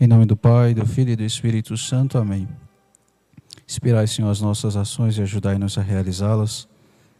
Em 0.00 0.06
nome 0.06 0.26
do 0.26 0.36
Pai, 0.36 0.74
do 0.74 0.86
Filho 0.86 1.10
e 1.10 1.16
do 1.16 1.24
Espírito 1.24 1.76
Santo. 1.76 2.18
Amém. 2.18 2.46
Inspirai, 3.68 4.06
Senhor, 4.06 4.30
as 4.30 4.40
nossas 4.40 4.76
ações 4.76 5.18
e 5.18 5.22
ajudai-nos 5.22 5.76
a 5.76 5.82
realizá-las, 5.82 6.68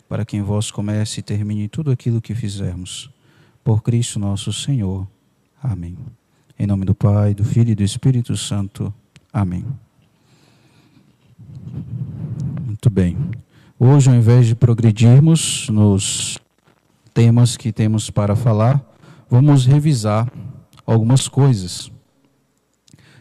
para 0.09 0.25
que 0.25 0.37
em 0.37 0.43
vós 0.43 0.71
comece 0.71 1.19
e 1.19 1.23
termine 1.25 1.67
tudo 1.67 1.91
aquilo 1.91 2.21
que 2.21 2.37
fizermos. 2.37 3.11
Por 3.65 3.83
Cristo 3.83 4.21
nosso 4.21 4.53
Senhor. 4.53 5.09
Amém. 5.61 5.99
Em 6.57 6.69
nome 6.69 6.85
do 6.85 6.95
Pai, 6.95 7.35
do 7.35 7.45
Filho 7.45 7.73
e 7.73 7.75
do 7.75 7.83
Espírito 7.83 8.37
Santo. 8.37 8.95
Amém. 9.33 9.65
Muito 12.65 12.89
bem. 12.89 13.19
Hoje, 13.77 14.09
ao 14.09 14.15
invés 14.15 14.47
de 14.47 14.55
progredirmos 14.55 15.69
nos 15.69 16.39
temas 17.13 17.57
que 17.57 17.73
temos 17.73 18.09
para 18.09 18.37
falar, 18.37 18.81
vamos 19.29 19.67
revisar 19.67 20.33
algumas 20.87 21.27
coisas. 21.27 21.91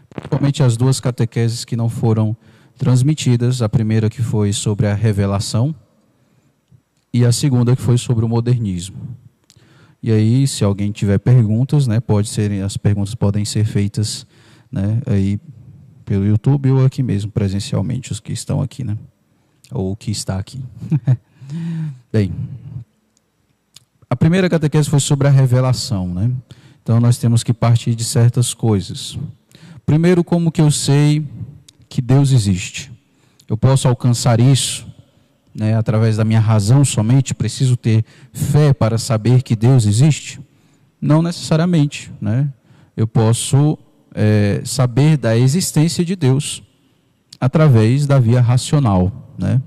Principalmente 0.09 0.63
as 0.63 0.77
duas 0.77 0.99
catequeses 0.99 1.63
que 1.65 1.75
não 1.75 1.89
foram 1.89 2.35
transmitidas, 2.77 3.61
a 3.61 3.69
primeira 3.69 4.09
que 4.09 4.21
foi 4.21 4.53
sobre 4.53 4.87
a 4.87 4.93
revelação 4.93 5.73
e 7.13 7.25
a 7.25 7.31
segunda 7.31 7.75
que 7.75 7.81
foi 7.81 7.97
sobre 7.97 8.23
o 8.23 8.29
modernismo. 8.29 8.97
E 10.01 10.11
aí, 10.11 10.47
se 10.47 10.63
alguém 10.63 10.91
tiver 10.91 11.17
perguntas, 11.17 11.87
né, 11.87 11.99
pode 11.99 12.29
ser, 12.29 12.51
as 12.63 12.77
perguntas 12.77 13.15
podem 13.15 13.43
ser 13.43 13.65
feitas, 13.65 14.27
né, 14.71 15.01
aí 15.05 15.39
pelo 16.05 16.25
YouTube 16.25 16.71
ou 16.71 16.85
aqui 16.85 17.01
mesmo 17.01 17.31
presencialmente 17.31 18.11
os 18.11 18.19
que 18.19 18.31
estão 18.31 18.61
aqui, 18.61 18.83
né, 18.83 18.97
ou 19.71 19.91
o 19.91 19.95
que 19.95 20.11
está 20.11 20.37
aqui. 20.37 20.63
Bem, 22.13 22.31
a 24.09 24.15
primeira 24.15 24.49
catequese 24.49 24.89
foi 24.89 24.99
sobre 24.99 25.27
a 25.27 25.31
revelação, 25.31 26.13
né? 26.13 26.31
Então 26.81 26.99
nós 27.01 27.17
temos 27.17 27.43
que 27.43 27.53
partir 27.53 27.93
de 27.93 28.05
certas 28.05 28.53
coisas. 28.53 29.17
Primeiro, 29.87 30.21
como 30.21 30.51
que 30.51 30.59
eu 30.59 30.69
sei 30.69 31.25
que 31.87 32.01
Deus 32.01 32.33
existe? 32.33 32.91
Eu 33.47 33.55
posso 33.55 33.87
alcançar 33.87 34.37
isso 34.37 34.85
né, 35.55 35.77
através 35.77 36.17
da 36.17 36.25
minha 36.25 36.41
razão 36.41 36.83
somente? 36.83 37.33
Preciso 37.33 37.77
ter 37.77 38.03
fé 38.33 38.73
para 38.73 38.97
saber 38.97 39.41
que 39.41 39.55
Deus 39.55 39.85
existe? 39.85 40.41
Não 40.99 41.21
necessariamente. 41.21 42.11
Né? 42.19 42.51
Eu 42.97 43.07
posso 43.07 43.79
é, 44.13 44.61
saber 44.65 45.15
da 45.15 45.37
existência 45.37 46.03
de 46.03 46.17
Deus 46.17 46.61
através 47.39 48.05
da 48.05 48.19
via 48.19 48.41
racional. 48.41 49.33
Né? 49.39 49.61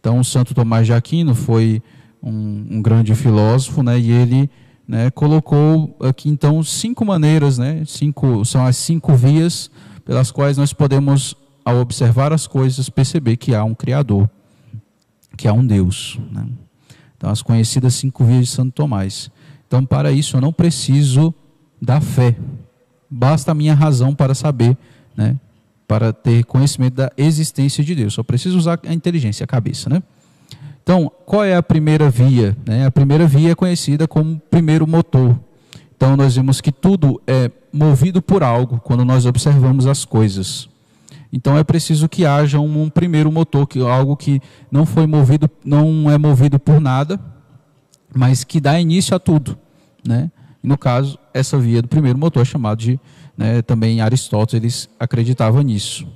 Então, 0.00 0.24
Santo 0.24 0.54
Tomás 0.54 0.86
de 0.86 0.94
Aquino 0.94 1.34
foi 1.34 1.82
um, 2.22 2.68
um 2.70 2.80
grande 2.80 3.14
filósofo, 3.14 3.82
né, 3.82 4.00
e 4.00 4.10
ele 4.10 4.48
né, 4.92 5.10
colocou 5.10 5.96
aqui 6.02 6.28
então 6.28 6.62
cinco 6.62 7.02
maneiras, 7.02 7.56
né, 7.56 7.82
cinco, 7.86 8.44
são 8.44 8.66
as 8.66 8.76
cinco 8.76 9.14
vias 9.14 9.70
pelas 10.04 10.30
quais 10.30 10.58
nós 10.58 10.74
podemos, 10.74 11.34
ao 11.64 11.78
observar 11.78 12.30
as 12.30 12.46
coisas, 12.46 12.90
perceber 12.90 13.38
que 13.38 13.54
há 13.54 13.64
um 13.64 13.74
Criador, 13.74 14.28
que 15.34 15.48
há 15.48 15.52
um 15.54 15.66
Deus. 15.66 16.20
Né? 16.30 16.46
Então, 17.16 17.30
as 17.30 17.40
conhecidas 17.40 17.94
cinco 17.94 18.22
vias 18.22 18.48
de 18.48 18.50
Santo 18.50 18.72
Tomás. 18.72 19.30
Então, 19.66 19.82
para 19.82 20.12
isso, 20.12 20.36
eu 20.36 20.42
não 20.42 20.52
preciso 20.52 21.32
da 21.80 21.98
fé, 21.98 22.36
basta 23.08 23.52
a 23.52 23.54
minha 23.54 23.74
razão 23.74 24.14
para 24.14 24.34
saber, 24.34 24.76
né, 25.16 25.40
para 25.88 26.12
ter 26.12 26.44
conhecimento 26.44 26.96
da 26.96 27.10
existência 27.16 27.82
de 27.82 27.94
Deus. 27.94 28.12
Só 28.12 28.22
preciso 28.22 28.58
usar 28.58 28.78
a 28.86 28.92
inteligência, 28.92 29.44
a 29.44 29.46
cabeça, 29.46 29.88
né? 29.88 30.02
Então, 30.82 31.10
qual 31.24 31.44
é 31.44 31.54
a 31.54 31.62
primeira 31.62 32.10
via? 32.10 32.56
A 32.84 32.90
primeira 32.90 33.26
via 33.26 33.52
é 33.52 33.54
conhecida 33.54 34.08
como 34.08 34.40
primeiro 34.50 34.86
motor. 34.86 35.38
Então, 35.96 36.16
nós 36.16 36.34
vemos 36.34 36.60
que 36.60 36.72
tudo 36.72 37.22
é 37.26 37.50
movido 37.72 38.20
por 38.20 38.42
algo 38.42 38.80
quando 38.80 39.04
nós 39.04 39.24
observamos 39.24 39.86
as 39.86 40.04
coisas. 40.04 40.68
Então, 41.32 41.56
é 41.56 41.62
preciso 41.62 42.08
que 42.08 42.26
haja 42.26 42.58
um, 42.58 42.90
primeiro 42.90 43.30
motor, 43.30 43.66
que 43.66 43.80
algo 43.80 44.16
que 44.16 44.40
não 44.70 44.84
foi 44.84 45.06
movido, 45.06 45.48
não 45.64 46.10
é 46.10 46.18
movido 46.18 46.58
por 46.58 46.80
nada, 46.80 47.18
mas 48.12 48.42
que 48.42 48.60
dá 48.60 48.78
início 48.78 49.14
a 49.14 49.20
tudo, 49.20 49.56
né? 50.04 50.30
No 50.62 50.76
caso, 50.76 51.18
essa 51.32 51.58
via 51.58 51.80
do 51.80 51.88
primeiro 51.88 52.18
motor 52.18 52.42
é 52.42 52.44
chamado 52.44 52.78
de, 52.78 53.00
né, 53.36 53.62
também 53.62 54.00
Aristóteles 54.00 54.88
acreditava 54.98 55.62
nisso, 55.62 56.06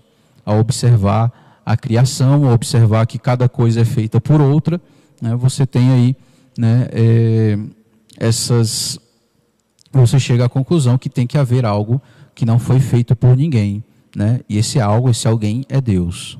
ao 0.45 0.59
observar 0.61 1.46
a 1.67 1.77
criação, 1.77 2.53
observar 2.53 3.05
que 3.07 3.19
cada 3.19 3.49
coisa 3.49 3.81
é 3.81 3.85
feita 3.85 4.21
por 4.21 4.41
outra, 4.41 4.81
né, 5.21 5.35
você 5.35 5.67
tem 5.67 5.91
aí 5.91 6.17
né, 6.57 6.87
é, 6.93 7.59
essas. 8.17 9.01
Você 9.93 10.21
chega 10.21 10.45
à 10.45 10.49
conclusão 10.49 10.97
que 10.97 11.09
tem 11.09 11.27
que 11.27 11.37
haver 11.37 11.65
algo 11.67 12.01
que 12.35 12.45
não 12.45 12.61
foi 12.61 12.79
feito 12.79 13.17
por 13.17 13.37
ninguém. 13.37 13.83
Né, 14.15 14.41
e 14.49 14.57
esse 14.59 14.79
algo, 14.79 15.11
esse 15.11 15.27
alguém 15.27 15.65
é 15.69 15.81
Deus. 15.81 16.39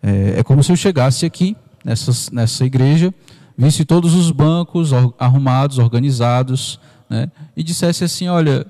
É, 0.00 0.38
é 0.38 0.42
como 0.44 0.62
se 0.62 0.70
eu 0.70 0.76
chegasse 0.76 1.26
aqui, 1.26 1.56
nessa, 1.84 2.12
nessa 2.32 2.64
igreja, 2.64 3.12
visse 3.58 3.84
todos 3.84 4.14
os 4.14 4.30
bancos 4.30 4.92
arrumados, 5.18 5.78
organizados, 5.78 6.78
né, 7.08 7.30
e 7.56 7.64
dissesse 7.64 8.04
assim: 8.04 8.28
olha, 8.28 8.64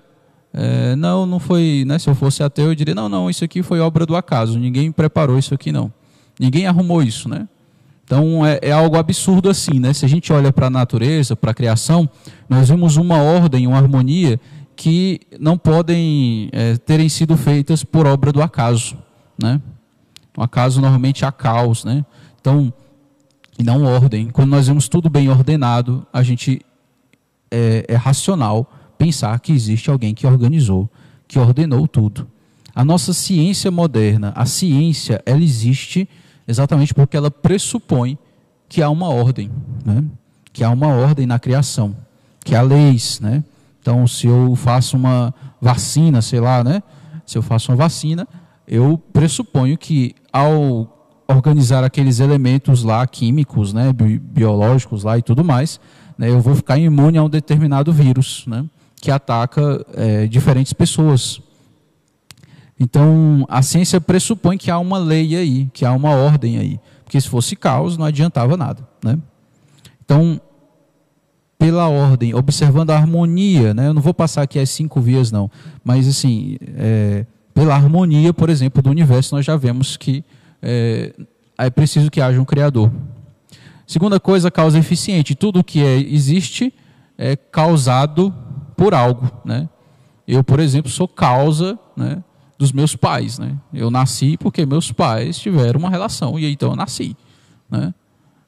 é, 0.53 0.97
não, 0.97 1.27
não 1.27 1.39
foi. 1.39 1.85
Né, 1.87 1.99
se 1.99 2.09
eu 2.09 2.15
fosse 2.15 2.43
ateu, 2.43 2.67
eu 2.67 2.75
diria: 2.75 2.95
não, 2.95 3.09
não, 3.09 3.31
isso 3.31 3.45
aqui 3.45 3.63
foi 3.63 3.81
obra 3.81 4.05
do 4.05 4.17
acaso. 4.17 4.59
Ninguém 4.59 4.91
preparou 4.91 5.39
isso 5.39 5.55
aqui, 5.55 5.71
não. 5.71 5.93
Ninguém 6.39 6.67
arrumou 6.67 7.03
isso, 7.03 7.29
né? 7.29 7.49
Então 8.05 8.45
é, 8.45 8.59
é 8.63 8.73
algo 8.73 8.97
absurdo 8.97 9.49
assim, 9.49 9.79
né? 9.79 9.93
Se 9.93 10.05
a 10.05 10.09
gente 10.09 10.33
olha 10.33 10.53
para 10.53 10.67
a 10.67 10.71
natureza, 10.71 11.37
para 11.37 11.53
a 11.53 11.55
criação, 11.55 12.09
nós 12.49 12.69
vemos 12.69 12.97
uma 12.97 13.23
ordem, 13.23 13.67
uma 13.67 13.77
harmonia 13.77 14.41
que 14.75 15.21
não 15.39 15.57
podem 15.57 16.49
é, 16.53 16.77
terem 16.79 17.09
sido 17.09 17.37
feitas 17.37 17.85
por 17.85 18.07
obra 18.07 18.33
do 18.33 18.43
acaso, 18.43 18.97
né? 19.41 19.61
O 20.37 20.43
acaso 20.43 20.81
normalmente 20.81 21.25
há 21.25 21.31
caos, 21.31 21.85
né? 21.85 22.05
Então, 22.41 22.73
e 23.59 23.63
não 23.63 23.85
ordem. 23.85 24.31
Quando 24.31 24.51
nós 24.51 24.67
vemos 24.67 24.89
tudo 24.89 25.09
bem 25.09 25.29
ordenado, 25.29 26.05
a 26.13 26.23
gente 26.23 26.63
é, 27.51 27.85
é 27.87 27.95
racional 27.95 28.67
pensar 29.01 29.41
que 29.41 29.51
existe 29.51 29.91
alguém 29.91 30.13
que 30.13 30.27
organizou, 30.27 30.87
que 31.27 31.39
ordenou 31.39 31.89
tudo. 31.89 32.27
A 32.75 32.85
nossa 32.85 33.15
ciência 33.15 33.71
moderna, 33.71 34.31
a 34.37 34.45
ciência, 34.45 35.23
ela 35.25 35.43
existe 35.43 36.07
exatamente 36.47 36.93
porque 36.93 37.17
ela 37.17 37.31
pressupõe 37.31 38.19
que 38.69 38.83
há 38.83 38.91
uma 38.91 39.09
ordem, 39.09 39.51
né? 39.87 40.05
que 40.53 40.63
há 40.63 40.69
uma 40.69 40.89
ordem 40.89 41.27
na 41.27 41.39
criação, 41.39 41.97
que 42.45 42.55
há 42.55 42.61
leis. 42.61 43.21
Né? 43.21 43.43
Então, 43.81 44.07
se 44.07 44.27
eu 44.27 44.55
faço 44.55 44.99
uma 44.99 45.33
vacina, 45.59 46.21
sei 46.21 46.41
lá, 46.41 46.63
né? 46.63 46.83
se 47.25 47.39
eu 47.39 47.43
faço 47.43 47.73
uma 47.73 47.79
vacina, 47.79 48.29
eu 48.69 48.99
pressuponho 49.15 49.79
que 49.79 50.15
ao 50.31 50.99
organizar 51.27 51.83
aqueles 51.85 52.21
elementos 52.21 52.83
lá 52.83 53.07
químicos, 53.07 53.73
né, 53.73 53.93
biológicos 53.93 55.05
lá 55.05 55.17
e 55.17 55.23
tudo 55.23 55.43
mais, 55.43 55.81
né, 56.19 56.29
eu 56.29 56.41
vou 56.41 56.55
ficar 56.55 56.77
imune 56.77 57.17
a 57.17 57.23
um 57.23 57.31
determinado 57.31 57.93
vírus, 57.93 58.45
né? 58.47 58.67
Que 59.01 59.11
ataca 59.11 59.85
é, 59.95 60.27
diferentes 60.27 60.73
pessoas. 60.73 61.41
Então, 62.79 63.47
a 63.49 63.63
ciência 63.63 64.01
pressupõe 64.01 64.57
que 64.57 64.71
há 64.71 64.79
uma 64.79 64.99
lei 64.99 65.37
aí, 65.37 65.69
que 65.73 65.85
há 65.85 65.93
uma 65.93 66.11
ordem 66.11 66.59
aí. 66.59 66.81
Porque 67.05 67.21
se 67.21 67.29
fosse 67.29 67.57
caos, 67.57 67.97
não 67.97 68.07
adiantava 68.07 68.57
nada. 68.57 68.87
Né? 69.05 69.19
Então, 70.05 70.41
pela 71.59 71.89
ordem, 71.89 72.35
observando 72.35 72.91
a 72.91 72.97
harmonia, 72.97 73.75
né? 73.75 73.89
eu 73.89 73.95
não 73.95 74.01
vou 74.01 74.15
passar 74.15 74.43
aqui 74.43 74.59
as 74.59 74.71
cinco 74.71 75.01
vias, 75.01 75.31
não, 75.31 75.51
mas 75.85 76.09
assim, 76.09 76.57
é, 76.79 77.27
pela 77.53 77.75
harmonia, 77.75 78.33
por 78.33 78.49
exemplo, 78.49 78.81
do 78.81 78.89
universo, 78.89 79.35
nós 79.35 79.45
já 79.45 79.57
vemos 79.57 79.97
que 79.97 80.25
é, 80.63 81.13
é 81.59 81.69
preciso 81.69 82.11
que 82.11 82.21
haja 82.21 82.41
um 82.41 82.47
Criador. 82.47 82.91
Segunda 83.87 84.19
coisa, 84.19 84.51
causa 84.51 84.79
eficiente. 84.79 85.35
Tudo 85.35 85.65
que 85.65 85.85
é, 85.85 85.99
existe 85.99 86.73
é 87.19 87.37
causado 87.37 88.33
por 88.81 88.95
algo, 88.95 89.31
né? 89.45 89.69
Eu, 90.27 90.43
por 90.43 90.59
exemplo, 90.59 90.91
sou 90.91 91.07
causa, 91.07 91.79
né, 91.95 92.25
dos 92.59 92.73
meus 92.73 92.97
pais, 92.97 93.39
né? 93.39 93.55
Eu 93.75 93.91
nasci 93.91 94.39
porque 94.39 94.65
meus 94.65 94.91
pais 94.91 95.39
tiveram 95.39 95.81
uma 95.81 95.91
relação 95.91 96.39
e 96.39 96.51
então 96.51 96.71
eu 96.71 96.77
nasci, 96.77 97.15
né? 97.71 97.93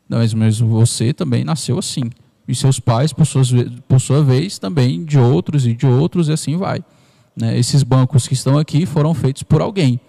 Mas 0.08 0.32
mesmo 0.32 0.68
você 0.68 1.12
também 1.12 1.44
nasceu 1.44 1.78
assim. 1.78 2.04
E 2.48 2.54
seus 2.54 2.80
pais, 2.80 3.12
por, 3.12 3.26
suas, 3.26 3.52
por 3.86 4.00
sua 4.00 4.24
vez, 4.24 4.58
também 4.58 5.04
de 5.04 5.18
outros 5.18 5.66
e 5.66 5.74
de 5.74 5.86
outros 5.86 6.28
e 6.28 6.32
assim 6.32 6.56
vai. 6.56 6.82
Né? 7.36 7.58
Esses 7.58 7.82
bancos 7.82 8.26
que 8.26 8.32
estão 8.32 8.56
aqui 8.56 8.86
foram 8.86 9.12
feitos 9.12 9.42
por 9.42 9.60
alguém. 9.60 10.00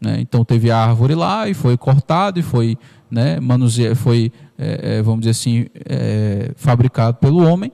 Né? 0.00 0.20
Então 0.20 0.44
teve 0.44 0.70
a 0.70 0.78
árvore 0.78 1.16
lá 1.16 1.48
e 1.48 1.54
foi 1.54 1.76
cortado 1.76 2.38
e 2.38 2.42
foi, 2.42 2.78
né, 3.10 3.40
manuse... 3.40 3.96
foi 3.96 4.32
é, 4.56 5.02
vamos 5.02 5.20
dizer 5.22 5.30
assim, 5.30 5.66
é, 5.88 6.52
fabricado 6.54 7.16
pelo 7.18 7.44
homem 7.44 7.72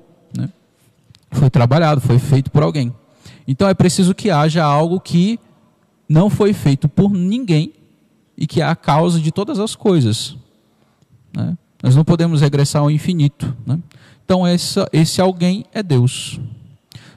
foi 1.31 1.51
trabalhado, 1.51 2.01
foi 2.01 2.19
feito 2.19 2.51
por 2.51 2.63
alguém. 2.63 2.95
Então 3.47 3.69
é 3.69 3.75
preciso 3.75 4.15
que 4.15 4.31
haja 4.31 4.65
algo 4.65 5.01
que 5.01 5.39
não 6.09 6.31
foi 6.31 6.53
feito 6.53 6.89
por 6.89 7.11
ninguém 7.13 7.73
e 8.37 8.47
que 8.47 8.61
é 8.61 8.65
a 8.65 8.77
causa 8.77 9.21
de 9.21 9.31
todas 9.31 9.59
as 9.59 9.75
coisas. 9.75 10.37
Né? 11.35 11.57
Nós 11.83 11.95
não 11.95 12.05
podemos 12.05 12.41
regressar 12.41 12.83
ao 12.83 12.91
infinito. 12.91 13.57
Né? 13.67 13.79
Então 14.25 14.47
essa, 14.47 14.89
esse 14.93 15.21
alguém 15.21 15.65
é 15.73 15.83
Deus. 15.83 16.41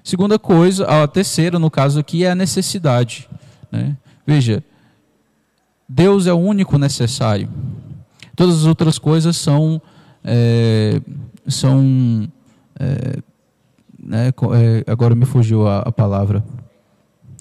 Segunda 0.03 0.39
coisa, 0.39 0.85
a 0.85 1.07
terceira, 1.07 1.59
no 1.59 1.69
caso 1.69 1.99
aqui, 1.99 2.23
é 2.25 2.31
a 2.31 2.35
necessidade. 2.35 3.29
Né? 3.71 3.95
Veja, 4.25 4.63
Deus 5.87 6.25
é 6.25 6.33
o 6.33 6.37
único 6.37 6.77
necessário. 6.77 7.49
Todas 8.35 8.55
as 8.55 8.65
outras 8.65 8.97
coisas 8.97 9.35
são. 9.37 9.81
É, 10.23 11.01
são 11.47 12.27
é, 12.79 13.21
né, 14.03 14.29
é, 14.29 14.91
agora 14.91 15.15
me 15.15 15.25
fugiu 15.25 15.67
a, 15.67 15.79
a 15.79 15.91
palavra. 15.91 16.43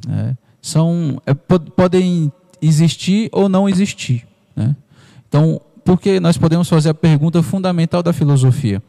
É, 0.09 0.37
são, 0.61 1.21
é, 1.27 1.35
podem 1.35 2.33
existir 2.61 3.29
ou 3.33 3.49
não 3.49 3.69
existir. 3.69 4.27
Né? 4.55 4.77
Então, 5.29 5.61
porque 5.85 6.21
nós 6.21 6.37
podemos 6.37 6.69
fazer 6.69 6.91
a 6.91 6.95
pergunta 6.95 7.43
fundamental 7.43 8.03
da 8.03 8.13
filosofia: 8.13 8.83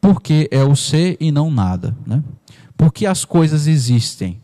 por 0.00 0.20
que 0.20 0.48
é 0.50 0.62
o 0.64 0.74
ser 0.74 1.16
e 1.20 1.30
não 1.30 1.50
nada? 1.50 1.96
Né? 2.06 2.22
Por 2.76 2.92
que 2.92 3.06
as 3.06 3.24
coisas 3.24 3.66
existem 3.66 4.40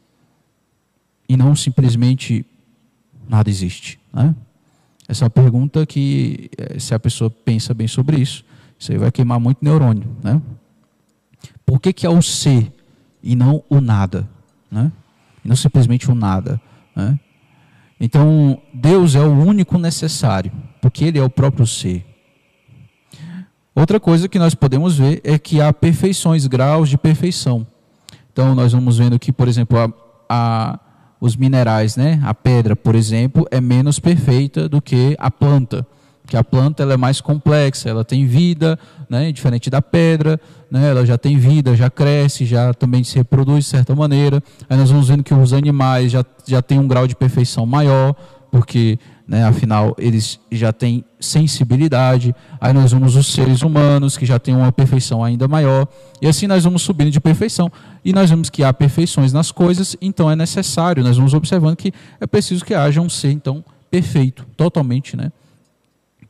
e 1.29 1.37
não 1.37 1.57
simplesmente 1.57 2.45
nada 3.29 3.49
existe? 3.49 3.99
Né? 4.13 4.35
Essa 5.09 5.25
é 5.25 5.27
uma 5.27 5.31
pergunta 5.31 5.87
que, 5.87 6.51
eh, 6.59 6.79
se 6.79 6.95
a 6.95 6.99
pessoa 6.99 7.31
pensa 7.31 7.73
bem 7.73 7.87
sobre 7.87 8.21
isso, 8.21 8.45
você 8.79 8.99
vai 8.99 9.11
queimar 9.11 9.39
muito 9.39 9.65
neurônio. 9.65 10.05
Né? 10.23 10.43
Por 11.67 11.81
que, 11.81 11.93
que 11.93 12.07
é 12.07 12.09
o 12.09 12.23
ser 12.23 12.73
e 13.21 13.35
não 13.35 13.63
o 13.69 13.81
nada? 13.81 14.29
Né? 14.71 14.93
E 15.45 15.49
não 15.49 15.57
simplesmente 15.57 16.09
o 16.09 16.15
nada. 16.15 16.61
Né? 16.95 17.19
Então, 18.01 18.63
Deus 18.73 19.17
é 19.17 19.21
o 19.21 19.33
único 19.33 19.77
necessário, 19.77 20.53
porque 20.81 21.05
Ele 21.05 21.19
é 21.19 21.23
o 21.23 21.29
próprio 21.29 21.67
ser. 21.67 22.07
Outra 23.75 23.99
coisa 23.99 24.29
que 24.29 24.39
nós 24.39 24.55
podemos 24.55 24.97
ver 24.97 25.21
é 25.25 25.39
que 25.39 25.61
há 25.61 25.73
perfeições, 25.73 26.47
graus 26.47 26.89
de 26.89 26.97
perfeição. 26.97 27.67
Então, 28.33 28.55
nós 28.55 28.73
vamos 28.73 28.99
vendo 28.99 29.19
que, 29.19 29.33
por 29.33 29.49
exemplo, 29.49 29.77
a, 29.79 29.93
a, 30.29 30.81
os 31.21 31.37
minerais, 31.37 31.97
né? 31.97 32.21
a 32.25 32.33
pedra, 32.33 32.77
por 32.77 32.95
exemplo, 32.95 33.47
é 33.51 33.61
menos 33.61 33.99
perfeita 33.99 34.69
do 34.69 34.81
que 34.81 35.17
a 35.19 35.31
planta 35.31 35.87
que 36.27 36.37
a 36.37 36.43
planta 36.43 36.83
ela 36.83 36.95
é 36.95 36.97
mais 36.97 37.21
complexa, 37.21 37.89
ela 37.89 38.05
tem 38.05 38.27
vida, 38.27 38.79
né, 39.09 39.31
diferente 39.31 39.71
da 39.71 39.81
pedra, 39.81 40.41
né, 40.71 40.91
ela 40.91 41.07
já 41.07 41.17
tem 41.17 41.39
vida, 41.39 41.77
já 41.77 41.89
cresce, 41.89 42.45
já 42.45 42.75
também 42.75 43.05
se 43.05 43.17
reproduz 43.17 43.65
de 43.65 43.71
certa 43.71 43.95
maneira. 43.95 44.43
Aí 44.69 44.77
nós 44.77 44.91
vamos 44.91 45.09
vendo 45.09 45.23
que 45.23 45.33
os 45.33 45.53
animais 45.53 46.11
já, 46.11 46.25
já 46.47 46.61
têm 46.61 46.79
um 46.79 46.89
grau 46.89 47.07
de 47.07 47.15
perfeição 47.15 47.65
maior, 47.65 48.15
porque 48.51 48.99
né, 49.27 49.45
afinal 49.45 49.95
eles 49.99 50.39
já 50.51 50.73
têm 50.73 51.05
sensibilidade. 51.19 52.35
Aí 52.61 52.73
nós 52.73 52.93
vemos 52.93 53.17
os 53.17 53.33
seres 53.33 53.63
humanos 53.63 54.17
que 54.17 54.27
já 54.27 54.39
têm 54.39 54.55
uma 54.55 54.73
perfeição 54.73 55.23
ainda 55.23 55.47
maior, 55.47 55.87
e 56.21 56.27
assim 56.27 56.47
nós 56.47 56.65
vamos 56.65 56.83
subindo 56.83 57.11
de 57.11 57.21
perfeição. 57.21 57.71
E 58.05 58.13
nós 58.13 58.31
vemos 58.31 58.51
que 58.51 58.65
há 58.65 58.73
perfeições 58.73 59.33
nas 59.33 59.53
coisas, 59.53 59.97
então 60.01 60.31
é 60.31 60.37
necessário, 60.37 61.05
nós 61.05 61.17
vamos 61.17 61.35
observando 61.35 61.77
que 61.77 61.93
é 62.21 62.27
preciso 62.27 62.65
que 62.65 62.75
haja 62.75 63.01
um 63.01 63.09
ser 63.09 63.31
então 63.31 63.65
perfeito, 63.91 64.45
totalmente, 64.57 65.17
né? 65.17 65.31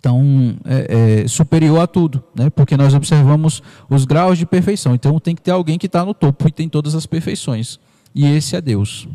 Então, 0.06 0.55
é, 0.64 1.23
é, 1.25 1.29
superior 1.29 1.81
a 1.81 1.87
tudo, 1.88 2.23
né? 2.32 2.49
porque 2.49 2.76
nós 2.76 2.94
observamos 2.94 3.61
os 3.91 4.05
graus 4.05 4.38
de 4.38 4.47
perfeição. 4.47 4.94
Então, 4.94 5.19
tem 5.19 5.35
que 5.35 5.43
ter 5.43 5.50
alguém 5.50 5.76
que 5.76 5.87
está 5.87 6.05
no 6.05 6.14
topo 6.14 6.47
e 6.47 6.53
tem 6.53 6.69
todas 6.69 6.94
as 6.94 7.06
perfeições. 7.06 7.81
E 8.14 8.25
esse 8.25 8.55
é 8.55 8.61
Deus. 8.61 9.08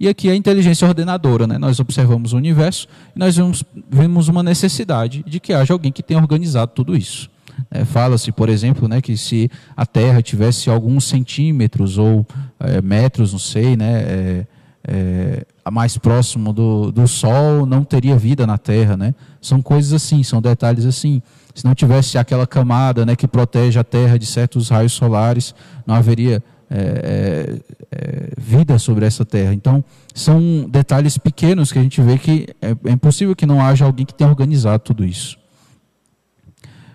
E 0.00 0.08
aqui 0.08 0.30
a 0.30 0.34
inteligência 0.34 0.88
ordenadora. 0.88 1.46
Né? 1.46 1.58
Nós 1.58 1.78
observamos 1.80 2.32
o 2.32 2.38
universo 2.38 2.88
e 3.14 3.18
nós 3.18 3.36
vemos, 3.36 3.62
vemos 3.90 4.28
uma 4.28 4.42
necessidade 4.42 5.22
de 5.26 5.38
que 5.38 5.52
haja 5.52 5.74
alguém 5.74 5.92
que 5.92 6.02
tenha 6.02 6.18
organizado 6.18 6.72
tudo 6.74 6.96
isso. 6.96 7.30
É, 7.70 7.84
Fala-se, 7.84 8.32
por 8.32 8.48
exemplo, 8.48 8.88
né, 8.88 9.02
que 9.02 9.18
se 9.18 9.50
a 9.76 9.84
Terra 9.84 10.22
tivesse 10.22 10.70
alguns 10.70 11.04
centímetros 11.04 11.98
ou 11.98 12.26
é, 12.58 12.80
metros, 12.80 13.32
não 13.32 13.38
sei, 13.38 13.76
né, 13.76 14.46
é, 14.86 15.46
mais 15.70 15.96
próximo 15.96 16.52
do, 16.52 16.90
do 16.90 17.06
Sol, 17.06 17.64
não 17.66 17.84
teria 17.84 18.16
vida 18.16 18.46
na 18.46 18.58
Terra, 18.58 18.96
né? 18.96 19.14
São 19.40 19.62
coisas 19.62 19.92
assim, 19.92 20.22
são 20.22 20.40
detalhes 20.40 20.84
assim. 20.84 21.22
Se 21.54 21.64
não 21.64 21.74
tivesse 21.74 22.18
aquela 22.18 22.46
camada, 22.46 23.04
né, 23.04 23.14
que 23.14 23.28
protege 23.28 23.78
a 23.78 23.84
Terra 23.84 24.18
de 24.18 24.26
certos 24.26 24.70
raios 24.70 24.92
solares, 24.92 25.54
não 25.86 25.94
haveria 25.94 26.42
é, 26.70 26.76
é, 26.76 27.60
é 27.90 28.28
vida 28.38 28.78
sobre 28.78 29.04
essa 29.04 29.24
Terra. 29.24 29.52
Então, 29.52 29.84
são 30.14 30.66
detalhes 30.68 31.18
pequenos 31.18 31.70
que 31.70 31.78
a 31.78 31.82
gente 31.82 32.00
vê 32.00 32.18
que 32.18 32.48
é, 32.60 32.70
é 32.84 32.92
impossível 32.92 33.36
que 33.36 33.44
não 33.44 33.60
haja 33.60 33.84
alguém 33.84 34.06
que 34.06 34.14
tenha 34.14 34.30
organizado 34.30 34.82
tudo 34.82 35.04
isso. 35.04 35.38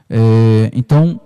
É, 0.10 0.72
então, 0.74 1.22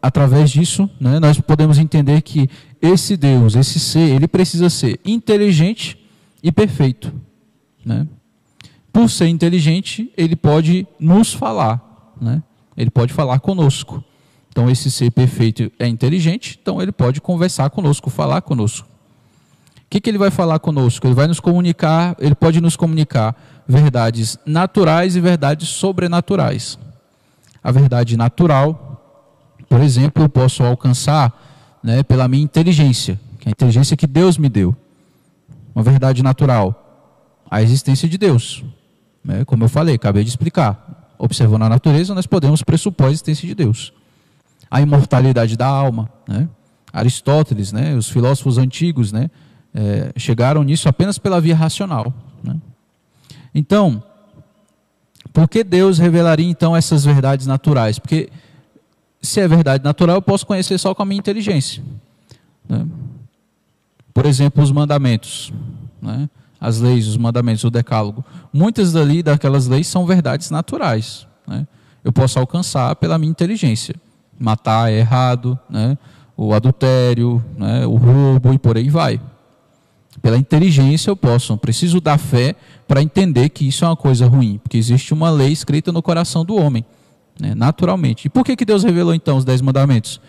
através 0.00 0.50
disso, 0.50 0.88
né, 0.98 1.20
nós 1.20 1.38
podemos 1.40 1.78
entender 1.78 2.22
que 2.22 2.48
esse 2.80 3.16
Deus, 3.16 3.54
esse 3.54 3.78
ser, 3.78 4.14
ele 4.14 4.26
precisa 4.26 4.70
ser 4.70 4.98
inteligente 5.04 5.99
e 6.42 6.50
perfeito. 6.50 7.12
Né? 7.84 8.06
Por 8.92 9.08
ser 9.08 9.28
inteligente, 9.28 10.12
ele 10.16 10.36
pode 10.36 10.86
nos 10.98 11.32
falar, 11.32 12.14
né? 12.20 12.42
ele 12.76 12.90
pode 12.90 13.12
falar 13.12 13.38
conosco. 13.40 14.02
Então, 14.48 14.68
esse 14.68 14.90
ser 14.90 15.12
perfeito 15.12 15.70
é 15.78 15.86
inteligente, 15.86 16.58
então 16.60 16.82
ele 16.82 16.90
pode 16.90 17.20
conversar 17.20 17.70
conosco, 17.70 18.10
falar 18.10 18.40
conosco. 18.42 18.88
O 19.76 19.90
que, 19.90 20.00
que 20.00 20.10
ele 20.10 20.18
vai 20.18 20.30
falar 20.30 20.58
conosco? 20.58 21.06
Ele 21.06 21.14
vai 21.14 21.26
nos 21.26 21.40
comunicar, 21.40 22.16
ele 22.18 22.34
pode 22.34 22.60
nos 22.60 22.76
comunicar 22.76 23.36
verdades 23.66 24.38
naturais 24.44 25.14
e 25.14 25.20
verdades 25.20 25.68
sobrenaturais. 25.68 26.78
A 27.62 27.70
verdade 27.70 28.16
natural, 28.16 29.56
por 29.68 29.80
exemplo, 29.80 30.24
eu 30.24 30.28
posso 30.28 30.64
alcançar 30.64 31.78
né, 31.82 32.02
pela 32.02 32.26
minha 32.26 32.42
inteligência, 32.42 33.20
que 33.38 33.48
é 33.48 33.50
a 33.50 33.52
inteligência 33.52 33.96
que 33.96 34.06
Deus 34.06 34.36
me 34.36 34.48
deu 34.48 34.76
uma 35.74 35.82
verdade 35.82 36.22
natural? 36.22 36.86
A 37.50 37.62
existência 37.62 38.08
de 38.08 38.16
Deus. 38.16 38.64
Né? 39.24 39.44
Como 39.44 39.64
eu 39.64 39.68
falei, 39.68 39.96
acabei 39.96 40.24
de 40.24 40.30
explicar. 40.30 41.14
Observando 41.18 41.62
a 41.62 41.68
natureza, 41.68 42.14
nós 42.14 42.26
podemos 42.26 42.62
pressupor 42.62 43.08
a 43.08 43.10
existência 43.10 43.46
de 43.46 43.54
Deus. 43.54 43.92
A 44.70 44.80
imortalidade 44.80 45.56
da 45.56 45.66
alma. 45.66 46.10
Né? 46.26 46.48
Aristóteles, 46.92 47.72
né? 47.72 47.94
os 47.94 48.08
filósofos 48.08 48.58
antigos, 48.58 49.12
né? 49.12 49.30
É, 49.72 50.12
chegaram 50.16 50.64
nisso 50.64 50.88
apenas 50.88 51.16
pela 51.18 51.40
via 51.40 51.54
racional. 51.54 52.12
Né? 52.42 52.56
Então, 53.54 54.02
por 55.32 55.48
que 55.48 55.62
Deus 55.62 55.98
revelaria 55.98 56.48
então 56.48 56.74
essas 56.74 57.04
verdades 57.04 57.46
naturais? 57.46 57.98
Porque 57.98 58.30
se 59.22 59.40
é 59.40 59.46
verdade 59.46 59.84
natural, 59.84 60.16
eu 60.16 60.22
posso 60.22 60.46
conhecer 60.46 60.76
só 60.78 60.94
com 60.94 61.02
a 61.02 61.06
minha 61.06 61.18
inteligência. 61.18 61.82
Né? 62.68 62.86
Por 64.12 64.26
exemplo, 64.26 64.62
os 64.62 64.72
mandamentos, 64.72 65.52
né? 66.00 66.28
as 66.60 66.78
leis, 66.78 67.06
os 67.06 67.16
mandamentos, 67.16 67.64
o 67.64 67.70
decálogo. 67.70 68.24
Muitas 68.52 68.92
dali 68.92 69.22
daquelas 69.22 69.66
leis 69.66 69.86
são 69.86 70.04
verdades 70.04 70.50
naturais. 70.50 71.26
Né? 71.46 71.66
Eu 72.04 72.12
posso 72.12 72.38
alcançar 72.38 72.94
pela 72.96 73.18
minha 73.18 73.30
inteligência. 73.30 73.94
Matar 74.38 74.90
é 74.90 74.98
errado, 74.98 75.58
né? 75.68 75.96
o 76.36 76.52
adultério, 76.52 77.42
né? 77.56 77.86
o 77.86 77.96
roubo 77.96 78.52
e 78.52 78.58
por 78.58 78.76
aí 78.76 78.90
vai. 78.90 79.20
Pela 80.20 80.36
inteligência 80.36 81.10
eu 81.10 81.16
posso, 81.16 81.52
não 81.52 81.58
preciso 81.58 82.00
da 82.00 82.18
fé 82.18 82.54
para 82.86 83.02
entender 83.02 83.48
que 83.48 83.66
isso 83.66 83.84
é 83.84 83.88
uma 83.88 83.96
coisa 83.96 84.26
ruim, 84.26 84.58
porque 84.58 84.76
existe 84.76 85.14
uma 85.14 85.30
lei 85.30 85.52
escrita 85.52 85.92
no 85.92 86.02
coração 86.02 86.44
do 86.44 86.56
homem, 86.56 86.84
né? 87.38 87.54
naturalmente. 87.54 88.26
E 88.26 88.28
por 88.28 88.44
que, 88.44 88.56
que 88.56 88.64
Deus 88.64 88.82
revelou 88.82 89.14
então 89.14 89.36
os 89.36 89.44
dez 89.44 89.62
mandamentos? 89.62 90.20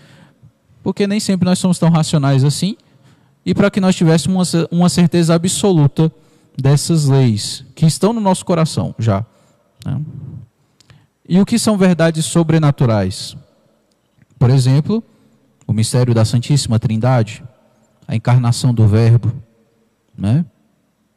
Porque 0.84 1.06
nem 1.08 1.20
sempre 1.20 1.46
nós 1.46 1.60
somos 1.60 1.78
tão 1.78 1.90
racionais 1.90 2.44
assim, 2.44 2.78
e 3.46 3.54
para 3.54 3.72
que 3.72 3.82
nós 3.82 3.96
tivéssemos 3.96 4.54
uma 4.70 4.90
certeza 4.90 5.34
absoluta 5.34 6.12
dessas 6.58 7.06
leis 7.06 7.66
que 7.76 7.86
estão 7.86 8.14
no 8.14 8.22
nosso 8.22 8.46
coração 8.46 8.94
já. 9.00 9.26
Né? 9.86 10.02
E 11.28 11.40
o 11.40 11.46
que 11.46 11.58
são 11.58 11.78
verdades 11.78 12.26
sobrenaturais? 12.26 13.36
Por 14.38 14.50
exemplo, 14.50 15.04
o 15.66 15.74
mistério 15.74 16.14
da 16.14 16.26
Santíssima 16.26 16.78
Trindade, 16.78 17.44
a 18.08 18.16
encarnação 18.16 18.74
do 18.74 18.88
Verbo. 18.88 19.32
Né? 20.18 20.46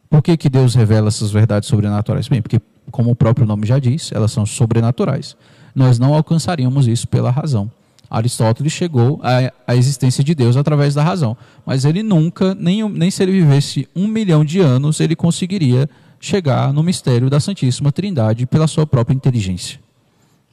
Por 0.09 0.23
que, 0.23 0.37
que 0.37 0.49
Deus 0.49 0.75
revela 0.75 1.09
essas 1.09 1.31
verdades 1.31 1.69
sobrenaturais? 1.69 2.29
Bem, 2.29 2.41
porque, 2.41 2.61
como 2.91 3.11
o 3.11 3.17
próprio 3.17 3.47
nome 3.47 3.67
já 3.67 3.79
diz, 3.79 4.13
elas 4.13 4.31
são 4.31 4.47
sobrenaturais. 4.47 5.37
Nós 5.75 5.99
não 5.99 6.15
alcançaríamos 6.15 6.87
isso 6.87 7.09
pela 7.09 7.31
razão. 7.31 7.71
Aristóteles 8.17 8.73
chegou 8.73 9.21
à, 9.67 9.75
existência 9.75 10.23
de 10.23 10.35
Deus 10.35 10.57
através 10.57 10.95
da 10.95 11.03
razão, 11.03 11.37
mas 11.67 11.85
ele 11.85 12.03
nunca, 12.03 12.55
nem, 12.55 12.89
nem 12.89 13.11
se 13.11 13.23
ele 13.23 13.33
vivesse 13.33 13.89
um 13.95 14.07
milhão 14.07 14.45
de 14.45 14.61
anos, 14.61 15.01
ele 15.01 15.17
conseguiria 15.17 15.89
chegar 16.21 16.73
no 16.73 16.83
mistério 16.83 17.29
da 17.29 17.41
Santíssima 17.41 17.93
Trindade 17.93 18.47
pela 18.47 18.67
sua 18.67 18.87
própria 18.87 19.15
inteligência. 19.15 19.79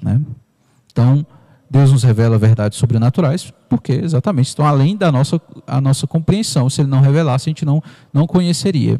Né? 0.01 0.19
Então, 0.91 1.25
Deus 1.69 1.91
nos 1.91 2.03
revela 2.03 2.37
verdades 2.37 2.77
sobrenaturais, 2.77 3.53
porque 3.69 3.93
exatamente 3.93 4.47
estão 4.47 4.65
além 4.65 4.97
da 4.97 5.09
nossa, 5.09 5.39
a 5.65 5.79
nossa 5.79 6.05
compreensão. 6.05 6.69
Se 6.69 6.81
ele 6.81 6.89
não 6.89 6.99
revelasse, 6.99 7.49
a 7.49 7.51
gente 7.51 7.63
não, 7.63 7.81
não 8.11 8.27
conheceria. 8.27 8.99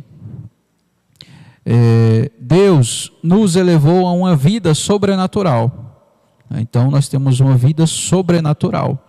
É, 1.65 2.31
Deus 2.39 3.11
nos 3.21 3.57
elevou 3.57 4.07
a 4.07 4.13
uma 4.13 4.35
vida 4.35 4.73
sobrenatural. 4.73 5.90
Então 6.55 6.91
nós 6.91 7.07
temos 7.07 7.39
uma 7.39 7.55
vida 7.55 7.85
sobrenatural. 7.87 9.07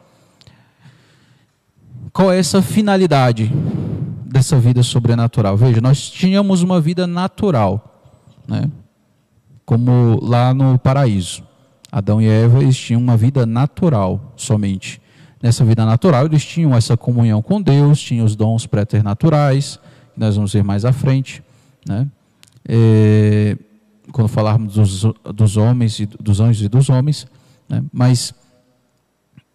Qual 2.13 2.31
é 2.31 2.39
essa 2.39 2.61
finalidade? 2.61 3.51
essa 4.35 4.59
vida 4.59 4.83
sobrenatural? 4.83 5.57
Veja, 5.57 5.81
nós 5.81 6.11
tínhamos 6.11 6.63
uma 6.63 6.81
vida 6.81 7.07
natural, 7.07 8.03
né? 8.49 8.71
como 9.65 10.19
lá 10.23 10.53
no 10.55 10.79
paraíso. 10.79 11.43
Adão 11.91 12.21
e 12.21 12.27
Eva 12.27 12.63
eles 12.63 12.77
tinham 12.77 13.01
uma 13.01 13.17
vida 13.17 13.45
natural 13.45 14.33
somente. 14.37 15.01
Nessa 15.43 15.65
vida 15.65 15.85
natural, 15.85 16.27
eles 16.27 16.45
tinham 16.45 16.75
essa 16.75 16.97
comunhão 16.97 17.43
com 17.43 17.61
Deus, 17.61 18.01
tinham 18.01 18.25
os 18.25 18.37
dons 18.37 18.65
préternaturais, 18.65 19.79
que 20.15 20.21
nós 20.21 20.37
vamos 20.37 20.53
ver 20.53 20.63
mais 20.63 20.85
à 20.85 20.93
frente. 20.93 21.43
Né? 21.87 22.07
É, 22.67 23.59
quando 24.11 24.29
falarmos 24.29 24.75
dos, 24.75 25.05
dos 25.35 25.57
homens, 25.57 26.01
e 26.01 26.07
dos 26.07 26.41
anjos 26.41 26.63
e 26.63 26.69
dos 26.69 26.89
homens. 26.89 27.27
Né? 27.69 27.83
Mas, 27.93 28.35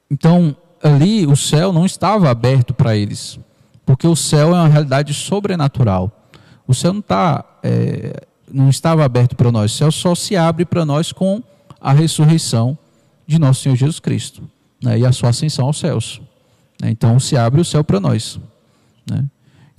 então, 0.09 0.55
ali 0.81 1.25
o 1.25 1.35
céu 1.35 1.73
não 1.73 1.85
estava 1.85 2.29
aberto 2.29 2.73
para 2.73 2.95
eles, 2.95 3.39
porque 3.85 4.07
o 4.07 4.15
céu 4.15 4.55
é 4.55 4.59
uma 4.59 4.67
realidade 4.67 5.13
sobrenatural. 5.13 6.11
O 6.67 6.73
céu 6.73 6.93
não, 6.93 7.01
tá, 7.01 7.43
é, 7.63 8.23
não 8.51 8.69
estava 8.69 9.03
aberto 9.03 9.35
para 9.35 9.51
nós, 9.51 9.73
o 9.73 9.75
céu 9.75 9.91
só 9.91 10.15
se 10.15 10.35
abre 10.35 10.65
para 10.65 10.85
nós 10.85 11.11
com 11.11 11.41
a 11.79 11.93
ressurreição 11.93 12.77
de 13.25 13.39
nosso 13.39 13.61
Senhor 13.61 13.75
Jesus 13.75 13.99
Cristo 13.99 14.43
né, 14.81 14.99
e 14.99 15.05
a 15.05 15.11
sua 15.11 15.29
ascensão 15.29 15.65
aos 15.65 15.79
céus. 15.79 16.21
Né, 16.81 16.89
então 16.89 17.19
se 17.19 17.37
abre 17.37 17.61
o 17.61 17.65
céu 17.65 17.83
para 17.83 17.99
nós. 17.99 18.39
Né. 19.09 19.25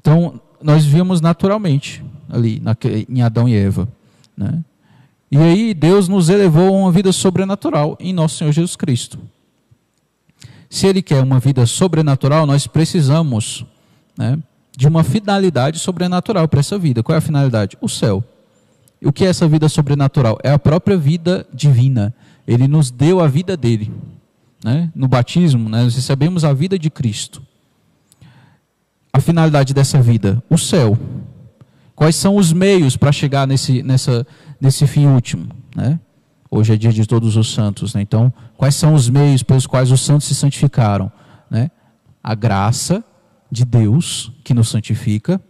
Então 0.01 0.41
nós 0.63 0.85
vimos 0.85 1.21
naturalmente 1.21 2.05
ali 2.29 2.63
em 3.09 3.23
Adão 3.23 3.49
e 3.49 3.55
Eva. 3.55 3.89
Né. 4.39 4.63
E 5.31 5.37
aí 5.37 5.75
Deus 5.75 6.09
nos 6.09 6.29
elevou 6.29 6.69
a 6.69 6.79
uma 6.79 6.93
vida 6.93 7.13
sobrenatural 7.13 7.97
em 7.99 8.13
nosso 8.13 8.37
Senhor 8.37 8.53
Jesus 8.53 8.77
Cristo. 8.77 9.19
Se 10.71 10.87
Ele 10.87 11.03
quer 11.03 11.23
uma 11.23 11.41
vida 11.41 11.67
sobrenatural, 11.67 12.47
nós 12.47 12.67
precisamos 12.67 13.67
né, 14.17 14.39
de 14.77 14.87
uma 14.87 15.03
finalidade 15.03 15.79
sobrenatural 15.79 16.47
para 16.47 16.61
essa 16.61 16.79
vida. 16.79 17.03
Qual 17.03 17.15
é 17.15 17.19
a 17.19 17.23
finalidade? 17.23 17.77
O 17.81 17.89
céu. 17.89 18.23
O 19.03 19.13
que 19.13 19.25
é 19.25 19.29
essa 19.29 19.49
vida 19.49 19.69
sobrenatural? 19.69 20.39
É 20.43 20.51
a 20.51 20.59
própria 20.59 20.97
vida 20.97 21.47
divina. 21.53 22.15
Ele 22.47 22.69
nos 22.69 22.91
deu 22.91 23.21
a 23.21 23.27
vida 23.27 23.57
dele. 23.57 23.93
Né? 24.65 24.91
No 24.95 25.09
batismo, 25.09 25.69
né, 25.69 25.83
nós 25.83 25.95
recebemos 25.95 26.45
a 26.45 26.53
vida 26.53 26.79
de 26.79 26.91
Cristo. 26.91 27.43
A 29.13 29.21
finalidade 29.21 29.75
dessa 29.75 30.01
vida? 30.01 30.43
O 30.49 30.59
céu. 30.59 30.99
Quais 31.99 32.15
são 32.15 32.37
os 32.37 32.53
meios 32.53 32.97
para 32.97 33.11
chegar 33.11 33.45
nesse, 33.45 33.83
nessa, 33.83 34.25
nesse 34.61 34.87
fim 34.87 35.07
último? 35.07 35.49
Né? 35.75 35.99
Hoje 36.49 36.73
é 36.73 36.77
dia 36.77 36.93
de 36.93 37.05
todos 37.05 37.35
os 37.35 37.53
santos. 37.53 37.93
Né? 37.93 38.03
Então, 38.03 38.33
quais 38.57 38.77
são 38.77 38.95
os 38.95 39.11
meios 39.11 39.43
pelos 39.43 39.67
quais 39.67 39.91
os 39.91 40.01
santos 40.01 40.29
se 40.29 40.35
santificaram? 40.37 41.11
Né? 41.51 41.73
A 42.23 42.37
graça 42.37 43.03
de 43.51 43.65
Deus 43.65 44.31
que 44.45 44.55
nos 44.55 44.69
santifica, 44.69 45.41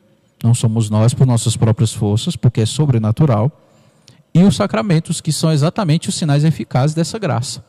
não 0.43 0.55
somos 0.55 0.89
nós 0.89 1.13
por 1.13 1.27
nossas 1.27 1.55
próprias 1.55 1.93
forças, 1.93 2.35
porque 2.35 2.63
é 2.63 2.67
sobrenatural, 2.67 3.53
e 4.33 4.43
os 4.43 4.57
sacramentos, 4.57 5.21
que 5.21 5.33
são 5.33 5.53
exatamente 5.53 6.09
os 6.09 6.15
sinais 6.15 6.45
eficazes 6.45 6.97
dessa 6.97 7.19
graça. 7.19 7.63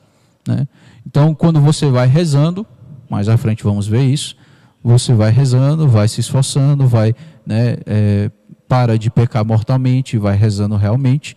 Né? 0.48 0.65
Então, 1.05 1.36
quando 1.36 1.59
você 1.59 1.89
vai 1.89 2.07
rezando, 2.07 2.65
mais 3.09 3.27
à 3.27 3.36
frente 3.36 3.62
vamos 3.62 3.89
ver 3.89 4.05
isso, 4.05 4.38
você 4.81 5.13
vai 5.13 5.31
rezando, 5.31 5.86
vai 5.86 6.07
se 6.07 6.21
esforçando, 6.21 6.88
vai, 6.88 7.13
né, 7.45 7.75
é, 7.86 8.31
para 8.69 8.99
de 8.99 9.09
pecar 9.09 9.43
mortalmente, 9.43 10.15
vai 10.15 10.38
rezando 10.38 10.75
realmente. 10.75 11.35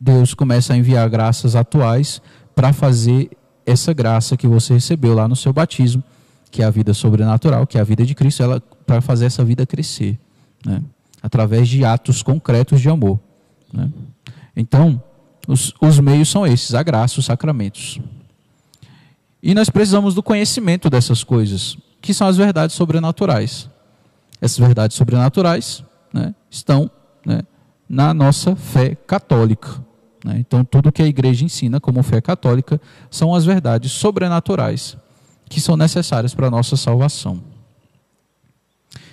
Deus 0.00 0.32
começa 0.32 0.72
a 0.72 0.76
enviar 0.76 1.08
graças 1.10 1.54
atuais 1.54 2.22
para 2.54 2.72
fazer 2.72 3.30
essa 3.66 3.92
graça 3.92 4.34
que 4.34 4.48
você 4.48 4.72
recebeu 4.72 5.14
lá 5.14 5.28
no 5.28 5.36
seu 5.36 5.52
batismo, 5.52 6.02
que 6.50 6.62
é 6.62 6.64
a 6.64 6.70
vida 6.70 6.94
sobrenatural, 6.94 7.66
que 7.66 7.76
é 7.76 7.80
a 7.82 7.84
vida 7.84 8.06
de 8.06 8.14
Cristo, 8.14 8.42
ela 8.42 8.60
para 8.86 9.02
fazer 9.02 9.26
essa 9.26 9.44
vida 9.44 9.66
crescer, 9.66 10.18
né? 10.64 10.82
através 11.22 11.68
de 11.68 11.84
atos 11.84 12.22
concretos 12.22 12.80
de 12.80 12.88
amor. 12.88 13.20
Né? 13.72 13.90
Então, 14.56 15.00
os, 15.46 15.74
os 15.80 16.00
meios 16.00 16.30
são 16.30 16.46
esses: 16.46 16.74
a 16.74 16.82
graça, 16.82 17.20
os 17.20 17.26
sacramentos. 17.26 18.00
E 19.42 19.54
nós 19.54 19.68
precisamos 19.68 20.14
do 20.14 20.22
conhecimento 20.22 20.88
dessas 20.88 21.22
coisas, 21.22 21.76
que 22.00 22.14
são 22.14 22.26
as 22.26 22.36
verdades 22.36 22.74
sobrenaturais. 22.74 23.68
Essas 24.42 24.58
verdades 24.58 24.96
sobrenaturais 24.96 25.84
né, 26.12 26.34
estão 26.50 26.90
né, 27.24 27.42
na 27.88 28.12
nossa 28.12 28.56
fé 28.56 28.96
católica. 29.06 29.80
Né? 30.24 30.38
Então, 30.40 30.64
tudo 30.64 30.90
que 30.90 31.00
a 31.00 31.06
igreja 31.06 31.44
ensina 31.44 31.80
como 31.80 32.02
fé 32.02 32.20
católica 32.20 32.80
são 33.08 33.34
as 33.34 33.44
verdades 33.44 33.92
sobrenaturais 33.92 34.96
que 35.48 35.60
são 35.60 35.76
necessárias 35.76 36.34
para 36.34 36.48
a 36.48 36.50
nossa 36.50 36.76
salvação. 36.76 37.40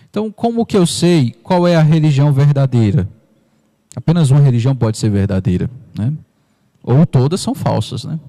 Então, 0.09 0.31
como 0.31 0.65
que 0.65 0.75
eu 0.75 0.88
sei 0.88 1.31
qual 1.43 1.67
é 1.67 1.75
a 1.75 1.81
religião 1.81 2.33
verdadeira? 2.33 3.07
Apenas 3.95 4.31
uma 4.31 4.39
religião 4.39 4.75
pode 4.75 4.98
ser 4.98 5.09
verdadeira, 5.09 5.69
né? 5.95 6.12
Ou 6.81 7.05
todas 7.05 7.41
são 7.41 7.53
falsas, 7.53 8.03
né? 8.03 8.19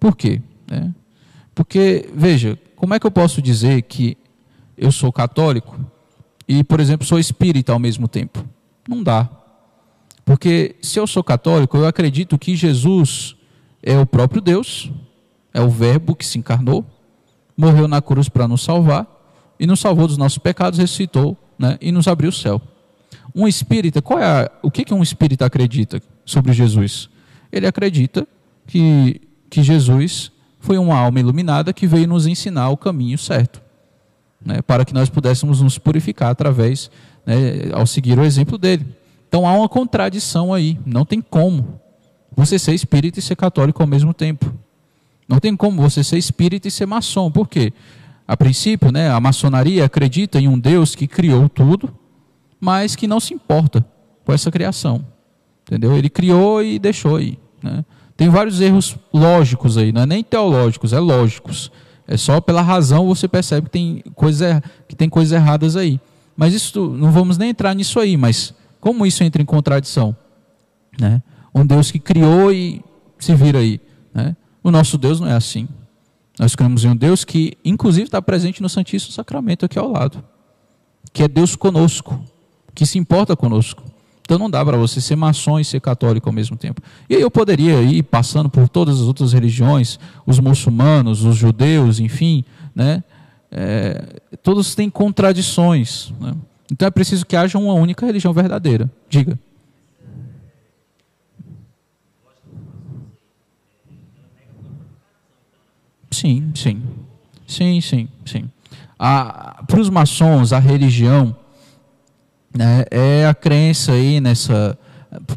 Por 0.00 0.16
quê? 0.16 0.40
É. 0.70 0.88
Porque, 1.54 2.08
veja, 2.14 2.58
como 2.74 2.94
é 2.94 2.98
que 2.98 3.06
eu 3.06 3.10
posso 3.10 3.40
dizer 3.40 3.82
que 3.82 4.16
eu 4.76 4.90
sou 4.90 5.12
católico 5.12 5.78
e, 6.48 6.64
por 6.64 6.80
exemplo, 6.80 7.06
sou 7.06 7.18
espírita 7.18 7.72
ao 7.72 7.78
mesmo 7.78 8.08
tempo? 8.08 8.44
Não 8.88 9.02
dá. 9.02 9.28
Porque 10.24 10.76
se 10.80 10.98
eu 10.98 11.06
sou 11.06 11.22
católico, 11.22 11.76
eu 11.76 11.86
acredito 11.86 12.38
que 12.38 12.56
Jesus 12.56 13.36
é 13.82 13.98
o 13.98 14.06
próprio 14.06 14.40
Deus, 14.40 14.90
é 15.52 15.60
o 15.60 15.68
Verbo 15.68 16.14
que 16.14 16.26
se 16.26 16.38
encarnou, 16.38 16.84
morreu 17.56 17.88
na 17.88 18.00
cruz 18.00 18.28
para 18.28 18.48
nos 18.48 18.62
salvar 18.62 19.06
e 19.58 19.66
nos 19.66 19.80
salvou 19.80 20.06
dos 20.06 20.16
nossos 20.16 20.38
pecados, 20.38 20.78
ressuscitou 20.78 21.36
né, 21.58 21.76
e 21.80 21.90
nos 21.90 22.06
abriu 22.06 22.30
o 22.30 22.32
céu. 22.32 22.60
Um 23.34 23.46
espírita, 23.46 24.00
qual 24.00 24.18
é 24.18 24.24
a, 24.24 24.50
o 24.62 24.70
que, 24.70 24.84
que 24.84 24.94
um 24.94 25.02
espírita 25.02 25.44
acredita 25.44 26.00
sobre 26.24 26.52
Jesus? 26.52 27.08
Ele 27.50 27.66
acredita 27.66 28.26
que, 28.66 29.20
que 29.50 29.62
Jesus 29.62 30.30
foi 30.60 30.78
uma 30.78 30.96
alma 30.96 31.20
iluminada 31.20 31.72
que 31.72 31.86
veio 31.86 32.06
nos 32.06 32.26
ensinar 32.26 32.70
o 32.70 32.76
caminho 32.76 33.18
certo, 33.18 33.60
né, 34.44 34.62
para 34.62 34.84
que 34.84 34.94
nós 34.94 35.08
pudéssemos 35.08 35.60
nos 35.60 35.78
purificar 35.78 36.30
através, 36.30 36.90
né, 37.26 37.70
ao 37.72 37.86
seguir 37.86 38.18
o 38.18 38.24
exemplo 38.24 38.56
dele. 38.56 38.86
Então 39.28 39.46
há 39.46 39.52
uma 39.52 39.68
contradição 39.68 40.54
aí, 40.54 40.78
não 40.86 41.04
tem 41.04 41.20
como 41.20 41.80
você 42.34 42.58
ser 42.58 42.74
espírita 42.74 43.18
e 43.18 43.22
ser 43.22 43.36
católico 43.36 43.82
ao 43.82 43.88
mesmo 43.88 44.14
tempo. 44.14 44.52
Não 45.28 45.38
tem 45.38 45.54
como 45.54 45.82
você 45.82 46.02
ser 46.02 46.16
espírita 46.16 46.68
e 46.68 46.70
ser 46.70 46.86
maçom. 46.86 47.30
Por 47.30 47.48
quê? 47.48 47.72
A 48.26 48.36
princípio, 48.36 48.90
né, 48.90 49.10
a 49.10 49.20
maçonaria 49.20 49.84
acredita 49.84 50.40
em 50.40 50.48
um 50.48 50.58
Deus 50.58 50.94
que 50.94 51.06
criou 51.06 51.48
tudo, 51.48 51.94
mas 52.60 52.96
que 52.96 53.06
não 53.06 53.20
se 53.20 53.34
importa 53.34 53.84
com 54.24 54.32
essa 54.32 54.50
criação. 54.50 55.04
Entendeu? 55.62 55.96
Ele 55.96 56.08
criou 56.08 56.62
e 56.62 56.78
deixou 56.78 57.16
aí. 57.16 57.38
Né? 57.62 57.84
Tem 58.16 58.28
vários 58.28 58.60
erros 58.60 58.96
lógicos 59.12 59.76
aí, 59.76 59.92
não 59.92 60.02
é 60.02 60.06
nem 60.06 60.24
teológicos, 60.24 60.92
é 60.92 60.98
lógicos. 60.98 61.70
É 62.08 62.16
só 62.16 62.40
pela 62.40 62.62
razão 62.62 63.06
você 63.06 63.28
percebe 63.28 63.66
que 63.66 63.70
tem, 63.70 64.02
coisa, 64.14 64.62
que 64.88 64.96
tem 64.96 65.08
coisas 65.08 65.32
erradas 65.32 65.76
aí. 65.76 66.00
Mas 66.34 66.54
isso 66.54 66.88
não 66.88 67.12
vamos 67.12 67.36
nem 67.36 67.50
entrar 67.50 67.74
nisso 67.74 68.00
aí, 68.00 68.16
mas 68.16 68.54
como 68.80 69.04
isso 69.04 69.22
entra 69.22 69.42
em 69.42 69.44
contradição? 69.44 70.16
Né? 70.98 71.22
Um 71.54 71.66
Deus 71.66 71.90
que 71.90 71.98
criou 71.98 72.50
e 72.50 72.82
se 73.18 73.34
vira 73.34 73.58
aí. 73.58 73.78
Né? 74.14 74.34
O 74.64 74.70
nosso 74.70 74.96
Deus 74.96 75.20
não 75.20 75.28
é 75.28 75.34
assim. 75.34 75.68
Nós 76.38 76.56
cremos 76.56 76.84
em 76.84 76.88
um 76.88 76.96
Deus 76.96 77.24
que, 77.24 77.58
inclusive, 77.64 78.04
está 78.04 78.22
presente 78.22 78.62
no 78.62 78.68
Santíssimo 78.68 79.12
Sacramento 79.12 79.66
aqui 79.66 79.78
ao 79.78 79.90
lado. 79.90 80.24
Que 81.12 81.24
é 81.24 81.28
Deus 81.28 81.54
conosco 81.56 82.24
que 82.74 82.86
se 82.86 82.96
importa 82.96 83.34
conosco. 83.36 83.82
Então 84.28 84.38
não 84.38 84.50
dá 84.50 84.62
para 84.62 84.76
você 84.76 85.00
ser 85.00 85.16
maçom 85.16 85.58
e 85.58 85.64
ser 85.64 85.80
católico 85.80 86.28
ao 86.28 86.34
mesmo 86.34 86.54
tempo. 86.54 86.82
E 87.08 87.16
aí 87.16 87.22
eu 87.22 87.30
poderia 87.30 87.80
ir 87.80 88.02
passando 88.02 88.50
por 88.50 88.68
todas 88.68 89.00
as 89.00 89.06
outras 89.06 89.32
religiões, 89.32 89.98
os 90.26 90.38
muçulmanos, 90.38 91.24
os 91.24 91.34
judeus, 91.34 91.98
enfim, 91.98 92.44
né? 92.74 93.02
É, 93.50 94.20
todos 94.42 94.74
têm 94.74 94.90
contradições. 94.90 96.12
Né? 96.20 96.34
Então 96.70 96.86
é 96.86 96.90
preciso 96.90 97.24
que 97.24 97.34
haja 97.34 97.56
uma 97.56 97.72
única 97.72 98.04
religião 98.04 98.34
verdadeira. 98.34 98.90
Diga. 99.08 99.38
Sim, 106.10 106.52
sim. 106.54 106.82
Sim, 107.46 107.80
sim, 107.80 108.08
sim. 108.26 108.50
Para 108.98 109.80
os 109.80 109.88
maçons, 109.88 110.52
a 110.52 110.58
religião 110.58 111.34
né, 112.58 112.84
é 112.90 113.24
a 113.24 113.32
crença 113.32 113.92
aí 113.92 114.20
nessa. 114.20 114.76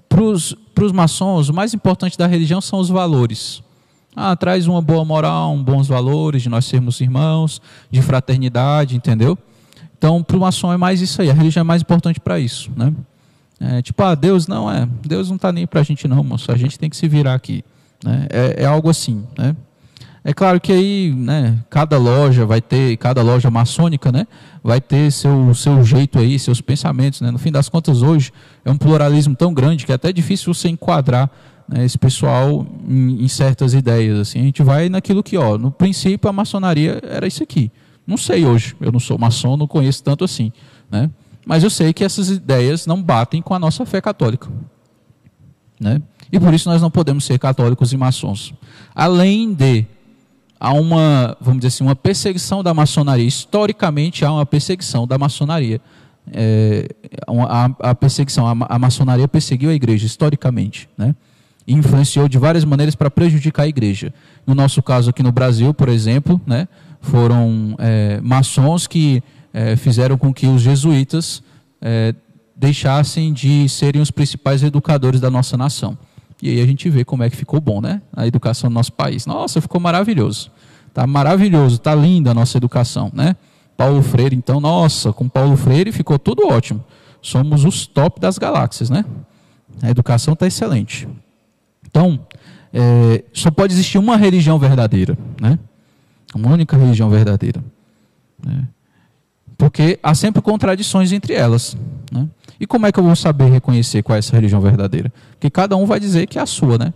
Para 0.09 0.23
os 0.23 0.91
maçons, 0.91 1.49
o 1.49 1.53
mais 1.53 1.71
importante 1.71 2.17
da 2.17 2.25
religião 2.25 2.59
são 2.59 2.79
os 2.79 2.89
valores. 2.89 3.61
Ah, 4.15 4.35
traz 4.35 4.67
uma 4.67 4.81
boa 4.81 5.05
moral, 5.05 5.53
um 5.53 5.63
bons 5.63 5.87
valores 5.87 6.41
de 6.41 6.49
nós 6.49 6.65
sermos 6.65 6.99
irmãos, 6.99 7.61
de 7.91 8.01
fraternidade, 8.01 8.95
entendeu? 8.95 9.37
Então, 9.95 10.23
para 10.23 10.35
o 10.35 10.39
maçom 10.39 10.73
é 10.73 10.77
mais 10.77 10.99
isso 10.99 11.21
aí, 11.21 11.29
a 11.29 11.33
religião 11.33 11.61
é 11.61 11.63
mais 11.63 11.83
importante 11.83 12.19
para 12.19 12.39
isso, 12.39 12.71
né? 12.75 12.91
É, 13.59 13.81
tipo, 13.83 14.01
ah, 14.01 14.15
Deus 14.15 14.47
não 14.47 14.69
é, 14.69 14.89
Deus 15.05 15.29
não 15.29 15.35
está 15.35 15.51
nem 15.51 15.67
para 15.67 15.79
a 15.79 15.83
gente 15.83 16.07
não, 16.07 16.23
moço, 16.23 16.51
a 16.51 16.57
gente 16.57 16.79
tem 16.79 16.89
que 16.89 16.97
se 16.97 17.07
virar 17.07 17.35
aqui. 17.35 17.63
Né? 18.03 18.25
É, 18.31 18.63
é 18.63 18.65
algo 18.65 18.89
assim, 18.89 19.23
né? 19.37 19.55
É 20.23 20.33
claro 20.33 20.61
que 20.61 20.71
aí, 20.71 21.11
né, 21.15 21.57
cada 21.67 21.97
loja 21.97 22.45
vai 22.45 22.61
ter, 22.61 22.95
cada 22.97 23.23
loja 23.23 23.49
maçônica, 23.49 24.11
né, 24.11 24.27
vai 24.63 24.79
ter 24.79 25.11
seu, 25.11 25.51
seu 25.55 25.83
jeito 25.83 26.19
aí, 26.19 26.37
seus 26.37 26.61
pensamentos, 26.61 27.21
né. 27.21 27.31
No 27.31 27.39
fim 27.39 27.51
das 27.51 27.67
contas, 27.67 28.03
hoje 28.03 28.31
é 28.63 28.69
um 28.69 28.77
pluralismo 28.77 29.35
tão 29.35 29.51
grande 29.51 29.83
que 29.83 29.91
é 29.91 29.95
até 29.95 30.13
difícil 30.13 30.53
você 30.53 30.69
enquadrar 30.69 31.29
né, 31.67 31.83
esse 31.83 31.97
pessoal 31.97 32.67
em, 32.87 33.23
em, 33.23 33.27
certas 33.27 33.73
ideias. 33.73 34.19
Assim, 34.19 34.41
a 34.41 34.43
gente 34.43 34.61
vai 34.61 34.89
naquilo 34.89 35.23
que, 35.23 35.37
ó, 35.37 35.57
no 35.57 35.71
princípio 35.71 36.29
a 36.29 36.33
maçonaria 36.33 37.01
era 37.03 37.25
isso 37.25 37.41
aqui. 37.41 37.71
Não 38.05 38.17
sei 38.17 38.45
hoje, 38.45 38.75
eu 38.79 38.91
não 38.91 38.99
sou 38.99 39.17
maçom, 39.17 39.57
não 39.57 39.67
conheço 39.67 40.03
tanto 40.03 40.23
assim, 40.23 40.51
né. 40.89 41.09
Mas 41.43 41.63
eu 41.63 41.69
sei 41.71 41.93
que 41.93 42.03
essas 42.03 42.29
ideias 42.29 42.85
não 42.85 43.01
batem 43.01 43.41
com 43.41 43.55
a 43.55 43.59
nossa 43.59 43.87
fé 43.87 43.99
católica, 43.99 44.47
né. 45.79 45.99
E 46.31 46.39
por 46.39 46.53
isso 46.53 46.69
nós 46.69 46.79
não 46.81 46.91
podemos 46.91 47.25
ser 47.25 47.39
católicos 47.39 47.91
e 47.91 47.97
maçons. 47.97 48.53
Além 48.93 49.51
de 49.53 49.85
há 50.61 50.71
uma, 50.73 51.35
vamos 51.41 51.61
dizer 51.61 51.69
assim, 51.69 51.83
uma 51.83 51.95
perseguição 51.95 52.61
da 52.61 52.71
maçonaria. 52.71 53.25
Historicamente 53.25 54.23
há 54.23 54.31
uma 54.31 54.45
perseguição 54.45 55.07
da 55.07 55.17
maçonaria. 55.17 55.81
É, 56.31 56.87
a, 57.49 57.89
a, 57.89 57.95
perseguição, 57.95 58.45
a, 58.45 58.55
a, 58.69 58.77
maçonaria 58.77 59.27
perseguiu 59.27 59.71
a 59.71 59.73
igreja 59.73 60.05
historicamente, 60.05 60.87
né? 60.95 61.15
E 61.65 61.73
influenciou 61.73 62.27
de 62.27 62.37
várias 62.37 62.63
maneiras 62.63 62.93
para 62.93 63.09
prejudicar 63.09 63.63
a 63.63 63.67
igreja. 63.67 64.13
No 64.45 64.53
nosso 64.53 64.83
caso 64.83 65.09
aqui 65.09 65.23
no 65.23 65.31
Brasil, 65.31 65.73
por 65.73 65.89
exemplo, 65.89 66.39
né, 66.45 66.67
foram 67.01 67.75
é, 67.79 68.19
maçons 68.21 68.85
que 68.85 69.23
é, 69.53 69.75
fizeram 69.75 70.17
com 70.17 70.33
que 70.33 70.47
os 70.47 70.61
jesuítas 70.61 71.41
é, 71.81 72.13
deixassem 72.55 73.33
de 73.33 73.67
serem 73.67 74.01
os 74.01 74.11
principais 74.11 74.61
educadores 74.63 75.19
da 75.19 75.29
nossa 75.29 75.57
nação. 75.57 75.97
E 76.41 76.49
aí 76.49 76.61
a 76.61 76.65
gente 76.65 76.89
vê 76.89 77.05
como 77.05 77.23
é 77.23 77.29
que 77.29 77.35
ficou 77.35 77.61
bom, 77.61 77.81
né? 77.81 78.01
A 78.13 78.25
educação 78.25 78.69
do 78.69 78.73
nosso 78.73 78.93
país. 78.93 79.25
Nossa, 79.25 79.61
ficou 79.61 79.79
maravilhoso. 79.79 80.51
Tá 80.93 81.05
maravilhoso, 81.05 81.77
tá 81.77 81.95
linda 81.95 82.31
a 82.31 82.33
nossa 82.33 82.57
educação, 82.57 83.11
né? 83.13 83.35
Paulo 83.77 84.01
Freire, 84.01 84.35
então, 84.35 84.59
nossa, 84.59 85.13
com 85.13 85.27
Paulo 85.29 85.55
Freire 85.55 85.91
ficou 85.91 86.19
tudo 86.19 86.47
ótimo. 86.47 86.83
Somos 87.21 87.63
os 87.63 87.87
top 87.87 88.19
das 88.19 88.37
galáxias, 88.37 88.89
né? 88.89 89.05
A 89.81 89.89
educação 89.89 90.33
está 90.33 90.45
excelente. 90.45 91.07
Então, 91.87 92.19
é, 92.73 93.23
só 93.33 93.49
pode 93.49 93.73
existir 93.73 93.97
uma 93.97 94.17
religião 94.17 94.59
verdadeira, 94.59 95.17
né? 95.39 95.57
Uma 96.35 96.51
única 96.51 96.77
religião 96.77 97.09
verdadeira. 97.09 97.63
Né? 98.45 98.67
Porque 99.61 99.99
há 100.01 100.15
sempre 100.15 100.41
contradições 100.41 101.11
entre 101.11 101.35
elas. 101.35 101.77
Né? 102.11 102.27
E 102.59 102.65
como 102.65 102.87
é 102.87 102.91
que 102.91 102.99
eu 102.99 103.03
vou 103.03 103.15
saber 103.15 103.45
reconhecer 103.45 104.01
qual 104.01 104.15
é 104.15 104.17
essa 104.17 104.35
religião 104.35 104.59
verdadeira? 104.59 105.13
Porque 105.33 105.51
cada 105.51 105.77
um 105.77 105.85
vai 105.85 105.99
dizer 105.99 106.25
que 106.25 106.39
é 106.39 106.41
a 106.41 106.47
sua, 106.47 106.79
né? 106.79 106.91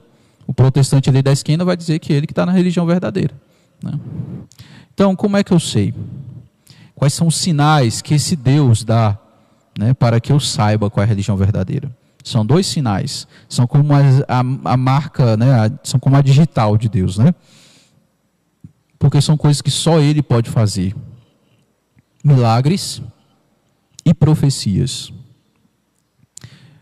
O 0.47 0.53
protestante 0.53 1.07
ali 1.07 1.21
da 1.21 1.31
esquina 1.31 1.63
vai 1.63 1.77
dizer 1.77 1.99
que 1.99 2.11
ele 2.11 2.25
que 2.25 2.31
está 2.31 2.43
na 2.43 2.51
religião 2.51 2.83
verdadeira. 2.87 3.35
Né? 3.83 3.91
Então, 4.91 5.15
como 5.15 5.37
é 5.37 5.43
que 5.43 5.53
eu 5.53 5.59
sei? 5.59 5.93
Quais 6.95 7.13
são 7.13 7.27
os 7.27 7.35
sinais 7.37 8.01
que 8.01 8.15
esse 8.15 8.35
Deus 8.35 8.83
dá 8.83 9.15
né, 9.77 9.93
para 9.93 10.19
que 10.19 10.31
eu 10.31 10.39
saiba 10.39 10.89
qual 10.89 11.03
é 11.03 11.05
a 11.05 11.09
religião 11.09 11.37
verdadeira? 11.37 11.95
São 12.23 12.43
dois 12.43 12.65
sinais. 12.65 13.27
São 13.47 13.67
como 13.67 13.93
a, 13.93 13.99
a, 14.27 14.39
a 14.73 14.75
marca, 14.75 15.37
né, 15.37 15.53
a, 15.53 15.71
são 15.83 15.99
como 15.99 16.15
a 16.15 16.21
digital 16.23 16.79
de 16.79 16.89
Deus, 16.89 17.19
né? 17.19 17.31
Porque 18.97 19.21
são 19.21 19.37
coisas 19.37 19.61
que 19.61 19.69
só 19.69 19.99
Ele 19.99 20.23
pode 20.23 20.49
fazer. 20.49 20.95
Milagres 22.25 23.01
e 24.03 24.11
profecias. 24.13 25.13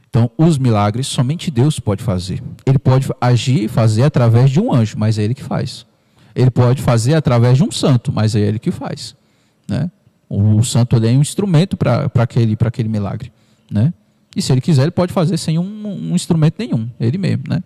Então, 0.09 0.31
os 0.38 0.57
milagres 0.57 1.07
somente 1.07 1.51
Deus 1.51 1.79
pode 1.79 2.01
fazer. 2.01 2.41
Ele 2.65 2.79
pode 2.79 3.09
agir 3.19 3.63
e 3.63 3.67
fazer 3.67 4.03
através 4.03 4.50
de 4.50 4.59
um 4.59 4.73
anjo, 4.73 4.95
mas 4.97 5.19
é 5.19 5.23
Ele 5.23 5.33
que 5.33 5.43
faz. 5.43 5.85
Ele 6.33 6.50
pode 6.50 6.81
fazer 6.81 7.15
através 7.15 7.57
de 7.57 7.63
um 7.63 7.71
santo, 7.71 8.12
mas 8.13 8.35
é 8.35 8.39
Ele 8.39 8.57
que 8.57 8.71
faz. 8.71 9.15
Né? 9.67 9.91
O 10.29 10.63
santo 10.63 10.95
é 10.95 11.09
um 11.09 11.21
instrumento 11.21 11.75
para 11.75 12.09
aquele, 12.15 12.57
aquele 12.59 12.89
milagre. 12.89 13.31
Né? 13.69 13.93
E 14.35 14.41
se 14.41 14.51
ele 14.51 14.62
quiser, 14.62 14.83
ele 14.83 14.91
pode 14.91 15.13
fazer 15.13 15.38
sem 15.38 15.59
um, 15.59 15.88
um 15.88 16.15
instrumento 16.15 16.55
nenhum, 16.57 16.89
ele 17.00 17.17
mesmo. 17.17 17.43
Né? 17.47 17.62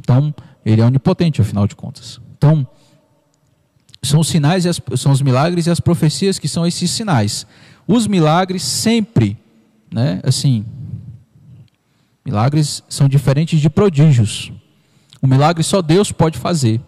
Então, 0.00 0.34
ele 0.64 0.80
é 0.80 0.84
onipotente, 0.84 1.40
afinal 1.40 1.66
de 1.66 1.76
contas. 1.76 2.20
Então, 2.36 2.66
são 4.04 4.20
os 4.20 4.28
sinais, 4.28 4.66
as, 4.66 4.80
são 4.96 5.12
os 5.12 5.22
milagres 5.22 5.66
e 5.66 5.70
as 5.70 5.80
profecias 5.80 6.38
que 6.38 6.48
são 6.48 6.66
esses 6.66 6.90
sinais. 6.90 7.46
Os 7.86 8.06
milagres 8.06 8.62
sempre, 8.62 9.36
né, 9.92 10.20
assim, 10.22 10.64
milagres 12.24 12.82
são 12.88 13.08
diferentes 13.08 13.60
de 13.60 13.68
prodígios. 13.68 14.52
O 15.20 15.26
milagre 15.26 15.62
só 15.62 15.80
Deus 15.80 16.12
pode 16.12 16.38
fazer. 16.38 16.80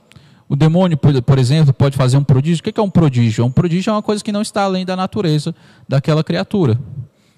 O 0.49 0.55
demônio, 0.55 0.97
por 0.97 1.39
exemplo, 1.39 1.73
pode 1.73 1.97
fazer 1.97 2.17
um 2.17 2.25
prodígio. 2.25 2.61
O 2.61 2.73
que 2.73 2.79
é 2.79 2.83
um 2.83 2.91
prodígio? 2.91 3.45
Um 3.45 3.51
prodígio 3.51 3.91
é 3.91 3.95
uma 3.95 4.03
coisa 4.03 4.23
que 4.23 4.31
não 4.31 4.43
está 4.43 4.63
além 4.63 4.85
da 4.85 4.95
natureza 4.95 5.55
daquela 5.89 6.23
criatura. 6.23 6.79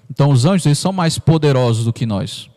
Então, 0.09 0.29
os 0.29 0.45
anjos 0.45 0.65
eles 0.65 0.77
são 0.77 0.91
mais 0.91 1.17
poderosos 1.17 1.85
do 1.85 1.93
que 1.93 2.05
nós. 2.05 2.49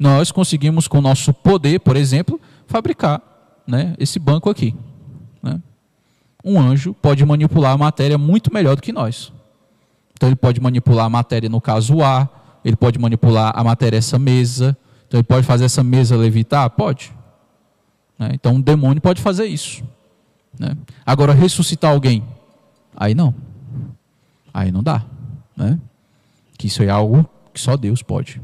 Nós 0.00 0.30
conseguimos, 0.32 0.88
com 0.88 0.98
o 0.98 1.00
nosso 1.00 1.32
poder, 1.32 1.80
por 1.80 1.96
exemplo, 1.96 2.40
fabricar 2.66 3.22
né, 3.66 3.94
esse 3.98 4.18
banco 4.18 4.50
aqui. 4.50 4.74
Né? 5.42 5.60
Um 6.44 6.60
anjo 6.60 6.92
pode 6.94 7.24
manipular 7.24 7.72
a 7.72 7.78
matéria 7.78 8.18
muito 8.18 8.52
melhor 8.52 8.76
do 8.76 8.82
que 8.82 8.92
nós. 8.92 9.32
Então 10.12 10.28
ele 10.28 10.36
pode 10.36 10.60
manipular 10.60 11.06
a 11.06 11.10
matéria, 11.10 11.48
no 11.48 11.60
caso 11.60 12.02
ar, 12.02 12.60
ele 12.64 12.76
pode 12.76 12.98
manipular 12.98 13.52
a 13.54 13.64
matéria, 13.64 13.96
essa 13.96 14.18
mesa. 14.18 14.76
Então 15.06 15.18
ele 15.18 15.26
pode 15.26 15.46
fazer 15.46 15.64
essa 15.64 15.82
mesa 15.82 16.16
levitar? 16.16 16.68
Pode. 16.70 17.12
Né? 18.18 18.30
Então 18.34 18.54
um 18.54 18.60
demônio 18.60 19.00
pode 19.00 19.20
fazer 19.20 19.46
isso. 19.46 19.82
Né? 20.58 20.76
Agora, 21.04 21.32
ressuscitar 21.32 21.90
alguém, 21.90 22.22
aí 22.96 23.14
não. 23.14 23.34
Aí 24.52 24.70
não 24.70 24.82
dá. 24.82 25.04
Né? 25.56 25.78
Que 26.56 26.68
isso 26.68 26.82
é 26.82 26.88
algo 26.88 27.28
que 27.52 27.60
só 27.60 27.76
Deus 27.76 28.02
pode. 28.02 28.40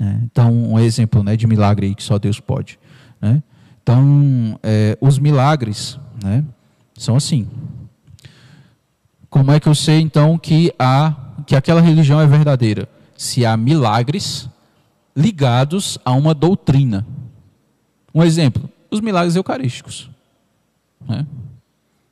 É, 0.00 0.04
então, 0.24 0.50
um 0.50 0.78
exemplo 0.78 1.22
né, 1.22 1.36
de 1.36 1.46
milagre 1.46 1.94
que 1.94 2.02
só 2.02 2.18
Deus 2.18 2.40
pode. 2.40 2.78
Né? 3.20 3.42
Então, 3.82 4.58
é, 4.62 4.96
os 5.00 5.18
milagres 5.18 5.98
né, 6.22 6.44
são 7.02 7.16
assim. 7.16 7.48
Como 9.28 9.50
é 9.50 9.58
que 9.58 9.68
eu 9.68 9.74
sei 9.74 10.00
então 10.00 10.38
que 10.38 10.72
a 10.78 11.16
que 11.46 11.56
aquela 11.56 11.80
religião 11.80 12.20
é 12.20 12.26
verdadeira? 12.26 12.88
Se 13.16 13.44
há 13.44 13.56
milagres 13.56 14.48
ligados 15.16 15.98
a 16.04 16.12
uma 16.12 16.34
doutrina. 16.34 17.06
Um 18.14 18.22
exemplo: 18.22 18.70
os 18.90 19.00
milagres 19.00 19.34
eucarísticos. 19.34 20.10
Né? 21.06 21.26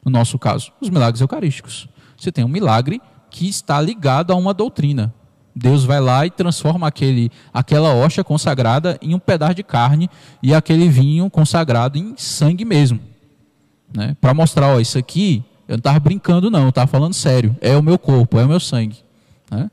No 0.05 0.11
nosso 0.11 0.38
caso, 0.38 0.72
os 0.81 0.90
milagres 0.90 1.20
eucarísticos. 1.20 1.88
Você 2.16 2.33
tem 2.33 2.44
um 2.44 2.48
milagre 2.48 3.00
que 3.31 3.48
está 3.48 3.81
ligado 3.81 4.33
a 4.33 4.37
uma 4.37 4.53
doutrina. 4.53 5.14
Deus 5.55 5.85
vai 5.85 6.00
lá 6.00 6.24
e 6.26 6.31
transforma 6.31 6.87
aquele, 6.87 7.31
aquela 7.53 7.92
hoxa 7.94 8.24
consagrada 8.24 8.98
em 9.03 9.14
um 9.14 9.18
pedaço 9.18 9.55
de 9.55 9.62
carne 9.62 10.09
e 10.42 10.55
aquele 10.55 10.88
vinho 10.88 11.29
consagrado 11.29 11.98
em 11.98 12.14
sangue 12.16 12.64
mesmo. 12.64 13.10
Né? 13.94 14.16
Para 14.20 14.35
mostrar, 14.35 14.68
ó, 14.68 14.81
isso 14.81 14.98
aqui 14.98 15.44
eu 15.70 15.74
não 15.74 15.79
estava 15.79 16.00
brincando, 16.00 16.50
não, 16.50 16.64
eu 16.64 16.70
estava 16.70 16.88
falando 16.88 17.14
sério. 17.14 17.57
É 17.61 17.76
o 17.76 17.83
meu 17.83 17.96
corpo, 17.96 18.40
é 18.40 18.44
o 18.44 18.48
meu 18.48 18.59
sangue. 18.59 18.98
Né? 19.48 19.70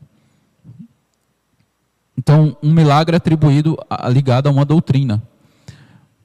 Então, 2.15 2.55
um 2.61 2.71
milagre 2.71 3.15
é 3.15 3.17
atribuído 3.17 3.75
a, 3.89 4.07
ligado 4.07 4.45
a 4.45 4.51
uma 4.51 4.63
doutrina. 4.63 5.23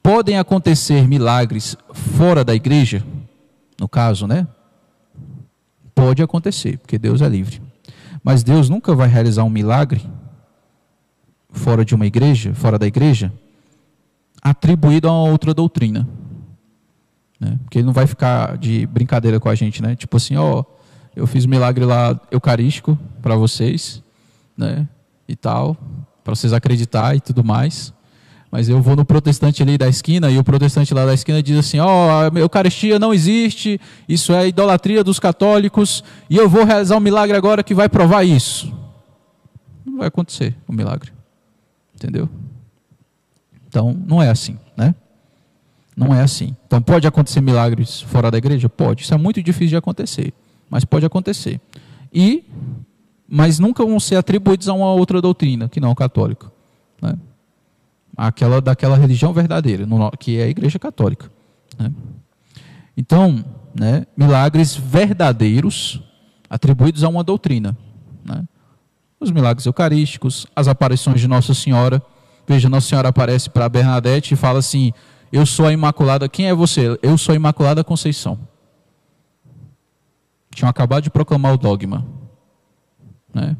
Podem 0.03 0.37
acontecer 0.37 1.07
milagres 1.07 1.75
fora 1.91 2.43
da 2.43 2.53
igreja? 2.53 3.03
No 3.79 3.89
caso, 3.89 4.27
né? 4.27 4.45
Pode 5.95 6.21
acontecer, 6.21 6.77
porque 6.77 6.99
Deus 6.99 7.19
é 7.21 7.27
livre. 7.27 7.59
Mas 8.23 8.43
Deus 8.43 8.69
nunca 8.69 8.93
vai 8.93 9.07
realizar 9.07 9.43
um 9.43 9.49
milagre 9.49 10.07
fora 11.49 11.83
de 11.83 11.95
uma 11.95 12.05
igreja, 12.05 12.53
fora 12.53 12.77
da 12.77 12.85
igreja, 12.85 13.33
atribuído 14.39 15.07
a 15.07 15.11
uma 15.11 15.31
outra 15.31 15.51
doutrina. 15.51 16.07
Né? 17.43 17.59
Porque 17.63 17.79
ele 17.79 17.85
não 17.85 17.93
vai 17.93 18.07
ficar 18.07 18.57
de 18.57 18.85
brincadeira 18.87 19.37
com 19.37 19.49
a 19.49 19.55
gente, 19.55 19.81
né? 19.81 19.95
Tipo 19.95 20.15
assim, 20.15 20.37
ó, 20.37 20.63
eu 21.13 21.27
fiz 21.27 21.45
um 21.45 21.49
milagre 21.49 21.83
lá 21.83 22.17
eucarístico 22.31 22.97
para 23.21 23.35
vocês, 23.35 24.01
né? 24.57 24.87
E 25.27 25.35
tal, 25.35 25.75
para 26.23 26.33
vocês 26.33 26.53
acreditar 26.53 27.15
e 27.15 27.19
tudo 27.19 27.43
mais. 27.43 27.93
Mas 28.49 28.69
eu 28.69 28.81
vou 28.81 28.95
no 28.95 29.03
protestante 29.03 29.61
ali 29.61 29.77
da 29.77 29.89
esquina 29.89 30.29
e 30.29 30.37
o 30.37 30.43
protestante 30.43 30.93
lá 30.93 31.05
da 31.05 31.13
esquina 31.13 31.43
diz 31.43 31.57
assim: 31.57 31.79
Ó, 31.79 31.87
oh, 31.87 32.37
a 32.37 32.39
Eucaristia 32.39 32.97
não 32.97 33.13
existe, 33.13 33.81
isso 34.07 34.31
é 34.31 34.47
idolatria 34.47 35.03
dos 35.03 35.19
católicos, 35.19 36.03
e 36.29 36.37
eu 36.37 36.47
vou 36.47 36.63
realizar 36.63 36.95
um 36.95 37.01
milagre 37.01 37.35
agora 37.35 37.63
que 37.63 37.73
vai 37.73 37.89
provar 37.89 38.23
isso. 38.23 38.71
Não 39.85 39.97
vai 39.97 40.07
acontecer 40.07 40.55
o 40.67 40.71
um 40.71 40.75
milagre. 40.75 41.11
Entendeu? 41.95 42.29
Então, 43.67 43.99
não 44.07 44.21
é 44.21 44.29
assim? 44.29 44.57
Não 45.95 46.13
é 46.13 46.21
assim. 46.21 46.55
Então, 46.65 46.81
pode 46.81 47.07
acontecer 47.07 47.41
milagres 47.41 48.01
fora 48.01 48.31
da 48.31 48.37
igreja? 48.37 48.67
Pode. 48.67 49.03
Isso 49.03 49.13
é 49.13 49.17
muito 49.17 49.41
difícil 49.41 49.69
de 49.69 49.75
acontecer, 49.77 50.33
mas 50.69 50.83
pode 50.83 51.05
acontecer. 51.05 51.61
E, 52.11 52.45
mas 53.27 53.59
nunca 53.59 53.85
vão 53.85 53.99
ser 53.99 54.15
atribuídos 54.15 54.67
a 54.67 54.73
uma 54.73 54.91
outra 54.93 55.21
doutrina, 55.21 55.69
que 55.69 55.79
não 55.79 55.91
o 55.91 55.95
católico. 55.95 56.51
Né? 57.01 57.15
Aquela 58.15 58.61
daquela 58.61 58.95
religião 58.95 59.33
verdadeira, 59.33 59.85
que 60.19 60.37
é 60.37 60.43
a 60.43 60.47
igreja 60.47 60.79
católica. 60.79 61.31
Né? 61.77 61.91
Então, 62.95 63.43
né, 63.73 64.05
milagres 64.15 64.75
verdadeiros 64.75 66.01
atribuídos 66.49 67.03
a 67.03 67.09
uma 67.09 67.23
doutrina. 67.23 67.75
Né? 68.23 68.43
Os 69.19 69.31
milagres 69.31 69.65
eucarísticos, 69.65 70.45
as 70.55 70.67
aparições 70.67 71.19
de 71.19 71.27
Nossa 71.27 71.53
Senhora. 71.53 72.01
Veja, 72.47 72.69
Nossa 72.69 72.87
Senhora 72.87 73.09
aparece 73.09 73.49
para 73.49 73.67
Bernadette 73.67 74.33
e 74.33 74.37
fala 74.37 74.59
assim: 74.59 74.93
Eu 75.33 75.47
sou 75.47 75.65
a 75.65 75.73
Imaculada. 75.73 76.29
Quem 76.29 76.47
é 76.47 76.53
você? 76.53 76.95
Eu 77.01 77.17
sou 77.17 77.33
a 77.33 77.35
Imaculada 77.35 77.83
Conceição. 77.83 78.37
Tinham 80.53 80.69
acabado 80.69 81.05
de 81.05 81.09
proclamar 81.09 81.55
o 81.55 81.57
dogma. 81.57 82.05
Né? 83.33 83.57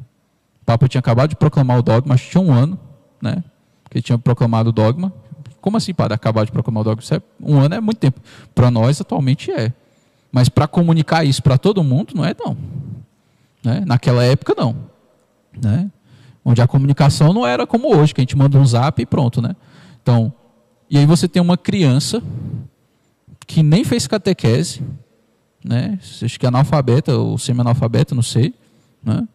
O 0.62 0.66
Papa 0.66 0.88
tinha 0.88 1.00
acabado 1.00 1.32
de 1.32 1.36
proclamar 1.36 1.80
o 1.80 1.82
dogma, 1.82 2.14
acho 2.14 2.26
que 2.26 2.30
tinha 2.30 2.44
um 2.44 2.54
ano, 2.54 2.80
né? 3.20 3.44
Que 3.90 3.98
ele 3.98 4.04
tinha 4.04 4.20
proclamado 4.20 4.70
o 4.70 4.72
dogma. 4.72 5.12
Como 5.60 5.76
assim, 5.76 5.96
padre, 5.96 6.14
acabar 6.14 6.46
de 6.46 6.52
proclamar 6.52 6.82
o 6.82 6.84
dogma? 6.84 7.02
É, 7.10 7.20
um 7.42 7.60
ano 7.60 7.74
é 7.74 7.82
muito 7.82 7.98
tempo. 7.98 8.22
Para 8.54 8.70
nós, 8.70 9.02
atualmente, 9.02 9.52
é. 9.52 9.74
Mas 10.32 10.50
para 10.50 10.68
comunicar 10.68 11.26
isso 11.26 11.42
para 11.42 11.58
todo 11.58 11.84
mundo, 11.84 12.14
não 12.14 12.24
é 12.24 12.36
não. 12.38 12.56
Né? 13.64 13.82
Naquela 13.84 14.24
época, 14.24 14.54
não. 14.56 14.76
Né? 15.60 15.90
Onde 16.46 16.62
a 16.62 16.68
comunicação 16.68 17.34
não 17.34 17.48
era 17.48 17.66
como 17.66 17.96
hoje, 17.96 18.14
que 18.14 18.22
a 18.22 18.24
gente 18.24 18.38
manda 18.38 18.60
um 18.60 18.66
zap 18.66 19.02
e 19.02 19.08
pronto. 19.08 19.42
Né? 19.42 19.56
Então, 20.04 20.32
e 20.90 20.98
aí 20.98 21.06
você 21.06 21.28
tem 21.28 21.42
uma 21.42 21.58
criança 21.58 22.22
que 23.48 23.62
nem 23.62 23.84
fez 23.84 24.08
catequese, 24.08 24.82
né? 25.64 26.00
acho 26.22 26.40
que 26.40 26.46
é 26.46 26.50
analfabeta 26.50 27.18
ou 27.18 27.38
semi-analfabeta, 27.38 28.16
não 28.16 28.22
sei, 28.22 28.54
né? 29.04 29.28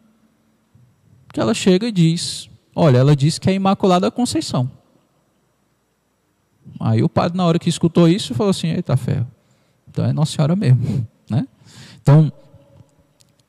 que 1.31 1.39
ela 1.39 1.53
chega 1.53 1.87
e 1.87 1.91
diz, 1.91 2.49
olha, 2.75 2.97
ela 2.97 3.15
disse 3.15 3.39
que 3.39 3.49
é 3.49 3.53
Imaculada 3.53 4.09
Conceição. 4.09 4.69
Aí 6.79 7.03
o 7.03 7.09
padre, 7.09 7.37
na 7.37 7.45
hora 7.45 7.59
que 7.59 7.69
escutou 7.69 8.07
isso, 8.07 8.33
falou 8.33 8.51
assim, 8.51 8.69
eita 8.69 8.95
ferro, 8.95 9.27
então 9.87 10.05
é 10.05 10.13
Nossa 10.13 10.33
Senhora 10.35 10.55
mesmo. 10.55 11.07
Né? 11.29 11.47
Então, 12.01 12.33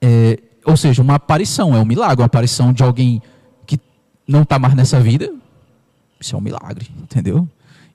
é, 0.03 0.39
ou 0.67 0.77
seja, 0.77 1.01
uma 1.01 1.15
aparição, 1.15 1.75
é 1.75 1.81
um 1.81 1.85
milagre, 1.87 2.21
uma 2.21 2.27
aparição 2.27 2.75
de 2.75 2.83
alguém 2.83 3.23
que 3.67 3.81
não 4.29 4.43
está 4.43 4.59
mais 4.59 4.75
nessa 4.75 5.01
vida, 5.01 5.33
isso 6.21 6.35
é 6.35 6.39
um 6.39 6.43
milagre, 6.43 6.91
entendeu? 6.99 7.49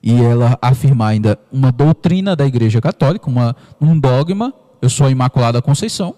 E 0.06 0.22
ela 0.22 0.56
afirmar 0.62 1.08
ainda 1.08 1.36
uma 1.50 1.72
doutrina 1.72 2.36
da 2.36 2.46
Igreja 2.46 2.80
Católica, 2.80 3.28
uma, 3.28 3.56
um 3.80 3.98
dogma, 3.98 4.54
eu 4.80 4.88
sou 4.88 5.04
a 5.04 5.10
Imaculada 5.10 5.60
Conceição, 5.60 6.14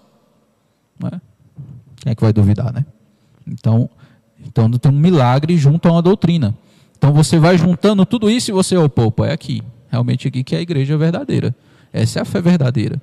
né? 1.01 1.19
quem 1.95 2.11
é 2.11 2.13
que 2.15 2.21
vai 2.21 2.31
duvidar, 2.31 2.71
né? 2.71 2.85
Então, 3.47 3.89
então 4.45 4.69
tem 4.69 4.91
um 4.91 4.95
milagre 4.95 5.57
junto 5.57 5.87
a 5.87 5.93
uma 5.93 6.03
doutrina. 6.03 6.55
Então 6.99 7.11
você 7.11 7.39
vai 7.39 7.57
juntando 7.57 8.05
tudo 8.05 8.29
isso 8.29 8.51
e 8.51 8.53
você, 8.53 8.77
opa, 8.77 9.01
opa, 9.01 9.25
é 9.25 9.33
aqui, 9.33 9.63
realmente 9.89 10.27
aqui 10.27 10.43
que 10.43 10.53
é 10.53 10.59
a 10.59 10.61
igreja 10.61 10.95
verdadeira. 10.95 11.55
Essa 11.91 12.19
é 12.19 12.21
a 12.21 12.25
fé 12.25 12.39
verdadeira. 12.39 13.01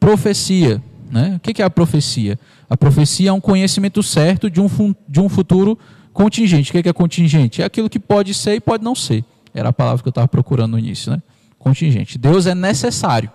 Profecia. 0.00 0.82
Né? 1.10 1.36
O 1.36 1.40
que 1.40 1.60
é 1.60 1.64
a 1.66 1.68
profecia? 1.68 2.38
A 2.70 2.76
profecia 2.76 3.28
é 3.28 3.32
um 3.34 3.40
conhecimento 3.40 4.02
certo 4.02 4.48
de 4.48 4.62
um, 4.62 4.94
de 5.06 5.20
um 5.20 5.28
futuro 5.28 5.78
contingente. 6.10 6.70
O 6.70 6.82
que 6.82 6.88
é 6.88 6.92
contingente? 6.94 7.60
É 7.60 7.66
aquilo 7.66 7.90
que 7.90 8.00
pode 8.00 8.32
ser 8.32 8.54
e 8.54 8.60
pode 8.60 8.82
não 8.82 8.94
ser. 8.94 9.22
Era 9.54 9.70
a 9.70 9.72
palavra 9.72 10.02
que 10.02 10.08
eu 10.08 10.10
estava 10.10 10.28
procurando 10.28 10.72
no 10.72 10.78
início. 10.78 11.12
Né? 11.12 11.22
Contingente. 11.58 12.18
Deus 12.18 12.46
é 12.46 12.54
necessário. 12.54 13.30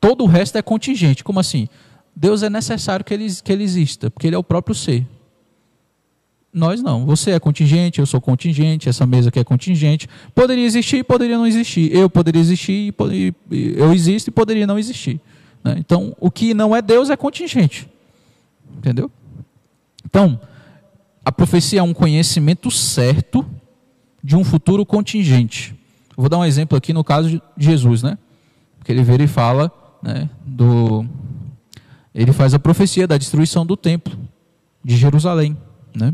Todo 0.00 0.24
o 0.24 0.26
resto 0.26 0.56
é 0.58 0.62
contingente. 0.62 1.24
Como 1.24 1.40
assim? 1.40 1.68
Deus 2.14 2.42
é 2.42 2.50
necessário 2.50 3.04
que 3.04 3.12
ele, 3.12 3.26
que 3.42 3.52
ele 3.52 3.62
exista, 3.62 4.10
porque 4.10 4.26
ele 4.26 4.36
é 4.36 4.38
o 4.38 4.44
próprio 4.44 4.74
ser. 4.74 5.06
Nós 6.52 6.82
não. 6.82 7.04
Você 7.04 7.32
é 7.32 7.38
contingente, 7.38 7.98
eu 7.98 8.06
sou 8.06 8.20
contingente, 8.20 8.88
essa 8.88 9.04
mesa 9.04 9.28
aqui 9.28 9.38
é 9.38 9.44
contingente. 9.44 10.08
Poderia 10.34 10.64
existir 10.64 10.98
e 10.98 11.04
poderia 11.04 11.36
não 11.36 11.46
existir. 11.46 11.94
Eu 11.94 12.08
poderia 12.08 12.40
existir 12.40 12.94
e 13.10 13.34
eu 13.76 13.92
existo 13.92 14.30
e 14.30 14.32
poderia 14.32 14.66
não 14.66 14.78
existir. 14.78 15.20
Né? 15.62 15.76
Então, 15.78 16.16
o 16.18 16.30
que 16.30 16.54
não 16.54 16.74
é 16.74 16.80
Deus 16.80 17.10
é 17.10 17.16
contingente. 17.16 17.86
Entendeu? 18.78 19.10
Então, 20.04 20.40
a 21.22 21.30
profecia 21.30 21.80
é 21.80 21.82
um 21.82 21.92
conhecimento 21.92 22.70
certo 22.70 23.44
de 24.26 24.34
um 24.34 24.42
futuro 24.42 24.84
contingente. 24.84 25.72
Eu 26.10 26.22
vou 26.22 26.28
dar 26.28 26.38
um 26.38 26.44
exemplo 26.44 26.76
aqui 26.76 26.92
no 26.92 27.04
caso 27.04 27.30
de 27.30 27.40
Jesus, 27.56 28.02
né? 28.02 28.18
Que 28.82 28.90
ele 28.90 29.04
vira 29.04 29.22
e 29.22 29.28
fala, 29.28 29.70
né, 30.02 30.28
do 30.44 31.06
ele 32.12 32.32
faz 32.32 32.52
a 32.52 32.58
profecia 32.58 33.06
da 33.06 33.16
destruição 33.16 33.64
do 33.64 33.76
templo 33.76 34.18
de 34.82 34.96
Jerusalém, 34.96 35.56
né? 35.94 36.12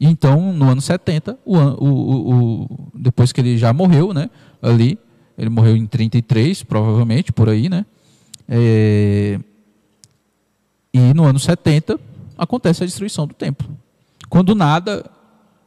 então, 0.00 0.52
no 0.52 0.70
ano 0.70 0.80
70, 0.80 1.38
o, 1.44 1.56
o, 1.56 2.34
o, 2.34 2.90
depois 2.94 3.32
que 3.32 3.40
ele 3.40 3.58
já 3.58 3.72
morreu, 3.72 4.14
né, 4.14 4.30
ali, 4.62 4.98
ele 5.36 5.50
morreu 5.50 5.76
em 5.76 5.86
33, 5.86 6.62
provavelmente, 6.62 7.32
por 7.32 7.48
aí, 7.48 7.68
né? 7.68 7.84
É, 8.48 9.40
e 10.92 11.12
no 11.12 11.24
ano 11.24 11.38
70 11.38 11.98
acontece 12.38 12.82
a 12.82 12.86
destruição 12.86 13.26
do 13.26 13.34
templo. 13.34 13.68
Quando 14.28 14.54
nada, 14.54 15.10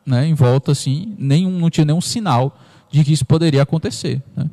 né, 0.09 0.25
em 0.25 0.33
volta 0.33 0.71
assim, 0.71 1.15
nenhum, 1.17 1.51
não 1.59 1.69
tinha 1.69 1.85
nenhum 1.85 2.01
sinal 2.01 2.57
de 2.89 3.03
que 3.03 3.13
isso 3.13 3.25
poderia 3.25 3.61
acontecer. 3.61 4.21
Né? 4.35 4.49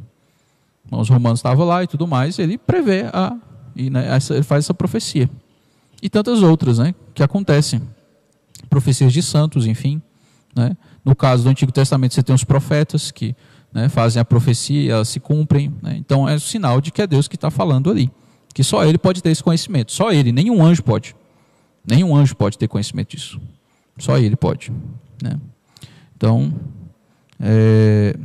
Os 0.91 1.09
romanos 1.09 1.39
estavam 1.39 1.67
lá 1.67 1.83
e 1.83 1.87
tudo 1.87 2.07
mais, 2.07 2.39
ele 2.39 2.59
prevê 2.59 3.07
a, 3.13 3.35
e, 3.75 3.89
né, 3.89 4.07
essa, 4.15 4.35
ele 4.35 4.43
faz 4.43 4.67
essa 4.67 4.75
profecia. 4.75 5.29
E 6.03 6.11
tantas 6.11 6.43
outras 6.43 6.79
né, 6.79 6.95
que 7.15 7.23
acontecem 7.23 7.81
profecias 8.69 9.13
de 9.13 9.23
santos, 9.23 9.67
enfim. 9.67 10.01
Né? 10.55 10.77
No 11.03 11.17
caso 11.17 11.45
do 11.45 11.49
Antigo 11.49 11.73
Testamento, 11.73 12.15
você 12.15 12.23
tem 12.23 12.35
os 12.35 12.45
profetas 12.45 13.11
que 13.11 13.35
né, 13.73 13.89
fazem 13.89 14.21
a 14.21 14.25
profecia, 14.25 14.93
elas 14.93 15.09
se 15.09 15.19
cumprem. 15.19 15.75
Né? 15.83 15.97
Então 15.97 16.29
é 16.29 16.35
um 16.35 16.39
sinal 16.39 16.81
de 16.81 16.91
que 16.91 17.01
é 17.01 17.07
Deus 17.07 17.27
que 17.27 17.37
está 17.37 17.51
falando 17.51 17.91
ali. 17.91 18.11
Que 18.53 18.63
só 18.63 18.85
ele 18.85 18.99
pode 18.99 19.23
ter 19.23 19.31
esse 19.31 19.43
conhecimento. 19.43 19.93
Só 19.93 20.13
ele, 20.13 20.33
nenhum 20.33 20.65
anjo 20.65 20.83
pode. 20.83 21.17
Nenhum 21.87 22.15
anjo 22.15 22.37
pode 22.37 22.59
ter 22.59 22.69
conhecimento 22.69 23.17
disso. 23.17 23.41
Só 23.99 24.19
ele 24.19 24.37
pode. 24.37 24.73
Né? 25.23 25.39
Então, 26.17 26.53
é, 27.41 28.17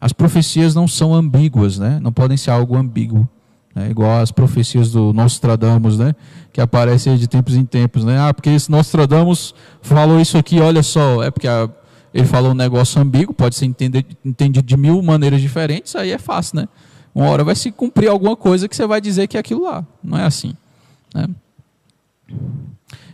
as 0.00 0.12
profecias 0.12 0.74
não 0.74 0.86
são 0.86 1.14
ambíguas, 1.14 1.78
né? 1.78 1.98
não 2.02 2.12
podem 2.12 2.36
ser 2.36 2.50
algo 2.50 2.76
ambíguo. 2.76 3.28
Né? 3.74 3.90
Igual 3.90 4.20
as 4.20 4.30
profecias 4.30 4.90
do 4.90 5.12
Nostradamus, 5.12 5.98
né? 5.98 6.14
que 6.52 6.60
aparecem 6.60 7.16
de 7.16 7.26
tempos 7.26 7.54
em 7.54 7.64
tempos. 7.64 8.04
Né? 8.04 8.18
Ah, 8.18 8.32
porque 8.32 8.50
esse 8.50 8.70
Nostradamus 8.70 9.54
falou 9.82 10.20
isso 10.20 10.38
aqui, 10.38 10.60
olha 10.60 10.82
só, 10.82 11.22
é 11.22 11.30
porque 11.30 11.48
a, 11.48 11.68
ele 12.14 12.26
falou 12.26 12.52
um 12.52 12.54
negócio 12.54 13.00
ambíguo, 13.00 13.34
pode 13.34 13.56
ser 13.56 13.66
entendido, 13.66 14.16
entendido 14.24 14.66
de 14.66 14.76
mil 14.76 15.02
maneiras 15.02 15.40
diferentes, 15.40 15.94
aí 15.94 16.10
é 16.12 16.18
fácil, 16.18 16.60
né? 16.60 16.68
Uma 17.14 17.28
hora 17.28 17.44
vai 17.44 17.54
se 17.54 17.70
cumprir 17.72 18.08
alguma 18.08 18.36
coisa 18.36 18.68
que 18.68 18.76
você 18.76 18.86
vai 18.86 19.00
dizer 19.00 19.26
que 19.26 19.38
é 19.38 19.40
aquilo 19.40 19.64
lá. 19.64 19.84
Não 20.02 20.18
é 20.18 20.24
assim. 20.24 20.54
Né? 21.14 21.26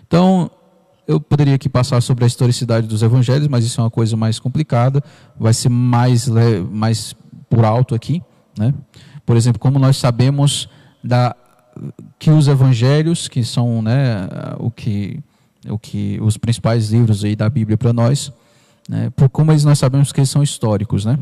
Então, 0.06 0.50
eu 1.12 1.20
poderia 1.20 1.54
aqui 1.54 1.68
passar 1.68 2.00
sobre 2.00 2.24
a 2.24 2.26
historicidade 2.26 2.86
dos 2.86 3.02
evangelhos, 3.02 3.48
mas 3.48 3.64
isso 3.64 3.80
é 3.80 3.84
uma 3.84 3.90
coisa 3.90 4.16
mais 4.16 4.38
complicada, 4.38 5.02
vai 5.38 5.54
ser 5.54 5.68
mais, 5.68 6.28
mais 6.70 7.14
por 7.48 7.64
alto 7.64 7.94
aqui. 7.94 8.22
Né? 8.58 8.74
Por 9.24 9.36
exemplo, 9.36 9.60
como 9.60 9.78
nós 9.78 9.96
sabemos 9.96 10.68
da, 11.02 11.36
que 12.18 12.30
os 12.30 12.48
evangelhos, 12.48 13.28
que 13.28 13.44
são 13.44 13.82
né, 13.82 14.28
o 14.58 14.70
que, 14.70 15.20
o 15.68 15.78
que 15.78 16.18
os 16.20 16.36
principais 16.36 16.90
livros 16.90 17.24
aí 17.24 17.36
da 17.36 17.48
Bíblia 17.48 17.76
para 17.76 17.92
nós, 17.92 18.32
né, 18.88 19.10
por 19.14 19.28
como 19.28 19.52
eles 19.52 19.64
nós 19.64 19.78
sabemos 19.78 20.12
que 20.12 20.20
eles 20.20 20.30
são 20.30 20.42
históricos. 20.42 21.04
Né? 21.04 21.18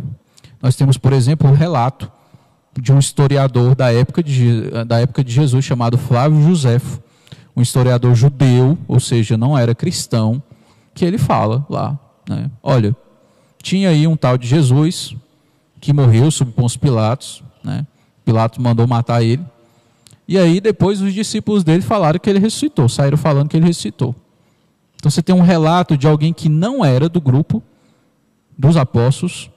Nós 0.62 0.76
temos, 0.76 0.96
por 0.96 1.12
exemplo, 1.12 1.50
o 1.50 1.55
relato 1.55 2.11
de 2.81 2.92
um 2.92 2.98
historiador 2.98 3.74
da 3.74 3.92
época 3.92 4.22
de, 4.22 4.70
da 4.87 5.00
época 5.00 5.24
de 5.24 5.33
Jesus 5.33 5.64
chamado 5.64 5.98
Flávio 5.98 6.40
Josefo, 6.42 7.03
um 7.57 7.63
historiador 7.63 8.15
judeu, 8.15 8.79
ou 8.87 9.01
seja, 9.01 9.37
não 9.37 9.57
era 9.57 9.75
cristão, 9.75 10.43
que 10.95 11.05
ele 11.05 11.19
fala 11.19 11.65
lá, 11.69 11.99
né, 12.29 12.51
olha, 12.63 12.97
tinha 13.63 13.91
aí 13.91 14.07
um 14.07 14.17
tal 14.17 14.39
de 14.39 14.47
Jesus 14.47 15.15
que 15.81 15.93
morreu 15.93 16.31
sob 16.31 16.53
Pôncio 16.53 16.79
Pilatos, 16.79 17.43
né, 17.63 17.87
Pilatos 18.25 18.59
mandou 18.59 18.87
matar 18.87 19.23
ele. 19.23 19.45
E 20.29 20.39
aí 20.39 20.61
depois 20.61 21.01
os 21.03 21.13
discípulos 21.13 21.65
dele 21.65 21.83
falaram 21.83 22.19
que 22.19 22.31
ele 22.31 22.39
ressuscitou, 22.39 22.89
saíram 22.89 23.19
falando 23.19 23.49
que 23.49 23.57
ele 23.57 23.67
ressuscitou. 23.67 24.15
Então 24.97 25.11
você 25.11 25.23
tem 25.23 25.35
um 25.35 25.41
relato 25.41 25.97
de 25.97 26.07
alguém 26.07 26.33
que 26.33 26.49
não 26.49 26.85
era 26.85 27.09
do 27.09 27.21
grupo 27.21 27.63
dos 28.57 28.77
apóstolos, 28.77 29.51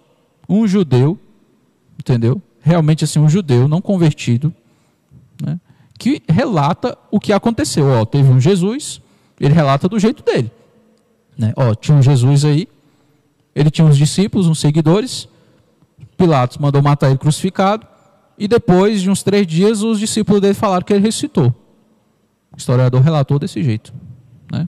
um 0.48 0.66
judeu, 0.66 1.20
entendeu? 2.00 2.42
Realmente 2.62 3.04
assim, 3.04 3.20
um 3.20 3.30
judeu 3.30 3.68
não 3.68 3.82
convertido? 3.82 4.54
Que 5.98 6.22
relata 6.30 6.98
o 7.12 7.20
que 7.20 7.32
aconteceu. 7.32 7.86
Ó, 7.88 8.06
teve 8.06 8.30
um 8.30 8.40
Jesus, 8.40 9.02
ele 9.40 9.54
relata 9.54 9.88
do 9.88 10.00
jeito 10.00 10.24
dele. 10.24 10.52
Né? 11.38 11.54
Ó, 11.56 11.74
tinha 11.74 11.98
um 11.98 12.02
Jesus 12.02 12.46
aí, 12.46 12.68
ele 13.56 13.70
tinha 13.70 13.86
uns 13.86 13.98
discípulos, 13.98 14.48
uns 14.48 14.60
seguidores, 14.60 15.28
Pilatos 16.18 16.58
mandou 16.58 16.82
matar 16.82 17.10
ele 17.10 17.18
crucificado, 17.18 17.86
e 18.38 18.48
depois 18.48 19.02
de 19.02 19.10
uns 19.10 19.24
três 19.24 19.46
dias, 19.46 19.82
os 19.82 20.00
discípulos 20.00 20.42
dele 20.42 20.54
falaram 20.54 20.84
que 20.84 20.94
ele 20.94 21.04
ressuscitou. 21.04 21.54
O 22.52 22.58
historiador 22.58 23.02
relatou 23.02 23.40
desse 23.40 23.64
jeito. 23.64 23.94
Né? 24.52 24.68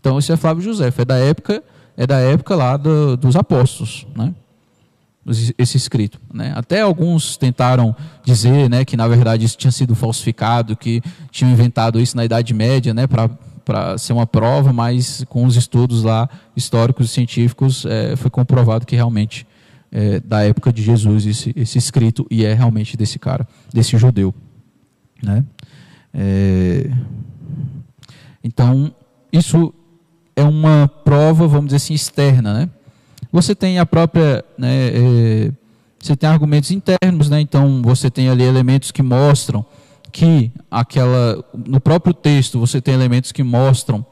Então, 0.00 0.18
esse 0.18 0.32
é 0.32 0.36
Flávio 0.36 0.62
José, 0.62 0.92
é 0.96 1.04
da 1.04 1.16
época, 1.16 1.62
é 1.96 2.06
da 2.06 2.18
época 2.18 2.54
lá 2.54 2.76
do, 2.76 3.16
dos 3.16 3.36
apóstolos. 3.36 4.06
Né? 4.16 4.34
Esse 5.56 5.76
escrito. 5.76 6.20
Né? 6.32 6.52
Até 6.54 6.80
alguns 6.80 7.36
tentaram 7.36 7.94
dizer 8.24 8.68
né, 8.68 8.84
que, 8.84 8.96
na 8.96 9.06
verdade, 9.06 9.44
isso 9.44 9.56
tinha 9.56 9.70
sido 9.70 9.94
falsificado, 9.94 10.76
que 10.76 11.00
tinham 11.30 11.52
inventado 11.52 12.00
isso 12.00 12.16
na 12.16 12.24
Idade 12.24 12.52
Média 12.52 12.92
né, 12.92 13.06
para 13.06 13.98
ser 13.98 14.12
uma 14.12 14.26
prova, 14.26 14.72
mas 14.72 15.24
com 15.28 15.44
os 15.44 15.56
estudos 15.56 16.02
lá 16.02 16.28
históricos 16.56 17.06
e 17.06 17.08
científicos 17.12 17.86
é, 17.86 18.16
foi 18.16 18.30
comprovado 18.30 18.84
que 18.84 18.96
realmente 18.96 19.46
é 19.92 20.20
da 20.20 20.42
época 20.42 20.72
de 20.72 20.82
Jesus 20.82 21.26
esse, 21.26 21.52
esse 21.54 21.76
escrito 21.76 22.26
e 22.30 22.46
é 22.46 22.54
realmente 22.54 22.96
desse 22.96 23.18
cara, 23.18 23.46
desse 23.72 23.96
judeu. 23.98 24.34
Né? 25.22 25.44
É, 26.14 26.90
então, 28.42 28.92
isso 29.30 29.72
é 30.34 30.42
uma 30.42 30.88
prova, 30.88 31.46
vamos 31.46 31.66
dizer 31.66 31.76
assim, 31.76 31.94
externa, 31.94 32.54
né? 32.54 32.70
Você 33.32 33.54
tem 33.54 33.78
a 33.78 33.86
própria, 33.86 34.44
né, 34.58 34.88
é, 34.88 35.52
você 35.98 36.14
tem 36.14 36.28
argumentos 36.28 36.70
internos, 36.70 37.30
né? 37.30 37.40
Então 37.40 37.80
você 37.80 38.10
tem 38.10 38.28
ali 38.28 38.42
elementos 38.42 38.90
que 38.90 39.02
mostram 39.02 39.64
que 40.10 40.52
aquela, 40.70 41.42
no 41.54 41.80
próprio 41.80 42.12
texto 42.12 42.58
você 42.58 42.80
tem 42.80 42.92
elementos 42.92 43.32
que 43.32 43.42
mostram 43.42 44.04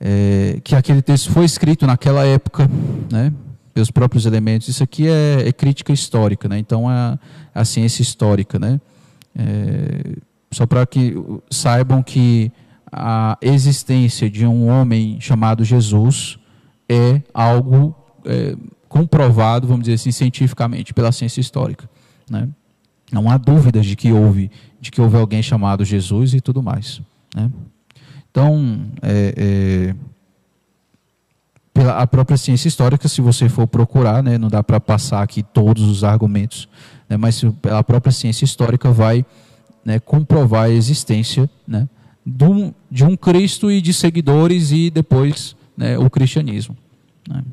é, 0.00 0.60
que 0.64 0.74
aquele 0.74 1.00
texto 1.00 1.30
foi 1.30 1.44
escrito 1.44 1.86
naquela 1.86 2.24
época, 2.24 2.68
né? 3.12 3.32
Pelos 3.72 3.90
próprios 3.90 4.26
elementos. 4.26 4.66
Isso 4.68 4.82
aqui 4.82 5.06
é, 5.06 5.46
é 5.46 5.52
crítica 5.52 5.92
histórica, 5.92 6.48
né? 6.48 6.58
Então 6.58 6.90
é 6.90 7.18
a 7.54 7.64
ciência 7.64 8.02
histórica, 8.02 8.58
né? 8.58 8.80
É, 9.38 10.16
só 10.50 10.66
para 10.66 10.86
que 10.86 11.14
saibam 11.50 12.02
que 12.02 12.50
a 12.90 13.36
existência 13.42 14.30
de 14.30 14.46
um 14.46 14.68
homem 14.68 15.20
chamado 15.20 15.62
Jesus 15.62 16.38
é 16.88 17.22
algo 17.32 17.94
é, 18.24 18.56
comprovado, 18.88 19.66
vamos 19.66 19.84
dizer 19.84 19.94
assim, 19.94 20.12
cientificamente 20.12 20.94
pela 20.94 21.12
ciência 21.12 21.40
histórica. 21.40 21.88
Né? 22.30 22.48
Não 23.12 23.30
há 23.30 23.36
dúvidas 23.36 23.86
de 23.86 23.96
que 23.96 24.12
houve, 24.12 24.50
de 24.80 24.90
que 24.90 25.00
houve 25.00 25.16
alguém 25.16 25.42
chamado 25.42 25.84
Jesus 25.84 26.34
e 26.34 26.40
tudo 26.40 26.62
mais. 26.62 27.00
Né? 27.34 27.50
Então, 28.30 28.86
é, 29.02 29.34
é, 29.36 29.94
pela 31.72 31.98
a 31.98 32.06
própria 32.06 32.36
ciência 32.36 32.68
histórica, 32.68 33.08
se 33.08 33.20
você 33.20 33.48
for 33.48 33.66
procurar, 33.66 34.22
né, 34.22 34.38
não 34.38 34.48
dá 34.48 34.62
para 34.62 34.78
passar 34.78 35.22
aqui 35.22 35.42
todos 35.42 35.82
os 35.84 36.04
argumentos, 36.04 36.68
né, 37.08 37.16
mas 37.16 37.42
a 37.70 37.82
própria 37.82 38.12
ciência 38.12 38.44
histórica 38.44 38.90
vai 38.90 39.24
né, 39.84 39.98
comprovar 39.98 40.64
a 40.64 40.70
existência 40.70 41.48
né, 41.66 41.88
de 42.90 43.04
um 43.04 43.16
Cristo 43.16 43.70
e 43.70 43.80
de 43.80 43.92
seguidores 43.94 44.72
e 44.72 44.90
depois 44.90 45.55
né, 45.76 45.98
o 45.98 46.08
cristianismo. 46.08 46.76
Né. 47.28 47.44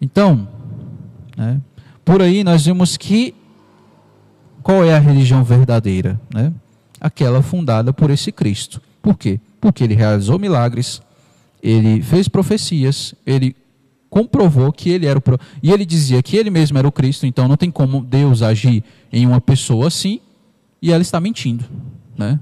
Então, 0.00 0.48
né, 1.36 1.60
por 2.04 2.22
aí 2.22 2.44
nós 2.44 2.64
vemos 2.64 2.96
que 2.96 3.34
qual 4.62 4.84
é 4.84 4.94
a 4.94 4.98
religião 4.98 5.44
verdadeira? 5.44 6.20
Né? 6.32 6.52
Aquela 7.00 7.40
fundada 7.40 7.92
por 7.92 8.10
esse 8.10 8.32
Cristo. 8.32 8.82
Por 9.00 9.16
quê? 9.16 9.38
Porque 9.60 9.84
ele 9.84 9.94
realizou 9.94 10.38
milagres, 10.38 11.00
ele 11.62 12.02
fez 12.02 12.26
profecias, 12.26 13.14
ele 13.24 13.54
comprovou 14.10 14.72
que 14.72 14.90
ele 14.90 15.06
era 15.06 15.18
o 15.18 15.22
e 15.62 15.70
ele 15.70 15.84
dizia 15.84 16.22
que 16.22 16.36
ele 16.36 16.50
mesmo 16.50 16.78
era 16.78 16.88
o 16.88 16.92
Cristo, 16.92 17.26
então 17.26 17.46
não 17.46 17.56
tem 17.56 17.70
como 17.70 18.02
Deus 18.02 18.42
agir 18.42 18.82
em 19.12 19.26
uma 19.26 19.40
pessoa 19.40 19.88
assim 19.88 20.20
e 20.80 20.90
ela 20.90 21.02
está 21.02 21.20
mentindo, 21.20 21.64
né? 22.16 22.40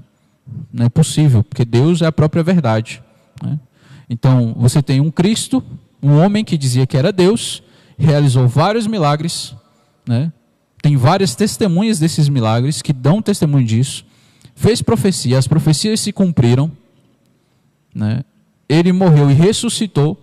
Não 0.71 0.85
é 0.85 0.89
possível, 0.89 1.43
porque 1.43 1.65
Deus 1.65 2.01
é 2.01 2.05
a 2.05 2.11
própria 2.11 2.43
verdade. 2.43 3.01
Né? 3.43 3.59
Então, 4.09 4.53
você 4.57 4.81
tem 4.81 5.01
um 5.01 5.09
Cristo, 5.09 5.63
um 6.01 6.17
homem 6.17 6.43
que 6.43 6.57
dizia 6.57 6.85
que 6.85 6.97
era 6.97 7.11
Deus, 7.11 7.63
realizou 7.97 8.47
vários 8.47 8.87
milagres, 8.87 9.55
né? 10.07 10.31
tem 10.81 10.95
várias 10.95 11.35
testemunhas 11.35 11.97
desses 11.97 12.29
milagres 12.29 12.81
que 12.81 12.93
dão 12.93 13.21
testemunho 13.21 13.65
disso, 13.65 14.05
fez 14.53 14.81
profecia, 14.81 15.37
as 15.37 15.47
profecias 15.47 15.99
se 15.99 16.11
cumpriram, 16.11 16.71
né? 17.93 18.23
ele 18.69 18.91
morreu 18.91 19.29
e 19.31 19.33
ressuscitou, 19.33 20.21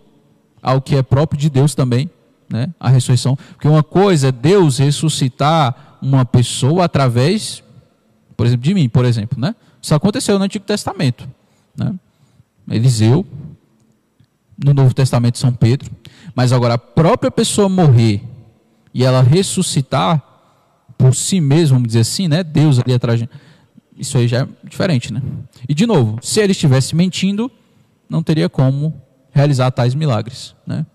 ao 0.63 0.81
que 0.81 0.95
é 0.95 1.03
próprio 1.03 1.41
de 1.41 1.51
Deus 1.51 1.75
também, 1.75 2.09
né? 2.49 2.73
a 2.79 2.89
ressurreição. 2.89 3.37
Porque 3.55 3.67
uma 3.67 3.83
coisa 3.83 4.29
é 4.29 4.33
Deus 4.33 4.79
ressuscitar 4.79 5.99
uma 6.01 6.25
pessoa 6.25 6.85
através, 6.85 7.65
por 8.37 8.47
exemplo, 8.47 8.63
de 8.63 8.75
mim, 8.75 8.89
por 8.89 9.05
exemplo, 9.05 9.41
né? 9.41 9.55
Isso 9.83 9.95
aconteceu 9.95 10.39
no 10.39 10.45
Antigo 10.45 10.65
Testamento. 10.65 11.29
Né? 11.77 11.93
Eliseu, 12.71 13.27
no 14.57 14.73
Novo 14.73 14.95
Testamento 14.95 15.39
São 15.39 15.53
Pedro. 15.53 15.91
Mas 16.35 16.53
agora 16.53 16.75
a 16.75 16.79
própria 16.79 17.31
pessoa 17.31 17.69
morrer 17.69 18.23
e 18.95 19.05
ela 19.05 19.23
ressuscitar 19.23 20.23
por 20.97 21.15
si 21.15 21.41
mesma, 21.41 21.77
vamos 21.77 21.89
dizer 21.89 22.01
assim, 22.01 22.29
né? 22.29 22.45
Deus 22.45 22.79
ali 22.79 22.95
atrás. 22.95 23.25
Isso 23.99 24.17
aí 24.17 24.29
já 24.29 24.43
é 24.43 24.49
diferente, 24.63 25.13
né? 25.13 25.21
E 25.69 25.75
de 25.75 25.87
novo, 25.87 26.19
se 26.23 26.41
ele 26.41 26.53
estivesse 26.53 26.95
mentindo, 26.95 27.51
não 28.09 28.23
teria 28.23 28.49
como 28.49 28.95
realizar 29.33 29.71
tais 29.73 29.95
milagres, 29.95 30.55
né? 30.67 30.87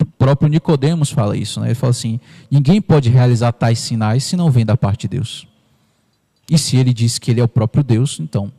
O 0.00 0.04
próprio 0.04 0.48
Nicodemos 0.48 1.10
fala 1.10 1.36
isso, 1.36 1.58
né? 1.58 1.68
Ele 1.68 1.74
fala 1.74 1.90
assim: 1.90 2.20
ninguém 2.50 2.80
pode 2.80 3.08
realizar 3.08 3.52
tais 3.52 3.78
sinais 3.78 4.24
se 4.24 4.36
não 4.36 4.50
vem 4.50 4.64
da 4.64 4.76
parte 4.76 5.02
de 5.02 5.08
Deus. 5.08 5.48
E 6.50 6.58
se 6.58 6.76
ele 6.76 6.92
diz 6.92 7.18
que 7.18 7.30
ele 7.30 7.40
é 7.40 7.44
o 7.44 7.48
próprio 7.48 7.82
Deus, 7.82 8.18
então 8.20 8.52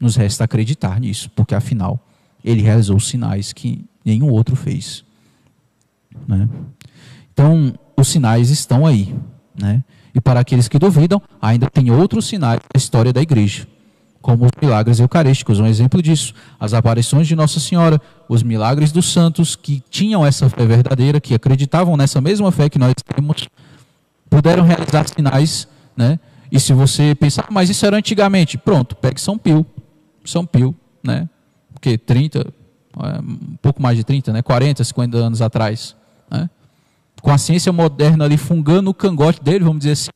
nos 0.00 0.16
resta 0.16 0.44
acreditar 0.44 1.00
nisso, 1.00 1.30
porque 1.34 1.54
afinal 1.54 2.00
ele 2.44 2.62
realizou 2.62 2.98
sinais 3.00 3.52
que 3.52 3.84
nenhum 4.04 4.30
outro 4.30 4.56
fez. 4.56 5.04
Né? 6.26 6.48
Então, 7.32 7.74
os 7.96 8.08
sinais 8.08 8.50
estão 8.50 8.86
aí. 8.86 9.14
Né? 9.60 9.82
E 10.14 10.20
para 10.20 10.40
aqueles 10.40 10.68
que 10.68 10.78
duvidam, 10.78 11.20
ainda 11.40 11.68
tem 11.68 11.90
outros 11.90 12.26
sinais 12.26 12.60
da 12.60 12.78
história 12.78 13.12
da 13.12 13.20
igreja, 13.20 13.66
como 14.22 14.44
os 14.44 14.50
milagres 14.60 15.00
eucarísticos. 15.00 15.60
Um 15.60 15.66
exemplo 15.66 16.00
disso, 16.00 16.32
as 16.58 16.72
aparições 16.72 17.26
de 17.26 17.36
Nossa 17.36 17.60
Senhora, 17.60 18.00
os 18.28 18.42
milagres 18.42 18.92
dos 18.92 19.12
santos 19.12 19.54
que 19.54 19.82
tinham 19.90 20.24
essa 20.24 20.48
fé 20.48 20.64
verdadeira, 20.64 21.20
que 21.20 21.34
acreditavam 21.34 21.96
nessa 21.96 22.20
mesma 22.20 22.50
fé 22.50 22.68
que 22.68 22.78
nós 22.78 22.94
temos, 23.14 23.48
puderam 24.30 24.64
realizar 24.64 25.06
sinais 25.08 25.68
né, 25.96 26.18
e 26.50 26.58
se 26.58 26.72
você 26.72 27.14
pensar, 27.14 27.44
ah, 27.48 27.50
mas 27.50 27.68
isso 27.68 27.84
era 27.84 27.96
antigamente, 27.96 28.56
pronto, 28.56 28.96
pegue 28.96 29.20
São 29.20 29.36
Pio. 29.36 29.66
São 30.24 30.46
Pio, 30.46 30.74
né? 31.02 31.28
Porque 31.72 31.98
30, 31.98 32.40
é, 32.40 33.20
um 33.20 33.56
pouco 33.60 33.82
mais 33.82 33.96
de 33.96 34.04
30, 34.04 34.32
né? 34.32 34.42
40, 34.42 34.82
50 34.82 35.16
anos 35.16 35.42
atrás, 35.42 35.94
né? 36.30 36.48
Com 37.20 37.30
a 37.30 37.38
ciência 37.38 37.72
moderna 37.72 38.24
ali 38.24 38.36
fungando 38.36 38.90
o 38.90 38.94
cangote 38.94 39.42
dele, 39.42 39.64
vamos 39.64 39.80
dizer 39.80 39.92
assim, 39.92 40.10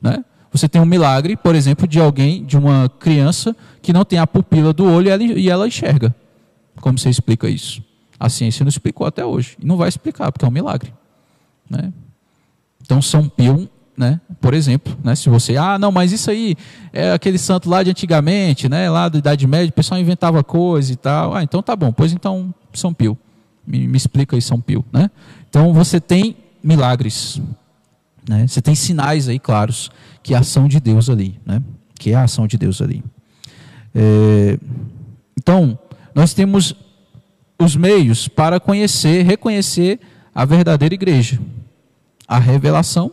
né? 0.00 0.24
Você 0.50 0.68
tem 0.68 0.80
um 0.80 0.86
milagre, 0.86 1.36
por 1.36 1.54
exemplo, 1.54 1.86
de 1.86 2.00
alguém, 2.00 2.44
de 2.44 2.56
uma 2.56 2.88
criança 2.88 3.54
que 3.82 3.92
não 3.92 4.04
tem 4.04 4.18
a 4.18 4.26
pupila 4.26 4.72
do 4.72 4.84
olho 4.84 5.10
e 5.22 5.50
ela 5.50 5.68
enxerga. 5.68 6.14
Como 6.80 6.98
você 6.98 7.10
explica 7.10 7.48
isso? 7.48 7.82
A 8.18 8.30
ciência 8.30 8.64
não 8.64 8.68
explicou 8.68 9.06
até 9.06 9.24
hoje. 9.24 9.56
E 9.60 9.66
não 9.66 9.76
vai 9.76 9.88
explicar, 9.88 10.32
porque 10.32 10.44
é 10.44 10.48
um 10.48 10.52
milagre. 10.52 10.94
Né? 11.68 11.92
Então, 12.80 13.02
São 13.02 13.28
Pio 13.28 13.68
né? 13.96 14.20
Por 14.40 14.52
exemplo, 14.52 14.96
né? 15.02 15.14
Se 15.14 15.28
você, 15.28 15.56
ah, 15.56 15.78
não, 15.78 15.90
mas 15.90 16.12
isso 16.12 16.30
aí 16.30 16.54
é 16.92 17.12
aquele 17.12 17.38
santo 17.38 17.70
lá 17.70 17.82
de 17.82 17.90
antigamente, 17.90 18.68
né? 18.68 18.90
Lá 18.90 19.08
da 19.08 19.18
Idade 19.18 19.46
Média, 19.46 19.70
o 19.70 19.72
pessoal 19.72 19.98
inventava 19.98 20.44
coisa 20.44 20.92
e 20.92 20.96
tal. 20.96 21.34
Ah, 21.34 21.42
então 21.42 21.62
tá 21.62 21.74
bom. 21.74 21.92
Pois 21.92 22.12
então, 22.12 22.54
São 22.72 22.92
Pio. 22.92 23.16
Me, 23.66 23.88
me 23.88 23.96
explica 23.96 24.36
aí, 24.36 24.42
São 24.42 24.60
Pio, 24.60 24.84
né? 24.92 25.10
Então 25.48 25.72
você 25.72 26.00
tem 26.00 26.36
milagres, 26.62 27.40
né? 28.28 28.46
Você 28.46 28.60
tem 28.60 28.74
sinais 28.74 29.28
aí 29.28 29.38
claros 29.38 29.90
que 30.22 30.34
é 30.34 30.36
a 30.36 30.40
ação 30.40 30.68
de 30.68 30.78
Deus 30.80 31.08
ali, 31.08 31.40
né? 31.46 31.62
Que 31.98 32.10
é 32.10 32.14
a 32.14 32.24
ação 32.24 32.46
de 32.46 32.58
Deus 32.58 32.82
ali. 32.82 33.02
É, 33.94 34.58
então, 35.38 35.78
nós 36.14 36.34
temos 36.34 36.74
os 37.58 37.74
meios 37.74 38.28
para 38.28 38.60
conhecer, 38.60 39.24
reconhecer 39.24 40.00
a 40.34 40.44
verdadeira 40.44 40.94
igreja. 40.94 41.40
A 42.28 42.38
revelação 42.38 43.12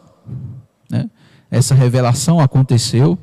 né? 0.90 1.10
Essa 1.50 1.76
revelação 1.76 2.40
aconteceu 2.40 3.18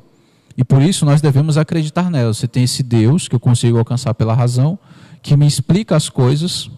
e 0.57 0.63
por 0.63 0.81
isso 0.81 1.05
nós 1.05 1.21
devemos 1.21 1.57
acreditar 1.57 2.09
nela. 2.09 2.33
Você 2.33 2.47
tem 2.47 2.63
esse 2.63 2.83
Deus 2.83 3.27
que 3.27 3.35
eu 3.35 3.39
consigo 3.39 3.77
alcançar 3.77 4.13
pela 4.13 4.33
razão, 4.33 4.77
que 5.21 5.35
me 5.35 5.47
explica 5.47 5.95
as 5.95 6.09
coisas, 6.09 6.69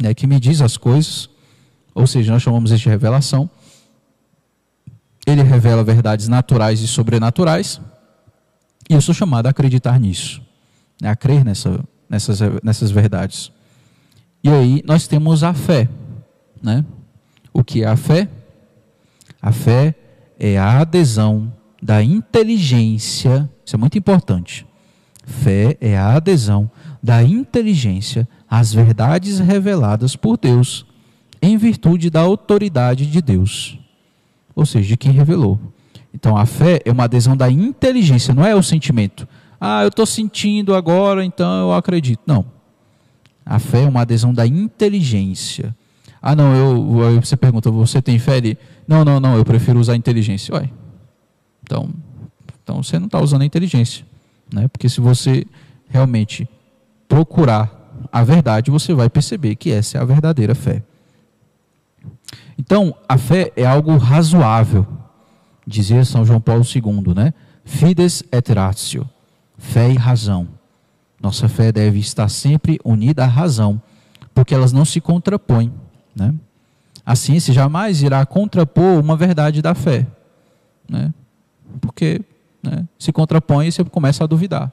né, 0.00 0.14
que 0.14 0.26
me 0.26 0.38
diz 0.38 0.60
as 0.60 0.76
coisas, 0.76 1.28
ou 1.94 2.06
seja, 2.06 2.32
nós 2.32 2.42
chamamos 2.42 2.70
isso 2.70 2.82
de 2.82 2.88
revelação. 2.88 3.48
Ele 5.26 5.42
revela 5.42 5.84
verdades 5.84 6.28
naturais 6.28 6.80
e 6.80 6.88
sobrenaturais, 6.88 7.80
e 8.88 8.94
eu 8.94 9.00
sou 9.00 9.14
chamado 9.14 9.46
a 9.46 9.50
acreditar 9.50 9.98
nisso, 9.98 10.42
né, 11.00 11.08
a 11.08 11.16
crer 11.16 11.44
nessa, 11.44 11.82
nessas, 12.08 12.40
nessas 12.62 12.90
verdades. 12.90 13.52
E 14.42 14.48
aí 14.48 14.82
nós 14.86 15.06
temos 15.06 15.44
a 15.44 15.54
fé. 15.54 15.88
Né? 16.62 16.84
O 17.52 17.62
que 17.62 17.82
é 17.82 17.86
a 17.86 17.96
fé? 17.96 18.28
A 19.42 19.50
fé 19.50 19.94
é 20.38 20.56
a 20.56 20.78
adesão 20.78 21.52
da 21.82 22.02
inteligência, 22.02 23.50
isso 23.66 23.74
é 23.74 23.78
muito 23.78 23.98
importante. 23.98 24.64
Fé 25.24 25.76
é 25.80 25.98
a 25.98 26.14
adesão 26.14 26.70
da 27.02 27.24
inteligência 27.24 28.28
às 28.48 28.72
verdades 28.72 29.40
reveladas 29.40 30.14
por 30.14 30.38
Deus 30.38 30.86
em 31.40 31.56
virtude 31.56 32.08
da 32.08 32.20
autoridade 32.20 33.04
de 33.04 33.20
Deus, 33.20 33.76
ou 34.54 34.64
seja, 34.64 34.88
de 34.88 34.96
quem 34.96 35.10
revelou. 35.10 35.58
Então 36.14 36.36
a 36.36 36.46
fé 36.46 36.80
é 36.84 36.92
uma 36.92 37.04
adesão 37.04 37.36
da 37.36 37.50
inteligência, 37.50 38.32
não 38.32 38.46
é 38.46 38.54
o 38.54 38.62
sentimento. 38.62 39.26
Ah, 39.60 39.82
eu 39.82 39.88
estou 39.88 40.06
sentindo 40.06 40.74
agora, 40.74 41.24
então 41.24 41.62
eu 41.62 41.72
acredito. 41.72 42.20
Não. 42.26 42.44
A 43.44 43.58
fé 43.58 43.82
é 43.82 43.88
uma 43.88 44.02
adesão 44.02 44.32
da 44.32 44.46
inteligência. 44.46 45.74
Ah, 46.22 46.36
não, 46.36 46.54
eu, 46.54 47.20
você 47.20 47.36
pergunta, 47.36 47.68
você 47.68 48.00
tem 48.00 48.16
fé? 48.16 48.36
Ele, 48.36 48.56
não, 48.86 49.04
não, 49.04 49.18
não, 49.18 49.36
eu 49.36 49.44
prefiro 49.44 49.80
usar 49.80 49.96
inteligência. 49.96 50.54
Ué, 50.54 50.70
então, 51.64 51.90
então 52.62 52.80
você 52.80 52.96
não 52.96 53.06
está 53.06 53.20
usando 53.20 53.42
a 53.42 53.44
inteligência. 53.44 54.06
Né? 54.54 54.68
Porque 54.68 54.88
se 54.88 55.00
você 55.00 55.44
realmente 55.88 56.48
procurar 57.08 57.82
a 58.12 58.22
verdade, 58.22 58.70
você 58.70 58.94
vai 58.94 59.10
perceber 59.10 59.56
que 59.56 59.70
essa 59.70 59.98
é 59.98 60.00
a 60.00 60.04
verdadeira 60.04 60.54
fé. 60.54 60.82
Então, 62.56 62.94
a 63.08 63.18
fé 63.18 63.52
é 63.56 63.64
algo 63.64 63.96
razoável, 63.96 64.86
dizia 65.66 66.04
São 66.04 66.24
João 66.24 66.40
Paulo 66.40 66.62
II, 66.64 67.14
né? 67.14 67.34
Fides 67.64 68.22
et 68.30 68.48
ratio, 68.52 69.08
fé 69.58 69.90
e 69.90 69.96
razão. 69.96 70.48
Nossa 71.20 71.48
fé 71.48 71.72
deve 71.72 71.98
estar 71.98 72.28
sempre 72.28 72.78
unida 72.84 73.24
à 73.24 73.26
razão, 73.26 73.80
porque 74.34 74.54
elas 74.54 74.72
não 74.72 74.84
se 74.84 75.00
contrapõem. 75.00 75.72
Né? 76.14 76.34
A 77.04 77.16
ciência 77.16 77.52
jamais 77.52 78.02
irá 78.02 78.24
contrapor 78.24 79.00
uma 79.00 79.16
verdade 79.16 79.60
da 79.60 79.74
fé, 79.74 80.06
né? 80.88 81.12
porque 81.80 82.20
né, 82.62 82.86
se 82.98 83.12
contrapõe 83.12 83.70
você 83.70 83.82
começa 83.84 84.22
a 84.22 84.26
duvidar 84.26 84.72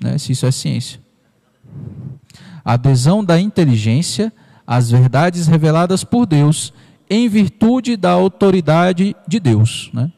né, 0.00 0.16
se 0.18 0.32
isso 0.32 0.46
é 0.46 0.50
ciência. 0.50 1.00
A 2.64 2.72
adesão 2.72 3.24
da 3.24 3.40
inteligência 3.40 4.32
às 4.66 4.90
verdades 4.90 5.46
reveladas 5.46 6.02
por 6.02 6.26
Deus 6.26 6.72
em 7.08 7.28
virtude 7.28 7.96
da 7.96 8.10
autoridade 8.10 9.14
de 9.26 9.38
Deus. 9.38 9.90
Né? 9.92 10.10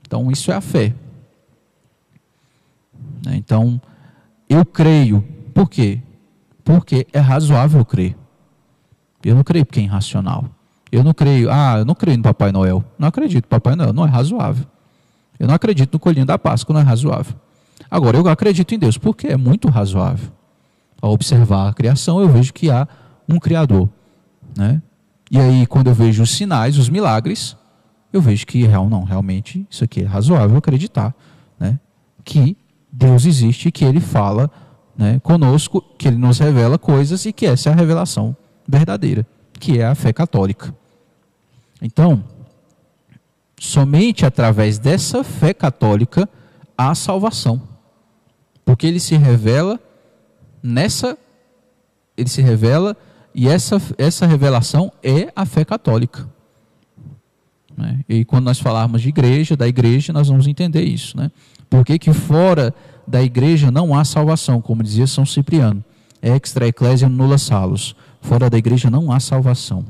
Então, 0.00 0.30
isso 0.30 0.50
é 0.50 0.54
a 0.54 0.60
fé. 0.60 0.94
Né? 3.24 3.36
Então, 3.36 3.80
eu 4.48 4.64
creio. 4.64 5.22
Por 5.54 5.70
quê? 5.70 6.00
Porque 6.64 7.06
é 7.12 7.20
razoável 7.20 7.84
crer. 7.84 8.16
Eu 9.24 9.34
não 9.34 9.44
creio 9.44 9.64
porque 9.64 9.80
é 9.80 9.84
irracional. 9.84 10.46
Eu 10.90 11.02
não 11.02 11.14
creio, 11.14 11.50
ah, 11.50 11.76
eu 11.78 11.84
não 11.86 11.94
creio 11.94 12.18
no 12.18 12.22
Papai 12.22 12.52
Noel. 12.52 12.84
Não 12.98 13.08
acredito 13.08 13.48
Papai 13.48 13.74
Noel, 13.74 13.94
não 13.94 14.04
é 14.04 14.08
razoável. 14.08 14.66
Eu 15.38 15.48
não 15.48 15.54
acredito 15.54 15.94
no 15.94 15.98
coelhinho 15.98 16.26
da 16.26 16.38
Páscoa, 16.38 16.74
não 16.74 16.80
é 16.80 16.84
razoável. 16.84 17.34
Agora, 17.90 18.18
eu 18.18 18.28
acredito 18.28 18.74
em 18.74 18.78
Deus 18.78 18.98
porque 18.98 19.28
é 19.28 19.36
muito 19.36 19.68
razoável. 19.68 20.30
Ao 21.00 21.10
observar 21.10 21.68
a 21.68 21.72
criação, 21.72 22.20
eu 22.20 22.28
vejo 22.28 22.52
que 22.52 22.70
há 22.70 22.86
um 23.28 23.38
Criador. 23.38 23.88
Né? 24.56 24.82
E 25.30 25.40
aí, 25.40 25.66
quando 25.66 25.86
eu 25.86 25.94
vejo 25.94 26.22
os 26.22 26.30
sinais, 26.30 26.76
os 26.76 26.90
milagres, 26.90 27.56
eu 28.12 28.20
vejo 28.20 28.46
que 28.46 28.62
real, 28.64 28.88
não, 28.88 29.02
realmente 29.02 29.66
isso 29.70 29.82
aqui 29.82 30.02
é 30.02 30.04
razoável 30.04 30.58
acreditar. 30.58 31.14
Né? 31.58 31.80
Que 32.22 32.56
Deus 32.92 33.24
existe, 33.24 33.72
que 33.72 33.84
Ele 33.84 33.98
fala 33.98 34.50
né, 34.96 35.18
conosco, 35.20 35.82
que 35.98 36.06
Ele 36.06 36.18
nos 36.18 36.38
revela 36.38 36.78
coisas 36.78 37.24
e 37.24 37.32
que 37.32 37.46
essa 37.46 37.70
é 37.70 37.72
a 37.72 37.76
revelação 37.76 38.36
verdadeira, 38.66 39.26
que 39.58 39.78
é 39.78 39.86
a 39.86 39.94
fé 39.94 40.12
católica. 40.12 40.74
Então, 41.80 42.24
somente 43.58 44.24
através 44.24 44.78
dessa 44.78 45.22
fé 45.22 45.52
católica 45.52 46.28
há 46.76 46.94
salvação. 46.94 47.62
Porque 48.64 48.86
ele 48.86 49.00
se 49.00 49.16
revela 49.16 49.80
nessa 50.62 51.18
ele 52.16 52.28
se 52.28 52.42
revela 52.42 52.96
e 53.34 53.48
essa, 53.48 53.80
essa 53.96 54.26
revelação 54.26 54.92
é 55.02 55.32
a 55.34 55.46
fé 55.46 55.64
católica. 55.64 56.28
Né? 57.76 58.00
E 58.08 58.24
quando 58.24 58.44
nós 58.44 58.58
falarmos 58.58 59.00
de 59.00 59.08
igreja, 59.08 59.56
da 59.56 59.66
igreja, 59.66 60.12
nós 60.12 60.28
vamos 60.28 60.46
entender 60.46 60.82
isso. 60.82 61.16
Né? 61.16 61.30
Por 61.70 61.84
que, 61.84 61.98
que 61.98 62.12
fora 62.12 62.74
da 63.06 63.22
igreja 63.22 63.70
não 63.70 63.94
há 63.94 64.04
salvação, 64.04 64.60
como 64.60 64.82
dizia 64.82 65.06
São 65.06 65.24
Cipriano? 65.24 65.82
Extra 66.20 66.68
ecclesia 66.68 67.08
nulla 67.08 67.38
salus. 67.38 67.96
Fora 68.22 68.48
da 68.48 68.56
igreja 68.56 68.88
não 68.88 69.12
há 69.12 69.20
salvação. 69.20 69.84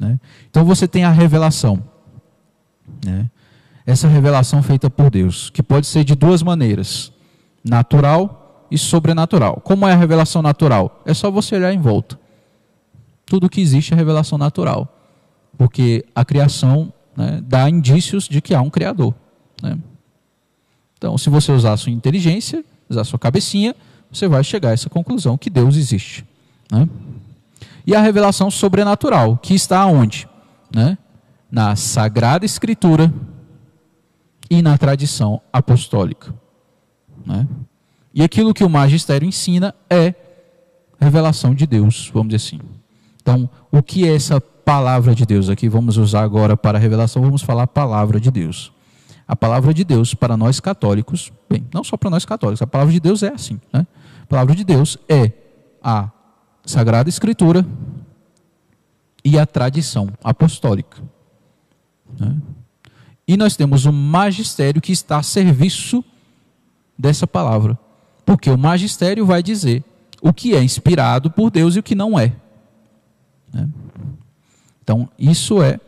Né? 0.00 0.18
Então 0.48 0.64
você 0.64 0.88
tem 0.88 1.04
a 1.04 1.10
revelação. 1.10 1.82
Né? 3.04 3.28
Essa 3.84 4.08
revelação 4.08 4.62
feita 4.62 4.88
por 4.88 5.10
Deus, 5.10 5.50
que 5.50 5.62
pode 5.62 5.86
ser 5.86 6.04
de 6.04 6.14
duas 6.14 6.42
maneiras: 6.42 7.12
natural 7.62 8.66
e 8.70 8.78
sobrenatural. 8.78 9.60
Como 9.60 9.86
é 9.86 9.92
a 9.92 9.96
revelação 9.96 10.40
natural? 10.40 11.02
É 11.04 11.12
só 11.12 11.30
você 11.30 11.56
olhar 11.56 11.72
em 11.72 11.80
volta. 11.80 12.18
Tudo 13.26 13.50
que 13.50 13.60
existe 13.60 13.92
é 13.92 13.96
revelação 13.96 14.38
natural. 14.38 14.88
Porque 15.58 16.04
a 16.14 16.24
criação 16.24 16.92
né, 17.16 17.42
dá 17.44 17.68
indícios 17.68 18.28
de 18.28 18.40
que 18.40 18.54
há 18.54 18.60
um 18.60 18.70
Criador. 18.70 19.14
Né? 19.62 19.78
Então, 20.96 21.18
se 21.18 21.28
você 21.28 21.50
usar 21.50 21.72
a 21.72 21.76
sua 21.76 21.92
inteligência, 21.92 22.64
usar 22.88 23.00
a 23.00 23.04
sua 23.04 23.18
cabecinha, 23.18 23.74
você 24.10 24.28
vai 24.28 24.44
chegar 24.44 24.70
a 24.70 24.72
essa 24.72 24.88
conclusão 24.88 25.36
que 25.36 25.50
Deus 25.50 25.76
existe. 25.76 26.24
Né? 26.70 26.88
E 27.86 27.94
a 27.94 28.00
revelação 28.00 28.50
sobrenatural, 28.50 29.38
que 29.38 29.54
está 29.54 29.86
onde? 29.86 30.28
Né? 30.74 30.98
Na 31.50 31.76
Sagrada 31.76 32.44
Escritura 32.44 33.12
e 34.50 34.60
na 34.60 34.76
tradição 34.76 35.40
apostólica. 35.52 36.34
Né? 37.24 37.46
E 38.12 38.22
aquilo 38.22 38.52
que 38.52 38.64
o 38.64 38.68
magistério 38.68 39.28
ensina 39.28 39.74
é 39.88 40.14
revelação 40.98 41.54
de 41.54 41.66
Deus, 41.66 42.10
vamos 42.12 42.28
dizer 42.28 42.46
assim. 42.46 42.60
Então, 43.20 43.48
o 43.70 43.82
que 43.82 44.08
é 44.08 44.14
essa 44.14 44.40
palavra 44.40 45.14
de 45.14 45.24
Deus 45.24 45.48
aqui? 45.48 45.68
Vamos 45.68 45.96
usar 45.96 46.22
agora 46.22 46.56
para 46.56 46.78
a 46.78 46.80
revelação, 46.80 47.22
vamos 47.22 47.42
falar 47.42 47.66
palavra 47.66 48.18
de 48.18 48.30
Deus. 48.30 48.72
A 49.28 49.36
palavra 49.36 49.74
de 49.74 49.84
Deus 49.84 50.14
para 50.14 50.36
nós 50.36 50.60
católicos, 50.60 51.32
bem, 51.48 51.66
não 51.72 51.84
só 51.84 51.96
para 51.96 52.10
nós 52.10 52.24
católicos, 52.24 52.62
a 52.62 52.66
palavra 52.66 52.92
de 52.92 53.00
Deus 53.00 53.22
é 53.22 53.28
assim. 53.28 53.60
Né? 53.72 53.86
A 54.22 54.26
palavra 54.26 54.54
de 54.54 54.64
Deus 54.64 54.98
é 55.08 55.32
a 55.82 56.10
Sagrada 56.66 57.08
Escritura 57.08 57.64
e 59.24 59.38
a 59.38 59.46
tradição 59.46 60.08
apostólica. 60.22 61.00
Né? 62.18 62.36
E 63.26 63.36
nós 63.36 63.56
temos 63.56 63.86
o 63.86 63.92
magistério 63.92 64.82
que 64.82 64.92
está 64.92 65.18
a 65.18 65.22
serviço 65.22 66.04
dessa 66.98 67.26
palavra. 67.26 67.78
Porque 68.24 68.50
o 68.50 68.58
magistério 68.58 69.24
vai 69.24 69.42
dizer 69.42 69.84
o 70.20 70.32
que 70.32 70.54
é 70.54 70.62
inspirado 70.62 71.30
por 71.30 71.50
Deus 71.50 71.76
e 71.76 71.78
o 71.78 71.82
que 71.82 71.94
não 71.94 72.18
é. 72.18 72.34
Né? 73.52 73.68
Então, 74.82 75.08
isso 75.16 75.62
é 75.62 75.80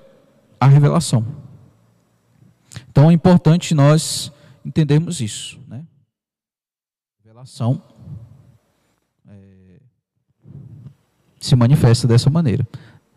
a 0.60 0.66
revelação. 0.66 1.24
Então, 2.88 3.10
é 3.10 3.12
importante 3.12 3.74
nós 3.74 4.32
entendermos 4.64 5.20
isso. 5.20 5.58
Né? 5.66 5.84
Revelação 7.24 7.82
se 11.40 11.54
manifesta 11.56 12.06
dessa 12.06 12.30
maneira. 12.30 12.66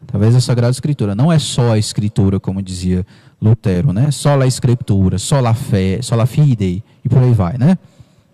Através 0.03 0.34
da 0.34 0.41
Sagrada 0.41 0.71
Escritura. 0.71 1.15
Não 1.15 1.31
é 1.31 1.38
só 1.38 1.73
a 1.73 1.77
Escritura, 1.77 2.39
como 2.39 2.62
dizia 2.62 3.05
Lutero, 3.41 3.93
né? 3.93 4.10
Só 4.12 4.39
a 4.39 4.47
Escritura, 4.47 5.17
só 5.17 5.45
a 5.45 5.53
fé, 5.53 6.01
só 6.01 6.19
a 6.19 6.25
fide, 6.25 6.84
e 7.03 7.10
por 7.10 7.19
aí 7.19 7.34
vai, 7.34 7.57
né? 7.57 7.77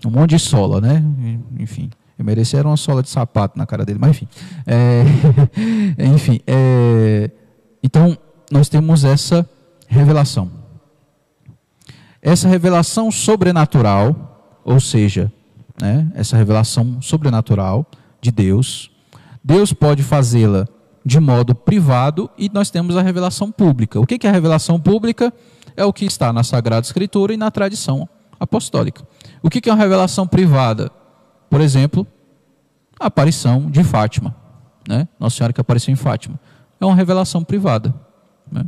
Um 0.05 0.09
monte 0.09 0.31
de 0.31 0.39
sola, 0.39 0.79
né? 0.79 1.03
Enfim. 1.59 1.89
Eu 2.17 2.25
merecia 2.25 2.61
uma 2.63 2.77
sola 2.77 3.03
de 3.03 3.09
sapato 3.09 3.57
na 3.57 3.65
cara 3.65 3.85
dele, 3.85 3.99
mas 3.99 4.11
enfim. 4.11 4.27
É, 4.65 5.03
enfim, 6.03 6.39
é, 6.47 7.29
então 7.83 8.17
nós 8.51 8.69
temos 8.69 9.03
essa 9.03 9.47
revelação. 9.87 10.49
Essa 12.21 12.47
revelação 12.47 13.11
sobrenatural, 13.11 14.59
ou 14.65 14.79
seja, 14.79 15.31
né, 15.79 16.11
essa 16.15 16.35
revelação 16.35 16.99
sobrenatural 17.01 17.85
de 18.19 18.31
Deus, 18.31 18.89
Deus 19.47 19.71
pode 19.71 20.03
fazê-la 20.03 20.67
de 21.05 21.21
modo 21.21 21.55
privado 21.55 22.29
e 22.37 22.49
nós 22.49 22.69
temos 22.69 22.97
a 22.97 23.01
revelação 23.01 23.49
pública. 23.49 23.97
O 23.97 24.05
que 24.05 24.27
é 24.27 24.29
a 24.29 24.33
revelação 24.33 24.77
pública? 24.77 25.33
É 25.77 25.85
o 25.85 25.93
que 25.93 26.03
está 26.03 26.33
na 26.33 26.43
Sagrada 26.43 26.85
Escritura 26.85 27.33
e 27.33 27.37
na 27.37 27.49
tradição 27.49 28.09
apostólica. 28.37 29.07
O 29.41 29.49
que 29.49 29.69
é 29.69 29.71
uma 29.71 29.81
revelação 29.81 30.27
privada? 30.27 30.91
Por 31.49 31.61
exemplo, 31.61 32.05
a 32.99 33.07
aparição 33.07 33.71
de 33.71 33.85
Fátima. 33.85 34.35
Né? 34.85 35.07
Nossa 35.17 35.37
Senhora 35.37 35.53
que 35.53 35.61
apareceu 35.61 35.93
em 35.93 35.95
Fátima. 35.95 36.37
É 36.77 36.85
uma 36.85 36.93
revelação 36.95 37.41
privada. 37.41 37.95
Né? 38.51 38.65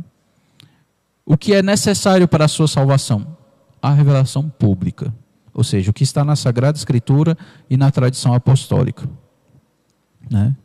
O 1.26 1.36
que 1.36 1.52
é 1.52 1.62
necessário 1.62 2.26
para 2.26 2.46
a 2.46 2.48
sua 2.48 2.66
salvação? 2.66 3.36
A 3.82 3.92
revelação 3.92 4.48
pública. 4.48 5.12
Ou 5.52 5.62
seja, 5.62 5.90
o 5.90 5.92
que 5.92 6.04
está 6.04 6.24
na 6.24 6.36
Sagrada 6.36 6.78
Escritura 6.78 7.36
e 7.68 7.76
na 7.76 7.90
tradição 7.90 8.32
apostólica. 8.32 9.06
Né? 10.30 10.56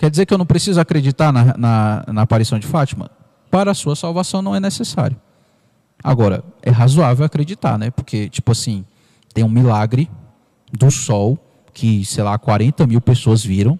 Quer 0.00 0.10
dizer 0.10 0.24
que 0.24 0.32
eu 0.32 0.38
não 0.38 0.46
preciso 0.46 0.80
acreditar 0.80 1.30
na, 1.30 1.54
na, 1.58 2.04
na 2.10 2.22
aparição 2.22 2.58
de 2.58 2.66
Fátima? 2.66 3.10
Para 3.50 3.72
a 3.72 3.74
sua 3.74 3.94
salvação 3.94 4.40
não 4.40 4.56
é 4.56 4.58
necessário. 4.58 5.14
Agora, 6.02 6.42
é 6.62 6.70
razoável 6.70 7.22
acreditar, 7.22 7.78
né? 7.78 7.90
Porque, 7.90 8.26
tipo 8.30 8.50
assim, 8.50 8.82
tem 9.34 9.44
um 9.44 9.48
milagre 9.50 10.08
do 10.72 10.90
sol 10.90 11.38
que, 11.74 12.02
sei 12.06 12.24
lá, 12.24 12.38
40 12.38 12.86
mil 12.86 12.98
pessoas 13.02 13.44
viram. 13.44 13.78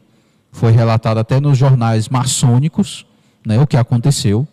Foi 0.52 0.70
relatado 0.72 1.16
até 1.16 1.40
nos 1.40 1.56
jornais 1.56 2.10
maçônicos, 2.10 3.06
né, 3.46 3.58
o 3.58 3.66
que 3.66 3.78
aconteceu. 3.78 4.46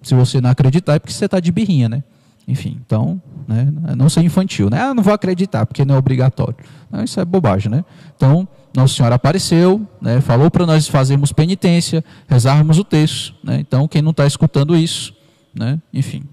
Se 0.00 0.14
você 0.14 0.40
não 0.40 0.48
acreditar, 0.48 0.94
é 0.94 0.98
porque 0.98 1.12
você 1.12 1.26
está 1.26 1.40
de 1.40 1.52
birrinha, 1.52 1.90
né? 1.90 2.02
Enfim, 2.48 2.80
então, 2.86 3.20
né, 3.46 3.70
não 3.98 4.08
ser 4.08 4.22
infantil, 4.22 4.70
né? 4.70 4.80
Ah, 4.80 4.94
não 4.94 5.02
vou 5.02 5.12
acreditar, 5.12 5.66
porque 5.66 5.84
não 5.84 5.94
é 5.94 5.98
obrigatório. 5.98 6.56
Não, 6.90 7.04
isso 7.04 7.20
é 7.20 7.24
bobagem, 7.26 7.70
né? 7.70 7.84
Então, 8.16 8.48
Nossa 8.74 8.94
Senhora 8.94 9.16
apareceu, 9.16 9.86
né, 10.00 10.20
falou 10.20 10.50
para 10.50 10.64
nós 10.64 10.88
fazermos 10.88 11.32
penitência, 11.32 12.02
rezarmos 12.26 12.78
o 12.78 12.84
texto. 12.84 13.34
Né? 13.44 13.60
Então, 13.60 13.86
quem 13.86 14.00
não 14.00 14.12
está 14.12 14.26
escutando 14.26 14.74
isso, 14.74 15.14
né, 15.54 15.80
enfim, 15.92 16.24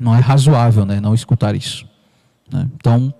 não 0.00 0.14
é 0.14 0.18
razoável 0.18 0.86
né, 0.86 1.00
não 1.00 1.14
escutar 1.14 1.54
isso. 1.54 1.86
Né? 2.50 2.68
Então, 2.74 3.12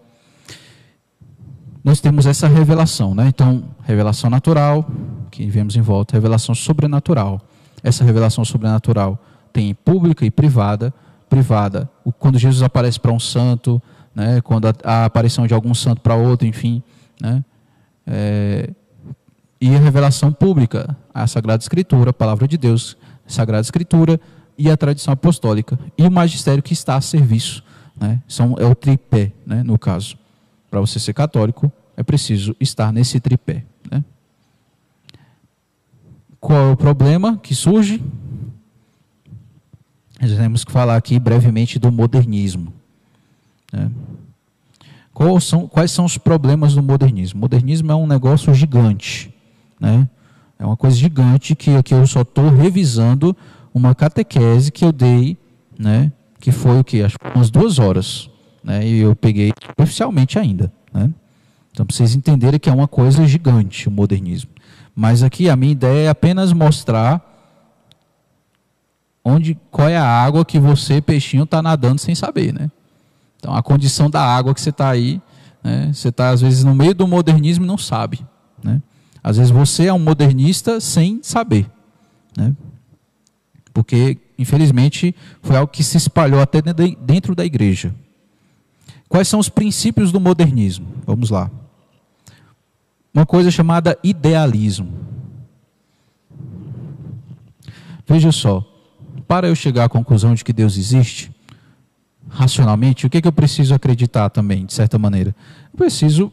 nós 1.84 2.00
temos 2.00 2.26
essa 2.26 2.48
revelação. 2.48 3.14
Né? 3.14 3.28
Então, 3.28 3.64
revelação 3.84 4.30
natural, 4.30 4.88
que 5.30 5.46
vemos 5.46 5.76
em 5.76 5.80
volta, 5.80 6.14
revelação 6.14 6.54
sobrenatural. 6.54 7.40
Essa 7.82 8.04
revelação 8.04 8.44
sobrenatural 8.44 9.18
tem 9.52 9.74
pública 9.74 10.24
e 10.24 10.30
privada. 10.30 10.92
Privada, 11.28 11.90
quando 12.18 12.38
Jesus 12.38 12.62
aparece 12.62 13.00
para 13.00 13.10
um 13.10 13.18
santo, 13.18 13.82
quando 14.44 14.66
a, 14.66 14.74
a 14.84 15.04
aparição 15.06 15.46
de 15.46 15.54
algum 15.54 15.74
santo 15.74 16.00
para 16.00 16.14
outro, 16.14 16.46
enfim. 16.46 16.82
Né? 17.20 17.44
É, 18.06 18.70
e 19.60 19.74
a 19.74 19.78
revelação 19.78 20.32
pública, 20.32 20.96
a 21.14 21.26
Sagrada 21.26 21.62
Escritura, 21.62 22.10
a 22.10 22.12
palavra 22.12 22.48
de 22.48 22.56
Deus, 22.58 22.96
Sagrada 23.26 23.62
Escritura 23.62 24.20
e 24.58 24.70
a 24.70 24.76
tradição 24.76 25.12
apostólica. 25.12 25.78
E 25.96 26.02
o 26.02 26.10
magistério 26.10 26.62
que 26.62 26.72
está 26.72 26.96
a 26.96 27.00
serviço. 27.00 27.62
Né? 27.96 28.20
São, 28.26 28.56
é 28.58 28.64
o 28.64 28.74
tripé, 28.74 29.32
né? 29.46 29.62
no 29.62 29.78
caso. 29.78 30.16
Para 30.70 30.80
você 30.80 30.98
ser 30.98 31.12
católico, 31.12 31.70
é 31.96 32.02
preciso 32.02 32.56
estar 32.58 32.92
nesse 32.92 33.20
tripé. 33.20 33.64
Né? 33.90 34.02
Qual 36.40 36.58
é 36.58 36.72
o 36.72 36.76
problema 36.76 37.38
que 37.38 37.54
surge? 37.54 38.02
Nós 40.20 40.36
temos 40.36 40.64
que 40.64 40.72
falar 40.72 40.96
aqui 40.96 41.18
brevemente 41.18 41.78
do 41.78 41.90
modernismo. 41.92 42.72
Né? 43.72 43.90
Quais 45.12 45.44
são, 45.44 45.68
quais 45.68 45.90
são 45.90 46.04
os 46.04 46.16
problemas 46.16 46.74
do 46.74 46.82
modernismo? 46.82 47.38
O 47.38 47.40
modernismo 47.42 47.92
é 47.92 47.94
um 47.94 48.06
negócio 48.06 48.52
gigante. 48.54 49.32
Né? 49.78 50.08
É 50.58 50.64
uma 50.64 50.76
coisa 50.76 50.96
gigante 50.96 51.54
que 51.54 51.76
aqui 51.76 51.92
eu 51.94 52.06
só 52.06 52.22
estou 52.22 52.48
revisando 52.48 53.36
uma 53.74 53.94
catequese 53.94 54.72
que 54.72 54.84
eu 54.84 54.92
dei, 54.92 55.36
né? 55.78 56.12
que 56.40 56.50
foi 56.50 56.78
o 56.78 56.84
que? 56.84 57.02
Acho 57.02 57.18
que 57.18 57.26
umas 57.34 57.50
duas 57.50 57.78
horas. 57.78 58.30
Né? 58.64 58.86
E 58.86 58.98
eu 58.98 59.14
peguei 59.14 59.52
oficialmente 59.78 60.38
ainda. 60.38 60.72
Né? 60.92 61.10
Então, 61.72 61.84
para 61.84 61.94
vocês 61.94 62.14
entenderem 62.14 62.58
que 62.58 62.70
é 62.70 62.72
uma 62.72 62.88
coisa 62.88 63.26
gigante 63.26 63.88
o 63.88 63.90
modernismo. 63.90 64.50
Mas 64.94 65.22
aqui 65.22 65.48
a 65.48 65.56
minha 65.56 65.72
ideia 65.72 66.06
é 66.06 66.08
apenas 66.08 66.52
mostrar 66.52 67.28
onde, 69.24 69.58
qual 69.70 69.88
é 69.88 69.96
a 69.96 70.04
água 70.04 70.44
que 70.44 70.58
você, 70.58 71.00
peixinho, 71.00 71.44
está 71.44 71.62
nadando 71.62 72.00
sem 72.00 72.14
saber. 72.14 72.52
Né? 72.52 72.70
Então, 73.42 73.52
a 73.52 73.60
condição 73.60 74.08
da 74.08 74.22
água 74.22 74.54
que 74.54 74.60
você 74.60 74.70
está 74.70 74.88
aí, 74.88 75.20
né? 75.64 75.90
você 75.92 76.10
está 76.10 76.30
às 76.30 76.40
vezes 76.40 76.62
no 76.62 76.74
meio 76.74 76.94
do 76.94 77.08
modernismo 77.08 77.64
e 77.64 77.66
não 77.66 77.76
sabe. 77.76 78.24
Né? 78.62 78.80
Às 79.20 79.36
vezes 79.36 79.50
você 79.50 79.86
é 79.86 79.92
um 79.92 79.98
modernista 79.98 80.80
sem 80.80 81.18
saber. 81.24 81.68
Né? 82.36 82.54
Porque, 83.74 84.16
infelizmente, 84.38 85.12
foi 85.42 85.56
algo 85.56 85.72
que 85.72 85.82
se 85.82 85.96
espalhou 85.96 86.40
até 86.40 86.62
dentro 87.00 87.34
da 87.34 87.44
igreja. 87.44 87.92
Quais 89.08 89.26
são 89.26 89.40
os 89.40 89.48
princípios 89.48 90.12
do 90.12 90.20
modernismo? 90.20 90.86
Vamos 91.04 91.28
lá 91.28 91.50
uma 93.12 93.26
coisa 93.26 93.50
chamada 93.50 93.98
idealismo. 94.02 94.92
Veja 98.06 98.32
só, 98.32 98.64
para 99.28 99.48
eu 99.48 99.54
chegar 99.54 99.84
à 99.84 99.88
conclusão 99.88 100.34
de 100.34 100.44
que 100.44 100.52
Deus 100.52 100.76
existe, 100.76 101.31
racionalmente, 102.32 103.06
o 103.06 103.10
que, 103.10 103.18
é 103.18 103.20
que 103.20 103.28
eu 103.28 103.32
preciso 103.32 103.74
acreditar 103.74 104.30
também, 104.30 104.64
de 104.64 104.72
certa 104.72 104.98
maneira? 104.98 105.36
Eu 105.72 105.76
preciso 105.76 106.32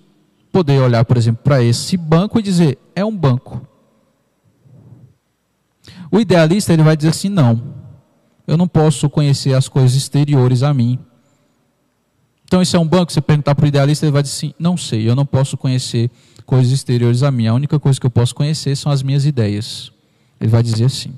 poder 0.52 0.80
olhar, 0.80 1.04
por 1.04 1.18
exemplo, 1.18 1.44
para 1.44 1.62
esse 1.62 1.98
banco 1.98 2.40
e 2.40 2.42
dizer, 2.42 2.80
é 2.96 3.04
um 3.04 3.16
banco. 3.16 3.62
O 6.12 6.20
idealista 6.20 6.74
ele 6.74 6.84
vai 6.84 6.96
dizer 6.96 7.10
assim, 7.10 7.30
não, 7.30 7.76
eu 8.48 8.58
não 8.58 8.68
posso 8.68 9.10
conhecer 9.10 9.54
as 9.54 9.68
coisas 9.68 9.96
exteriores 9.96 10.64
a 10.64 10.74
mim. 10.74 10.98
Então, 12.46 12.62
isso 12.62 12.76
é 12.76 12.80
um 12.80 12.88
banco, 12.88 13.12
você 13.12 13.22
perguntar 13.22 13.54
para 13.54 13.66
o 13.66 13.68
idealista, 13.68 14.06
ele 14.06 14.12
vai 14.12 14.24
dizer 14.24 14.36
assim, 14.36 14.54
não 14.58 14.76
sei, 14.76 15.08
eu 15.08 15.16
não 15.16 15.26
posso 15.26 15.56
conhecer 15.56 16.10
coisas 16.46 16.72
exteriores 16.72 17.22
a 17.22 17.30
mim. 17.30 17.46
A 17.46 17.54
única 17.54 17.80
coisa 17.80 18.00
que 18.00 18.08
eu 18.08 18.12
posso 18.12 18.34
conhecer 18.34 18.76
são 18.76 18.92
as 18.92 19.04
minhas 19.04 19.26
ideias. 19.26 19.92
Ele 20.42 20.50
vai 20.50 20.64
dizer 20.64 20.86
assim. 20.86 21.14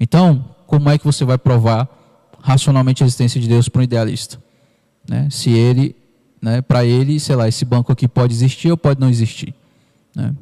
Então, 0.00 0.54
como 0.66 0.88
é 0.88 0.96
que 0.96 1.04
você 1.04 1.24
vai 1.24 1.36
provar 1.36 1.97
racionalmente 2.40 3.02
a 3.02 3.06
existência 3.06 3.40
de 3.40 3.48
Deus 3.48 3.68
para 3.68 3.80
um 3.80 3.84
idealista? 3.84 4.38
Né? 5.08 5.28
Se 5.30 5.50
ele, 5.50 5.96
né, 6.40 6.60
para 6.60 6.84
ele, 6.84 7.18
sei 7.18 7.36
lá, 7.36 7.48
esse 7.48 7.64
banco 7.64 7.92
aqui 7.92 8.06
pode 8.06 8.34
existir 8.34 8.70
ou 8.70 8.76
pode 8.76 9.00
não 9.00 9.08
existir. 9.08 9.54
Né? 10.14 10.34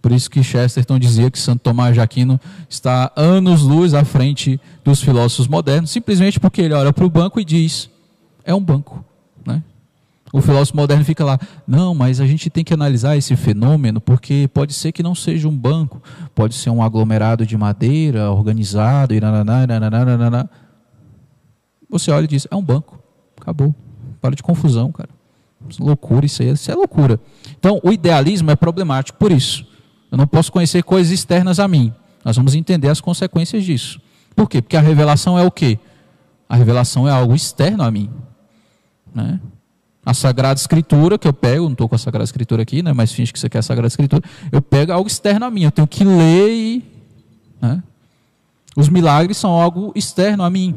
Por 0.00 0.12
isso 0.12 0.30
que 0.30 0.42
Chesterton 0.42 0.98
dizia 0.98 1.30
que 1.30 1.38
Santo 1.38 1.60
Tomás 1.60 1.94
de 1.94 2.00
Aquino 2.00 2.40
está 2.68 3.12
anos-luz 3.16 3.94
à 3.94 4.04
frente 4.04 4.60
dos 4.84 5.02
filósofos 5.02 5.48
modernos, 5.48 5.90
simplesmente 5.90 6.38
porque 6.38 6.62
ele 6.62 6.74
olha 6.74 6.92
para 6.92 7.04
o 7.04 7.10
banco 7.10 7.40
e 7.40 7.44
diz: 7.44 7.90
é 8.44 8.54
um 8.54 8.62
banco. 8.62 9.04
Né? 9.44 9.62
O 10.32 10.40
filósofo 10.40 10.76
moderno 10.76 11.04
fica 11.04 11.24
lá, 11.24 11.38
não, 11.66 11.94
mas 11.94 12.20
a 12.20 12.26
gente 12.26 12.48
tem 12.48 12.62
que 12.62 12.72
analisar 12.72 13.16
esse 13.16 13.34
fenômeno 13.34 14.00
porque 14.00 14.48
pode 14.54 14.72
ser 14.72 14.92
que 14.92 15.02
não 15.02 15.14
seja 15.14 15.48
um 15.48 15.56
banco, 15.56 16.00
pode 16.34 16.54
ser 16.54 16.70
um 16.70 16.82
aglomerado 16.82 17.44
de 17.44 17.56
madeira 17.56 18.30
organizado 18.30 19.14
e 19.14 19.20
nananana, 19.20 20.48
Você 21.88 22.10
olha 22.10 22.24
e 22.24 22.28
diz, 22.28 22.46
é 22.50 22.56
um 22.56 22.62
banco, 22.62 22.98
acabou. 23.40 23.74
Para 24.20 24.34
de 24.34 24.42
confusão, 24.42 24.92
cara. 24.92 25.08
Loucura 25.78 26.26
isso 26.26 26.42
aí, 26.42 26.50
isso 26.50 26.70
é 26.70 26.74
loucura. 26.74 27.20
Então, 27.58 27.80
o 27.82 27.92
idealismo 27.92 28.50
é 28.50 28.56
problemático 28.56 29.18
por 29.18 29.32
isso. 29.32 29.66
Eu 30.10 30.18
não 30.18 30.26
posso 30.26 30.50
conhecer 30.50 30.82
coisas 30.82 31.12
externas 31.12 31.58
a 31.58 31.68
mim. 31.68 31.92
Nós 32.24 32.36
vamos 32.36 32.54
entender 32.54 32.88
as 32.88 33.00
consequências 33.00 33.64
disso. 33.64 34.00
Por 34.34 34.48
quê? 34.48 34.62
Porque 34.62 34.76
a 34.76 34.80
revelação 34.80 35.38
é 35.38 35.44
o 35.44 35.50
quê? 35.50 35.78
A 36.48 36.56
revelação 36.56 37.06
é 37.06 37.10
algo 37.10 37.34
externo 37.34 37.82
a 37.82 37.90
mim. 37.90 38.10
Né? 39.14 39.40
a 40.08 40.14
Sagrada 40.14 40.58
Escritura, 40.58 41.18
que 41.18 41.28
eu 41.28 41.34
pego, 41.34 41.64
não 41.64 41.72
estou 41.72 41.86
com 41.86 41.94
a 41.94 41.98
Sagrada 41.98 42.24
Escritura 42.24 42.62
aqui, 42.62 42.82
né, 42.82 42.94
mas 42.94 43.12
finge 43.12 43.30
que 43.30 43.38
você 43.38 43.46
quer 43.46 43.58
a 43.58 43.62
Sagrada 43.62 43.88
Escritura, 43.88 44.22
eu 44.50 44.62
pego 44.62 44.90
algo 44.90 45.06
externo 45.06 45.44
a 45.44 45.50
mim, 45.50 45.64
eu 45.64 45.70
tenho 45.70 45.86
que 45.86 46.02
ler 46.02 46.50
e. 46.50 46.84
Né, 47.60 47.82
os 48.74 48.88
milagres 48.88 49.36
são 49.36 49.50
algo 49.50 49.92
externo 49.94 50.42
a 50.42 50.48
mim. 50.48 50.74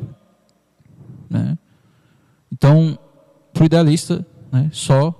Né? 1.32 1.58
Então, 2.52 3.00
para 3.54 3.64
o 3.64 3.66
idealista, 3.66 4.26
né, 4.52 4.70
só 4.74 5.16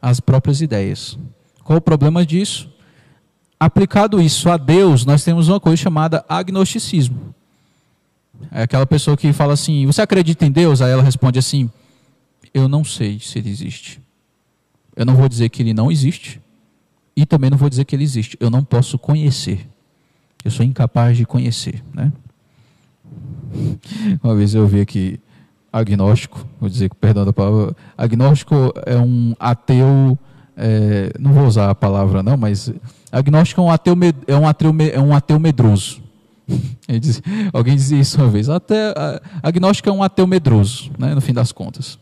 as 0.00 0.20
próprias 0.20 0.60
ideias. 0.60 1.18
Qual 1.64 1.78
o 1.78 1.80
problema 1.82 2.24
disso? 2.26 2.70
Aplicado 3.58 4.20
isso 4.20 4.50
a 4.50 4.56
Deus, 4.56 5.04
nós 5.04 5.24
temos 5.24 5.48
uma 5.48 5.58
coisa 5.58 5.76
chamada 5.76 6.24
agnosticismo. 6.28 7.34
É 8.50 8.62
aquela 8.62 8.86
pessoa 8.86 9.16
que 9.16 9.32
fala 9.32 9.52
assim: 9.52 9.86
Você 9.86 10.00
acredita 10.00 10.46
em 10.46 10.50
Deus? 10.50 10.80
Aí 10.80 10.90
ela 10.90 11.02
responde 11.02 11.38
assim: 11.38 11.70
eu 12.52 12.68
não 12.68 12.84
sei 12.84 13.18
se 13.20 13.38
ele 13.38 13.50
existe. 13.50 14.00
Eu 14.96 15.06
não 15.06 15.14
vou 15.14 15.28
dizer 15.28 15.48
que 15.48 15.62
ele 15.62 15.72
não 15.72 15.90
existe 15.90 16.40
e 17.16 17.24
também 17.24 17.50
não 17.50 17.56
vou 17.56 17.70
dizer 17.70 17.84
que 17.84 17.94
ele 17.94 18.02
existe. 18.02 18.36
Eu 18.40 18.50
não 18.50 18.64
posso 18.64 18.98
conhecer. 18.98 19.68
Eu 20.44 20.50
sou 20.50 20.64
incapaz 20.64 21.16
de 21.16 21.24
conhecer, 21.24 21.82
né? 21.94 22.12
Uma 24.22 24.34
vez 24.34 24.54
eu 24.54 24.66
vi 24.66 24.80
aqui 24.80 25.20
agnóstico, 25.72 26.46
vou 26.60 26.68
dizer, 26.68 26.90
perdão 26.94 27.24
da 27.24 27.32
palavra, 27.32 27.76
agnóstico 27.96 28.72
é 28.86 28.96
um 28.96 29.34
ateu, 29.38 30.18
é, 30.56 31.12
não 31.18 31.32
vou 31.32 31.46
usar 31.46 31.70
a 31.70 31.74
palavra 31.74 32.22
não, 32.22 32.36
mas 32.36 32.72
agnóstico 33.12 33.60
é 33.60 33.64
um 33.64 33.70
ateu, 33.70 33.96
é 34.26 34.36
um 34.36 34.46
ateu, 34.46 34.74
é 34.92 35.00
um 35.00 35.14
ateu 35.14 35.38
medroso. 35.38 36.02
Diz, 37.00 37.22
alguém 37.52 37.76
dizia 37.76 38.00
isso 38.00 38.20
uma 38.20 38.28
vez, 38.28 38.48
até, 38.48 38.92
agnóstico 39.42 39.88
é 39.88 39.92
um 39.92 40.02
ateu 40.02 40.26
medroso, 40.26 40.90
né, 40.98 41.14
no 41.14 41.20
fim 41.20 41.32
das 41.32 41.52
contas. 41.52 41.98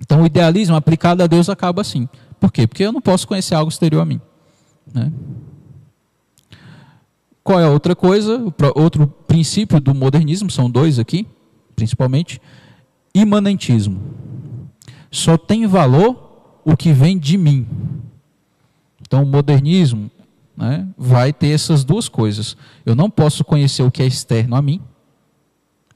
Então, 0.00 0.22
o 0.22 0.26
idealismo 0.26 0.74
aplicado 0.74 1.22
a 1.22 1.26
Deus 1.26 1.48
acaba 1.48 1.82
assim. 1.82 2.08
Por 2.38 2.50
quê? 2.50 2.66
Porque 2.66 2.82
eu 2.82 2.92
não 2.92 3.02
posso 3.02 3.28
conhecer 3.28 3.54
algo 3.54 3.70
exterior 3.70 4.00
a 4.00 4.04
mim. 4.04 4.20
Né? 4.92 5.12
Qual 7.44 7.60
é 7.60 7.64
a 7.64 7.70
outra 7.70 7.94
coisa? 7.94 8.42
Outro 8.74 9.06
princípio 9.06 9.78
do 9.78 9.94
modernismo, 9.94 10.50
são 10.50 10.70
dois 10.70 10.98
aqui, 10.98 11.26
principalmente. 11.76 12.40
Imanentismo. 13.14 14.00
Só 15.10 15.36
tem 15.36 15.66
valor 15.66 16.60
o 16.64 16.76
que 16.76 16.92
vem 16.92 17.18
de 17.18 17.36
mim. 17.36 17.66
Então, 19.00 19.22
o 19.22 19.26
modernismo 19.26 20.10
né, 20.56 20.86
vai 20.96 21.32
ter 21.32 21.48
essas 21.48 21.82
duas 21.82 22.08
coisas. 22.08 22.56
Eu 22.84 22.94
não 22.94 23.10
posso 23.10 23.44
conhecer 23.44 23.82
o 23.82 23.90
que 23.90 24.02
é 24.02 24.06
externo 24.06 24.54
a 24.54 24.62
mim, 24.62 24.80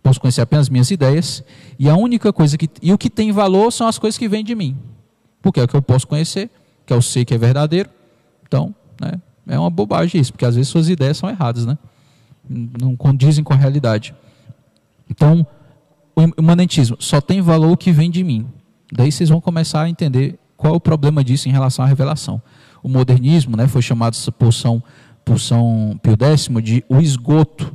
posso 0.02 0.20
conhecer 0.20 0.40
apenas 0.40 0.68
minhas 0.68 0.90
ideias, 0.90 1.44
e 1.78 1.88
a 1.88 1.96
única 1.96 2.32
coisa 2.32 2.58
que 2.58 2.68
e 2.82 2.92
o 2.92 2.98
que 2.98 3.08
tem 3.08 3.30
valor 3.30 3.70
são 3.70 3.86
as 3.86 3.98
coisas 3.98 4.18
que 4.18 4.28
vêm 4.28 4.44
de 4.44 4.54
mim. 4.54 4.76
Porque 5.40 5.60
é 5.60 5.64
o 5.64 5.68
que 5.68 5.76
eu 5.76 5.82
posso 5.82 6.06
conhecer, 6.06 6.50
que 6.86 6.92
eu 6.92 7.00
sei 7.00 7.24
que 7.24 7.34
é 7.34 7.38
verdadeiro. 7.38 7.90
Então, 8.46 8.74
né, 9.00 9.20
É 9.46 9.58
uma 9.58 9.70
bobagem 9.70 10.20
isso, 10.20 10.32
porque 10.32 10.46
às 10.46 10.54
vezes 10.54 10.70
suas 10.70 10.88
ideias 10.88 11.18
são 11.18 11.28
erradas, 11.28 11.66
né? 11.66 11.76
Não 12.48 12.96
condizem 12.96 13.44
com 13.44 13.52
a 13.52 13.56
realidade. 13.56 14.14
Então, 15.08 15.46
o 16.16 16.40
imanentismo 16.40 16.96
só 17.00 17.20
tem 17.20 17.40
valor 17.40 17.72
o 17.72 17.76
que 17.76 17.92
vem 17.92 18.10
de 18.10 18.22
mim. 18.22 18.46
Daí 18.92 19.10
vocês 19.10 19.28
vão 19.28 19.40
começar 19.40 19.82
a 19.82 19.88
entender 19.88 20.38
qual 20.56 20.74
é 20.74 20.76
o 20.76 20.80
problema 20.80 21.24
disso 21.24 21.48
em 21.48 21.52
relação 21.52 21.84
à 21.84 21.88
revelação. 21.88 22.40
O 22.82 22.88
modernismo 22.88 23.56
né, 23.56 23.66
foi 23.66 23.82
chamado 23.82 24.16
por 24.38 24.52
São, 24.52 24.82
por 25.24 25.40
São 25.40 25.98
Pio 26.02 26.16
X 26.20 26.48
de 26.62 26.84
o 26.88 27.00
esgoto 27.00 27.74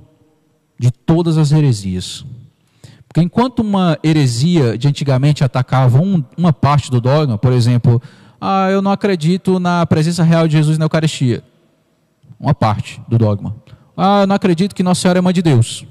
de 0.79 0.91
todas 0.91 1.37
as 1.37 1.51
heresias. 1.51 2.25
Porque 3.07 3.21
enquanto 3.21 3.59
uma 3.59 3.97
heresia 4.03 4.77
de 4.77 4.87
antigamente 4.87 5.43
atacava 5.43 5.99
um, 5.99 6.23
uma 6.37 6.53
parte 6.53 6.91
do 6.91 7.01
dogma, 7.01 7.37
por 7.37 7.51
exemplo, 7.51 8.01
ah, 8.39 8.69
eu 8.69 8.81
não 8.81 8.91
acredito 8.91 9.59
na 9.59 9.85
presença 9.85 10.23
real 10.23 10.47
de 10.47 10.55
Jesus 10.55 10.77
na 10.77 10.85
Eucaristia. 10.85 11.43
Uma 12.39 12.53
parte 12.53 13.01
do 13.07 13.17
dogma. 13.17 13.55
Ah, 13.97 14.21
eu 14.21 14.27
não 14.27 14.35
acredito 14.35 14.73
que 14.73 14.83
Nossa 14.83 15.01
Senhora 15.01 15.19
é 15.19 15.21
mãe 15.21 15.33
de 15.33 15.41
Deus. 15.41 15.85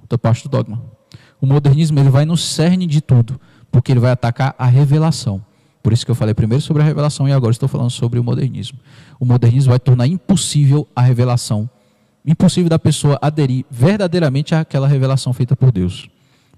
Outra 0.00 0.18
parte 0.18 0.44
do 0.44 0.50
dogma. 0.50 0.80
O 1.40 1.46
modernismo 1.46 1.98
ele 1.98 2.10
vai 2.10 2.24
no 2.24 2.36
cerne 2.36 2.86
de 2.86 3.00
tudo, 3.00 3.40
porque 3.70 3.92
ele 3.92 4.00
vai 4.00 4.10
atacar 4.10 4.54
a 4.58 4.66
revelação. 4.66 5.44
Por 5.82 5.92
isso 5.92 6.04
que 6.04 6.10
eu 6.10 6.14
falei 6.14 6.34
primeiro 6.34 6.62
sobre 6.62 6.82
a 6.82 6.84
revelação 6.84 7.28
e 7.28 7.32
agora 7.32 7.52
estou 7.52 7.68
falando 7.68 7.90
sobre 7.90 8.18
o 8.18 8.24
modernismo. 8.24 8.78
O 9.18 9.24
modernismo 9.24 9.70
vai 9.70 9.78
tornar 9.78 10.06
impossível 10.06 10.86
a 10.94 11.00
revelação, 11.00 11.70
impossível 12.26 12.68
da 12.68 12.78
pessoa 12.78 13.18
aderir 13.22 13.64
verdadeiramente 13.70 14.54
àquela 14.54 14.88
revelação 14.88 15.32
feita 15.32 15.56
por 15.56 15.72
Deus. 15.72 16.08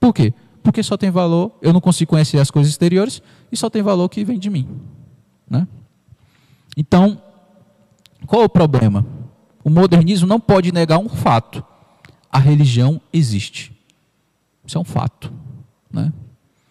Por 0.01 0.15
quê? 0.15 0.33
Porque 0.63 0.83
só 0.83 0.97
tem 0.97 1.11
valor, 1.11 1.53
eu 1.63 1.73
não 1.73 1.81
consigo 1.81 2.11
conhecer 2.11 2.39
as 2.39 2.51
coisas 2.51 2.73
exteriores 2.73 3.23
e 3.53 3.57
só 3.57 3.71
tem 3.71 3.83
valor 3.83 4.09
que 4.09 4.25
vem 4.25 4.39
de 4.39 4.51
mim. 4.51 4.69
Né? 5.49 5.67
Então, 6.77 7.21
qual 8.27 8.43
é 8.43 8.45
o 8.45 8.49
problema? 8.49 9.07
O 9.63 9.71
modernismo 9.71 10.27
não 10.27 10.41
pode 10.41 10.73
negar 10.73 10.99
um 10.99 11.09
fato. 11.09 11.65
A 12.33 12.39
religião 12.39 13.01
existe. 13.13 13.80
Isso 14.71 14.79
é 14.79 14.81
um 14.81 14.85
fato. 14.85 15.33
Né? 15.93 16.13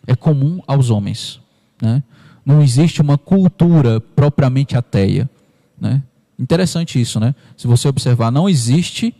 É 0.07 0.15
comum 0.15 0.61
aos 0.65 0.89
homens. 0.89 1.41
Né? 1.81 2.01
Não 2.45 2.61
existe 2.61 3.01
uma 3.01 3.17
cultura 3.17 3.99
propriamente 3.99 4.77
ateia. 4.77 5.29
Né? 5.77 6.01
Interessante 6.39 6.99
isso, 7.01 7.19
né? 7.19 7.35
Se 7.57 7.67
você 7.67 7.89
observar, 7.89 8.31
não 8.31 8.47
existe. 8.47 9.13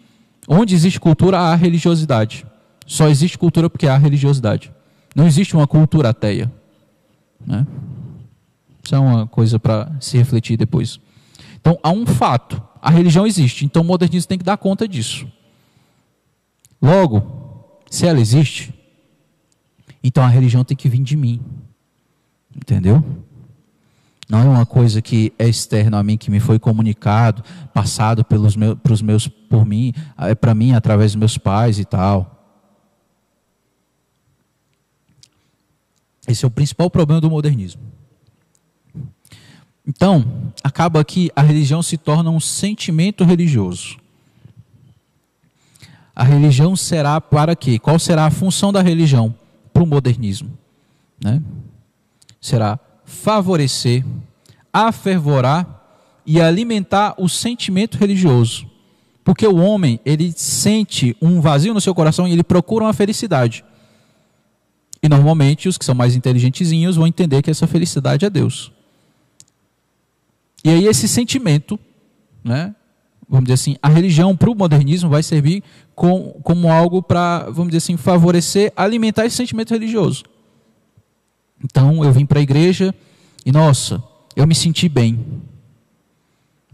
Onde 0.47 0.73
existe 0.73 0.97
cultura, 0.97 1.39
há 1.39 1.55
religiosidade. 1.55 2.45
Só 2.87 3.09
existe 3.09 3.37
cultura 3.37 3.69
porque 3.69 3.85
há 3.85 3.97
religiosidade. 3.97 4.71
Não 5.13 5.27
existe 5.27 5.57
uma 5.57 5.67
cultura 5.67 6.11
ateia. 6.11 6.49
Né? 7.45 7.67
Isso 8.81 8.95
é 8.95 8.99
uma 8.99 9.27
coisa 9.27 9.59
para 9.59 9.91
se 9.99 10.17
refletir 10.17 10.55
depois. 10.55 11.01
Então, 11.59 11.77
há 11.83 11.89
um 11.89 12.05
fato. 12.05 12.63
A 12.81 12.89
religião 12.89 13.27
existe. 13.27 13.65
Então, 13.65 13.81
o 13.81 13.85
modernismo 13.85 14.29
tem 14.29 14.37
que 14.37 14.45
dar 14.45 14.55
conta 14.55 14.87
disso. 14.87 15.27
Logo, 16.81 17.48
se 17.89 18.05
ela 18.05 18.19
existe, 18.19 18.73
então 20.03 20.23
a 20.23 20.27
religião 20.27 20.63
tem 20.63 20.77
que 20.77 20.89
vir 20.89 21.01
de 21.01 21.15
mim. 21.15 21.41
Entendeu? 22.55 23.03
Não 24.29 24.39
é 24.39 24.43
uma 24.43 24.65
coisa 24.65 25.01
que 25.01 25.33
é 25.39 25.47
externa 25.47 25.97
a 25.97 26.03
mim, 26.03 26.15
que 26.15 26.29
me 26.29 26.39
foi 26.39 26.59
comunicado, 26.59 27.43
passado 27.73 28.23
pelos 28.23 28.55
meus, 28.55 28.77
pros 28.79 29.01
meus, 29.01 29.27
por 29.27 29.65
mim, 29.65 29.91
é 30.17 30.35
para 30.35 30.53
mim 30.53 30.73
através 30.73 31.13
dos 31.13 31.19
meus 31.19 31.37
pais 31.37 31.79
e 31.79 31.85
tal. 31.85 32.35
Esse 36.27 36.45
é 36.45 36.47
o 36.47 36.51
principal 36.51 36.91
problema 36.91 37.19
do 37.19 37.29
modernismo. 37.29 37.81
Então, 39.83 40.53
acaba 40.63 41.03
que 41.03 41.31
a 41.35 41.41
religião 41.41 41.81
se 41.81 41.97
torna 41.97 42.29
um 42.29 42.39
sentimento 42.39 43.23
religioso. 43.23 43.97
A 46.19 46.23
religião 46.25 46.75
será 46.75 47.21
para 47.21 47.55
quê? 47.55 47.79
Qual 47.79 47.97
será 47.97 48.25
a 48.25 48.29
função 48.29 48.73
da 48.73 48.81
religião 48.81 49.33
para 49.71 49.81
o 49.81 49.87
modernismo? 49.87 50.51
Né? 51.23 51.41
Será 52.41 52.77
favorecer, 53.05 54.03
afervorar 54.73 55.81
e 56.25 56.41
alimentar 56.41 57.15
o 57.17 57.29
sentimento 57.29 57.97
religioso. 57.97 58.69
Porque 59.23 59.47
o 59.47 59.55
homem, 59.55 59.97
ele 60.05 60.33
sente 60.35 61.15
um 61.21 61.39
vazio 61.39 61.73
no 61.73 61.79
seu 61.79 61.95
coração 61.95 62.27
e 62.27 62.33
ele 62.33 62.43
procura 62.43 62.83
uma 62.83 62.93
felicidade. 62.93 63.63
E 65.01 65.07
normalmente 65.07 65.69
os 65.69 65.77
que 65.77 65.85
são 65.85 65.95
mais 65.95 66.17
inteligentezinhos 66.17 66.97
vão 66.97 67.07
entender 67.07 67.41
que 67.41 67.49
essa 67.49 67.65
felicidade 67.65 68.25
é 68.25 68.29
Deus. 68.29 68.73
E 70.65 70.69
aí 70.69 70.85
esse 70.85 71.07
sentimento, 71.07 71.79
né, 72.43 72.75
vamos 73.29 73.45
dizer 73.45 73.53
assim, 73.53 73.75
a 73.81 73.87
religião 73.87 74.35
para 74.35 74.49
o 74.49 74.55
modernismo 74.55 75.09
vai 75.09 75.21
servir 75.21 75.63
com, 75.93 76.39
como 76.43 76.71
algo 76.71 77.03
para, 77.03 77.43
vamos 77.45 77.67
dizer 77.67 77.77
assim, 77.77 77.95
favorecer, 77.95 78.73
alimentar 78.75 79.25
esse 79.25 79.35
sentimento 79.35 79.71
religioso. 79.71 80.23
Então 81.63 82.03
eu 82.03 82.11
vim 82.11 82.25
para 82.25 82.39
a 82.39 82.41
igreja 82.41 82.93
e, 83.45 83.51
nossa, 83.51 84.03
eu 84.35 84.47
me 84.47 84.55
senti 84.55 84.89
bem. 84.89 85.19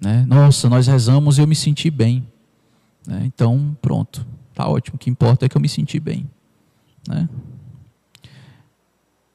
Né? 0.02 0.26
Nossa, 0.28 0.70
nós 0.70 0.88
rezamos 0.88 1.38
e 1.38 1.42
eu 1.42 1.48
me 1.48 1.56
senti 1.56 1.92
bem. 1.92 2.26
Né? 3.06 3.24
Então, 3.26 3.76
pronto, 3.82 4.26
tá 4.54 4.68
ótimo. 4.68 4.96
O 4.96 5.00
que 5.00 5.10
importa 5.10 5.46
é 5.46 5.50
que 5.50 5.58
eu 5.58 5.62
me 5.62 5.70
senti 5.70 6.00
bem. 6.00 6.30
Né? 7.08 7.28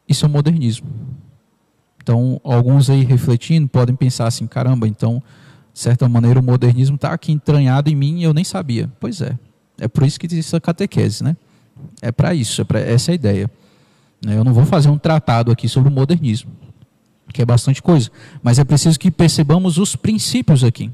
Isso 0.08 0.24
é 0.24 0.28
o 0.28 0.30
modernismo. 0.30 0.88
Então, 2.02 2.40
alguns 2.42 2.88
aí 2.88 3.04
refletindo 3.04 3.68
podem 3.68 3.94
pensar 3.94 4.26
assim: 4.26 4.46
caramba, 4.46 4.88
então, 4.88 5.22
de 5.80 5.84
certa 5.84 6.06
maneira, 6.10 6.38
o 6.38 6.42
modernismo 6.42 6.96
está 6.96 7.10
aqui 7.10 7.32
entranhado 7.32 7.88
em 7.88 7.94
mim 7.94 8.18
e 8.18 8.22
eu 8.22 8.34
nem 8.34 8.44
sabia. 8.44 8.86
Pois 9.00 9.22
é. 9.22 9.38
É 9.78 9.88
por 9.88 10.06
isso 10.06 10.20
que 10.20 10.26
existe 10.26 10.54
a 10.54 10.60
catequese, 10.60 11.24
né? 11.24 11.34
É 12.02 12.12
para 12.12 12.34
isso, 12.34 12.60
é 12.60 12.64
para 12.64 12.80
essa 12.80 13.10
é 13.10 13.12
a 13.12 13.14
ideia. 13.14 13.50
Né? 14.22 14.36
Eu 14.36 14.44
não 14.44 14.52
vou 14.52 14.66
fazer 14.66 14.90
um 14.90 14.98
tratado 14.98 15.50
aqui 15.50 15.70
sobre 15.70 15.88
o 15.88 15.92
modernismo, 15.92 16.50
que 17.32 17.40
é 17.40 17.46
bastante 17.46 17.80
coisa, 17.80 18.10
mas 18.42 18.58
é 18.58 18.64
preciso 18.64 18.98
que 18.98 19.10
percebamos 19.10 19.78
os 19.78 19.96
princípios 19.96 20.62
aqui. 20.62 20.90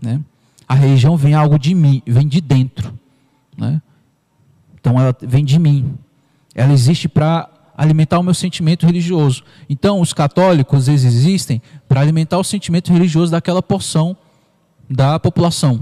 Né? 0.00 0.20
A 0.68 0.76
religião 0.76 1.16
vem 1.16 1.34
algo 1.34 1.58
de 1.58 1.74
mim, 1.74 2.00
vem 2.06 2.28
de 2.28 2.40
dentro. 2.40 2.96
Né? 3.58 3.82
Então 4.80 5.00
ela 5.00 5.16
vem 5.20 5.44
de 5.44 5.58
mim. 5.58 5.98
Ela 6.54 6.72
existe 6.72 7.08
para 7.08 7.50
alimentar 7.76 8.18
o 8.18 8.22
meu 8.22 8.34
sentimento 8.34 8.86
religioso. 8.86 9.42
Então, 9.68 10.00
os 10.00 10.12
católicos 10.12 10.88
eles 10.88 11.04
existem 11.04 11.60
para 11.88 12.00
alimentar 12.00 12.38
o 12.38 12.44
sentimento 12.44 12.92
religioso 12.92 13.32
daquela 13.32 13.62
porção 13.62 14.16
da 14.88 15.18
população. 15.18 15.80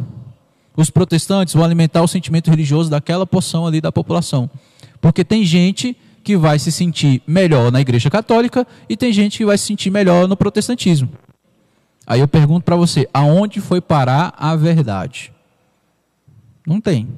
Os 0.77 0.91
protestantes 0.91 1.55
vão 1.55 1.65
alimentar 1.65 2.03
o 2.03 2.09
sentimento 2.09 2.51
religioso 2.51 2.91
daquela 2.91 3.27
porção 3.27 3.67
ali 3.67 3.81
da 3.81 3.91
população. 3.91 4.49
Porque 5.01 5.25
tem 5.25 5.45
gente 5.45 5.97
que 6.23 6.37
vai 6.37 6.59
se 6.59 6.71
sentir 6.71 7.23
melhor 7.27 7.73
na 7.73 7.81
igreja 7.81 8.11
católica 8.11 8.67
e 8.89 8.97
tem 8.97 9.13
gente 9.13 9.39
que 9.39 9.45
vai 9.45 9.59
se 9.59 9.67
sentir 9.67 9.91
melhor 9.91 10.29
no 10.29 10.37
protestantismo. 10.37 11.09
Aí 12.07 12.21
eu 12.21 12.29
pergunto 12.29 12.65
para 12.65 12.77
você, 12.77 13.09
aonde 13.13 13.61
foi 13.61 13.81
parar 13.81 14.35
a 14.37 14.57
verdade? 14.57 15.33
Não 16.67 16.81
tem. 16.81 17.09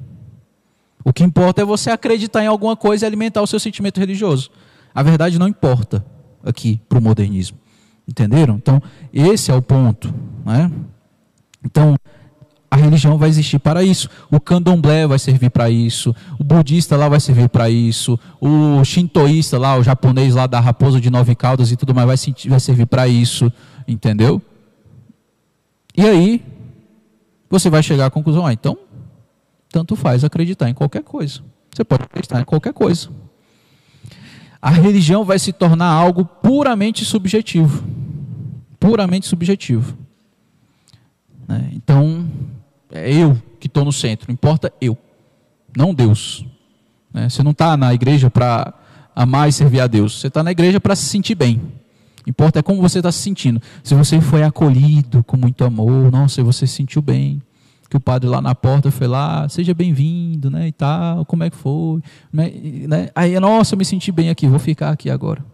O 1.03 1.11
que 1.11 1.23
importa 1.23 1.61
é 1.61 1.65
você 1.65 1.89
acreditar 1.89 2.43
em 2.43 2.47
alguma 2.47 2.75
coisa 2.75 3.05
e 3.05 3.07
alimentar 3.07 3.41
o 3.41 3.47
seu 3.47 3.59
sentimento 3.59 3.99
religioso. 3.99 4.49
A 4.93 5.03
verdade 5.03 5.39
não 5.39 5.47
importa 5.47 6.05
aqui 6.43 6.79
para 6.87 6.99
o 6.99 7.01
modernismo. 7.01 7.57
Entenderam? 8.07 8.55
Então, 8.55 8.81
esse 9.13 9.51
é 9.51 9.55
o 9.55 9.61
ponto. 9.61 10.13
Né? 10.45 10.71
Então, 11.63 11.95
a 12.69 12.75
religião 12.75 13.17
vai 13.17 13.29
existir 13.29 13.59
para 13.59 13.83
isso. 13.83 14.09
O 14.31 14.39
candomblé 14.39 15.07
vai 15.07 15.19
servir 15.19 15.49
para 15.49 15.69
isso. 15.69 16.13
O 16.39 16.43
budista 16.43 16.97
lá 16.97 17.07
vai 17.07 17.19
servir 17.19 17.47
para 17.49 17.69
isso. 17.69 18.19
O 18.41 18.83
shintoísta 18.83 19.57
lá, 19.57 19.77
o 19.77 19.83
japonês 19.83 20.35
lá 20.35 20.47
da 20.47 20.59
raposa 20.59 20.99
de 20.99 21.09
nove 21.09 21.35
caudas 21.35 21.71
e 21.71 21.77
tudo 21.77 21.93
mais 21.93 22.07
vai, 22.07 22.35
vai 22.49 22.59
servir 22.59 22.87
para 22.87 23.07
isso. 23.07 23.51
Entendeu? 23.87 24.41
E 25.95 26.01
aí, 26.01 26.43
você 27.49 27.69
vai 27.69 27.83
chegar 27.83 28.07
à 28.07 28.09
conclusão: 28.09 28.45
ah, 28.45 28.51
então 28.51 28.77
tanto 29.73 29.95
faz 29.95 30.23
acreditar 30.23 30.69
em 30.69 30.73
qualquer 30.73 31.01
coisa. 31.01 31.41
Você 31.73 31.83
pode 31.83 32.03
acreditar 32.03 32.39
em 32.39 32.45
qualquer 32.45 32.73
coisa. 32.73 33.09
A 34.63 34.69
religião 34.69 35.25
vai 35.25 35.37
se 35.37 35.51
tornar 35.51 35.89
algo 35.89 36.23
puramente 36.23 37.03
subjetivo. 37.03 37.83
Puramente 38.79 39.27
subjetivo. 39.27 39.97
Né? 41.45 41.69
Então, 41.73 42.25
é 42.89 43.13
eu 43.13 43.37
que 43.59 43.67
estou 43.67 43.83
no 43.83 43.91
centro, 43.91 44.31
importa 44.31 44.71
eu, 44.79 44.97
não 45.75 45.93
Deus. 45.93 46.45
Né? 47.13 47.27
Você 47.27 47.43
não 47.43 47.51
está 47.51 47.75
na 47.75 47.93
igreja 47.93 48.31
para 48.31 48.73
amar 49.13 49.49
e 49.49 49.51
servir 49.51 49.81
a 49.81 49.87
Deus, 49.87 50.21
você 50.21 50.27
está 50.27 50.41
na 50.41 50.51
igreja 50.51 50.79
para 50.79 50.95
se 50.95 51.07
sentir 51.07 51.35
bem. 51.35 51.61
Importa 52.25 52.59
é 52.59 52.63
como 52.63 52.81
você 52.81 52.99
está 52.99 53.11
se 53.11 53.19
sentindo. 53.19 53.61
Se 53.83 53.93
você 53.93 54.21
foi 54.21 54.43
acolhido 54.43 55.25
com 55.25 55.35
muito 55.35 55.65
amor, 55.65 56.09
nossa, 56.09 56.41
você 56.41 56.65
se 56.65 56.75
sentiu 56.75 57.01
bem 57.01 57.41
que 57.93 57.97
o 57.97 57.99
padre 57.99 58.27
lá 58.27 58.41
na 58.41 58.55
porta 58.55 58.89
foi 58.89 59.05
lá, 59.05 59.47
seja 59.47 59.71
bem-vindo, 59.71 60.49
né, 60.49 60.67
e 60.67 60.71
tal, 60.71 61.23
como 61.25 61.43
é 61.43 61.49
que 61.51 61.55
foi, 61.55 62.01
né, 62.31 62.51
né? 62.87 63.09
aí, 63.13 63.39
nossa, 63.39 63.75
eu 63.75 63.77
me 63.77 63.85
senti 63.85 64.11
bem 64.11 64.31
aqui, 64.31 64.47
vou 64.47 64.57
ficar 64.57 64.89
aqui 64.89 65.11
agora. 65.11 65.45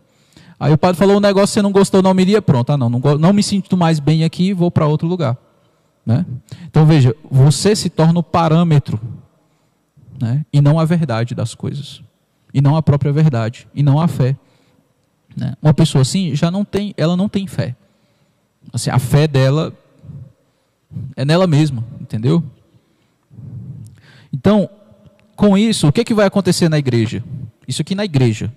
Aí 0.57 0.71
o 0.71 0.77
padre 0.77 0.97
falou 0.97 1.17
um 1.17 1.19
negócio, 1.19 1.53
você 1.53 1.61
não 1.61 1.73
gostou, 1.73 2.01
não 2.01 2.13
me 2.13 2.21
iria, 2.21 2.41
pronto, 2.41 2.71
ah, 2.71 2.77
não, 2.77 2.89
não, 2.89 2.99
não 3.17 3.33
me 3.33 3.43
sinto 3.43 3.75
mais 3.75 3.99
bem 3.99 4.23
aqui, 4.23 4.53
vou 4.53 4.71
para 4.71 4.87
outro 4.87 5.05
lugar. 5.05 5.35
Né? 6.05 6.25
Então 6.65 6.85
veja, 6.85 7.13
você 7.29 7.75
se 7.75 7.89
torna 7.89 8.21
o 8.21 8.23
parâmetro 8.23 8.97
né? 10.17 10.45
e 10.53 10.61
não 10.61 10.79
a 10.79 10.85
verdade 10.85 11.35
das 11.35 11.53
coisas, 11.53 12.01
e 12.53 12.61
não 12.61 12.77
a 12.77 12.81
própria 12.81 13.11
verdade, 13.11 13.67
e 13.75 13.83
não 13.83 13.99
a 13.99 14.07
fé. 14.07 14.37
Né? 15.35 15.55
Uma 15.61 15.73
pessoa 15.73 16.03
assim 16.03 16.33
já 16.33 16.49
não 16.49 16.63
tem, 16.63 16.93
ela 16.95 17.17
não 17.17 17.27
tem 17.27 17.45
fé. 17.47 17.75
Assim, 18.71 18.89
a 18.89 18.97
fé 18.97 19.27
dela 19.27 19.73
é 21.15 21.23
nela 21.23 21.47
mesma, 21.47 21.85
entendeu? 21.99 22.43
Então, 24.31 24.69
com 25.35 25.57
isso, 25.57 25.87
o 25.87 25.91
que, 25.91 26.03
que 26.03 26.13
vai 26.13 26.25
acontecer 26.25 26.69
na 26.69 26.77
igreja? 26.77 27.23
Isso 27.67 27.81
aqui 27.81 27.95
na 27.95 28.05
igreja. 28.05 28.53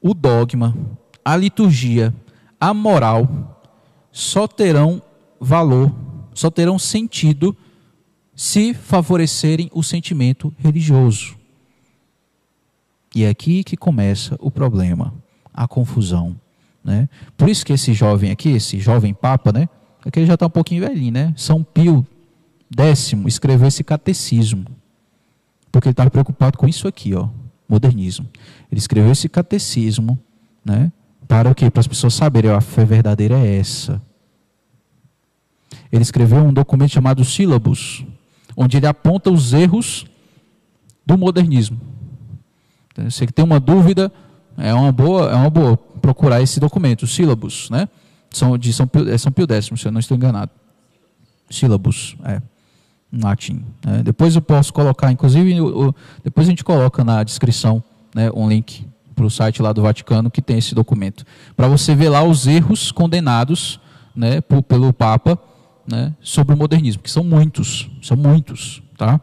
O 0.00 0.14
dogma, 0.14 0.76
a 1.24 1.36
liturgia, 1.36 2.14
a 2.60 2.72
moral 2.72 3.62
só 4.12 4.46
terão 4.46 5.02
valor, 5.40 5.92
só 6.32 6.50
terão 6.50 6.78
sentido 6.78 7.56
se 8.34 8.74
favorecerem 8.74 9.70
o 9.72 9.82
sentimento 9.82 10.52
religioso. 10.58 11.36
E 13.14 13.24
é 13.24 13.28
aqui 13.28 13.64
que 13.64 13.76
começa 13.76 14.36
o 14.38 14.50
problema, 14.50 15.14
a 15.52 15.66
confusão. 15.66 16.38
Né? 16.84 17.08
Por 17.36 17.48
isso 17.48 17.64
que 17.64 17.72
esse 17.72 17.92
jovem 17.94 18.30
aqui, 18.30 18.50
esse 18.50 18.78
jovem 18.78 19.12
papa, 19.12 19.52
né? 19.52 19.68
Aqui 20.06 20.20
ele 20.20 20.26
já 20.26 20.34
está 20.34 20.46
um 20.46 20.50
pouquinho 20.50 20.86
velhinho, 20.86 21.12
né? 21.12 21.34
São 21.36 21.64
Pio 21.64 22.06
X 22.70 23.12
escreveu 23.26 23.66
esse 23.66 23.82
catecismo. 23.82 24.64
Porque 25.72 25.88
ele 25.88 25.92
estava 25.92 26.10
preocupado 26.10 26.56
com 26.56 26.68
isso 26.68 26.86
aqui, 26.86 27.12
ó, 27.12 27.28
modernismo. 27.68 28.26
Ele 28.70 28.78
escreveu 28.78 29.10
esse 29.10 29.28
catecismo, 29.28 30.16
né? 30.64 30.92
Para 31.26 31.50
o 31.50 31.54
quê? 31.54 31.68
Para 31.68 31.80
as 31.80 31.88
pessoas 31.88 32.14
saberem, 32.14 32.50
a 32.52 32.60
fé 32.60 32.84
verdadeira 32.84 33.36
é 33.36 33.56
essa. 33.56 34.00
Ele 35.90 36.02
escreveu 36.02 36.38
um 36.38 36.52
documento 36.52 36.92
chamado 36.92 37.24
Sílabus, 37.24 38.04
onde 38.56 38.76
ele 38.76 38.86
aponta 38.86 39.30
os 39.30 39.52
erros 39.52 40.06
do 41.04 41.18
modernismo. 41.18 41.80
Você 42.96 43.26
que 43.26 43.32
tem 43.32 43.44
uma 43.44 43.58
dúvida, 43.58 44.12
é 44.56 44.72
uma 44.72 44.92
boa, 44.92 45.30
é 45.30 45.34
uma 45.34 45.50
boa 45.50 45.76
procurar 45.76 46.40
esse 46.40 46.60
documento, 46.60 47.06
Sílabus, 47.08 47.68
né? 47.70 47.88
São 48.36 48.58
de 48.58 48.72
São 48.72 48.86
Pio, 48.86 49.08
é 49.08 49.16
São 49.16 49.32
Pio 49.32 49.46
X, 49.50 49.70
se 49.80 49.86
eu 49.88 49.92
não 49.92 50.00
estou 50.00 50.16
enganado. 50.16 50.50
Sílabus, 51.48 52.16
é, 52.24 52.42
em 53.12 53.20
latim. 53.22 53.64
Né? 53.84 54.02
Depois 54.02 54.34
eu 54.34 54.42
posso 54.42 54.72
colocar, 54.72 55.10
inclusive, 55.10 55.54
depois 56.22 56.46
a 56.46 56.50
gente 56.50 56.62
coloca 56.62 57.02
na 57.02 57.22
descrição 57.22 57.82
né, 58.14 58.30
um 58.34 58.48
link 58.48 58.86
para 59.14 59.24
o 59.24 59.30
site 59.30 59.62
lá 59.62 59.72
do 59.72 59.80
Vaticano 59.80 60.30
que 60.30 60.42
tem 60.42 60.58
esse 60.58 60.74
documento. 60.74 61.24
Para 61.56 61.68
você 61.68 61.94
ver 61.94 62.10
lá 62.10 62.22
os 62.22 62.46
erros 62.46 62.92
condenados 62.92 63.80
né, 64.14 64.40
por, 64.42 64.62
pelo 64.62 64.92
Papa 64.92 65.38
né, 65.90 66.12
sobre 66.20 66.54
o 66.54 66.58
modernismo, 66.58 67.02
que 67.02 67.10
são 67.10 67.24
muitos, 67.24 67.90
são 68.02 68.16
muitos. 68.16 68.82
Tá? 68.98 69.20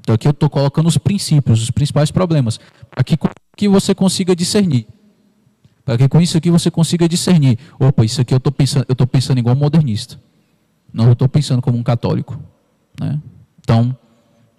Então 0.00 0.14
aqui 0.14 0.26
eu 0.26 0.32
estou 0.32 0.50
colocando 0.50 0.88
os 0.88 0.98
princípios, 0.98 1.62
os 1.62 1.70
principais 1.70 2.10
problemas, 2.10 2.58
que, 3.04 3.16
que 3.56 3.68
você 3.68 3.94
consiga 3.94 4.34
discernir. 4.34 4.86
Para 5.84 5.98
que 5.98 6.08
com 6.08 6.20
isso 6.20 6.36
aqui 6.36 6.50
você 6.50 6.70
consiga 6.70 7.08
discernir. 7.08 7.58
Opa, 7.78 8.04
isso 8.04 8.20
aqui 8.20 8.32
eu 8.32 8.38
estou 8.38 8.52
pensando, 8.52 8.84
eu 8.88 8.92
estou 8.92 9.06
pensando 9.06 9.38
igual 9.38 9.56
um 9.56 9.58
modernista. 9.58 10.20
Não 10.92 11.10
estou 11.12 11.28
pensando 11.28 11.60
como 11.60 11.76
um 11.76 11.82
católico. 11.82 12.38
Né? 13.00 13.20
Então, 13.60 13.96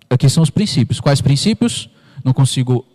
aqui 0.10 0.30
são 0.30 0.44
os 0.44 0.50
princípios. 0.50 1.00
Quais 1.00 1.22
princípios? 1.22 1.90
Não 2.24 2.34
consigo 2.34 2.86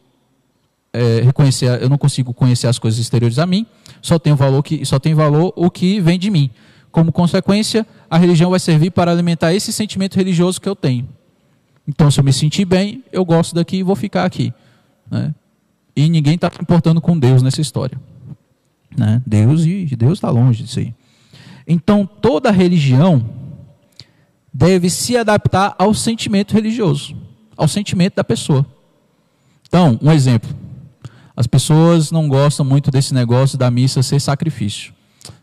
é, 0.93 1.21
reconhecer, 1.21 1.83
eu 1.83 1.89
não 1.89 1.99
consigo 1.99 2.35
conhecer 2.35 2.67
as 2.67 2.79
coisas 2.79 2.99
exteriores 2.99 3.39
a 3.39 3.47
mim. 3.47 3.67
Só 4.03 4.19
tem 4.19 4.35
valor 4.35 4.63
que 4.63 4.85
só 4.85 4.99
tem 4.99 5.15
valor 5.15 5.53
o 5.57 5.71
que 5.71 6.01
vem 6.01 6.19
de 6.19 6.31
mim. 6.31 6.51
Como 6.91 7.13
consequência, 7.13 7.87
a 8.11 8.19
religião 8.19 8.51
vai 8.51 8.59
servir 8.59 8.91
para 8.91 9.11
alimentar 9.11 9.55
esse 9.55 9.73
sentimento 9.73 10.17
religioso 10.17 10.61
que 10.61 10.69
eu 10.69 10.75
tenho. 10.75 11.09
Então, 11.87 12.11
se 12.11 12.21
eu 12.21 12.25
me 12.25 12.33
sentir 12.33 12.65
bem, 12.65 13.03
eu 13.13 13.25
gosto 13.25 13.55
daqui 13.55 13.79
e 13.79 13.83
vou 13.83 13.97
ficar 13.97 14.25
aqui. 14.25 14.53
Né? 15.11 15.35
E 15.97 16.09
ninguém 16.09 16.35
está 16.35 16.51
se 16.51 16.61
importando 16.61 17.01
com 17.01 17.19
Deus 17.19 17.43
nessa 17.43 17.61
história. 17.61 17.99
Né? 18.97 19.23
Deus 19.27 19.65
e 19.65 19.85
Deus 19.97 20.15
está 20.15 20.31
longe 20.31 20.63
disso 20.63 20.79
aí. 20.79 20.95
Então 21.67 22.07
toda 22.07 22.51
religião 22.51 23.25
deve 24.53 24.89
se 24.91 25.17
adaptar 25.17 25.75
ao 25.79 25.93
sentimento 25.95 26.55
religioso, 26.55 27.15
ao 27.57 27.69
sentimento 27.69 28.17
da 28.17 28.25
pessoa. 28.25 28.67
Então, 29.67 29.99
um 30.03 30.11
exemplo. 30.11 30.51
As 31.37 31.47
pessoas 31.47 32.11
não 32.11 32.27
gostam 32.27 32.67
muito 32.67 32.91
desse 32.91 33.15
negócio 33.15 33.57
da 33.57 33.71
missa 33.71 34.03
ser 34.03 34.21
sacrifício. 34.21 34.93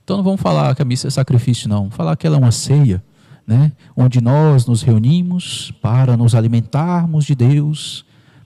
Então 0.04 0.18
não 0.18 0.24
vamos 0.24 0.42
falar 0.42 0.76
que 0.76 0.82
a 0.82 0.86
missa 0.86 1.08
é 1.08 1.10
sacrifício, 1.10 1.70
não. 1.70 1.84
Vamos 1.84 1.96
falar 1.96 2.16
que 2.18 2.28
ela 2.28 2.36
é 2.36 2.40
uma 2.40 2.52
ceia, 2.52 3.02
né? 3.48 3.72
onde 3.96 4.20
nós 4.20 4.66
nos 4.66 4.82
reunimos 4.82 5.72
para 5.82 6.18
nos 6.18 6.36
alimentarmos 6.36 7.26
de 7.26 7.36
Deus 7.36 8.05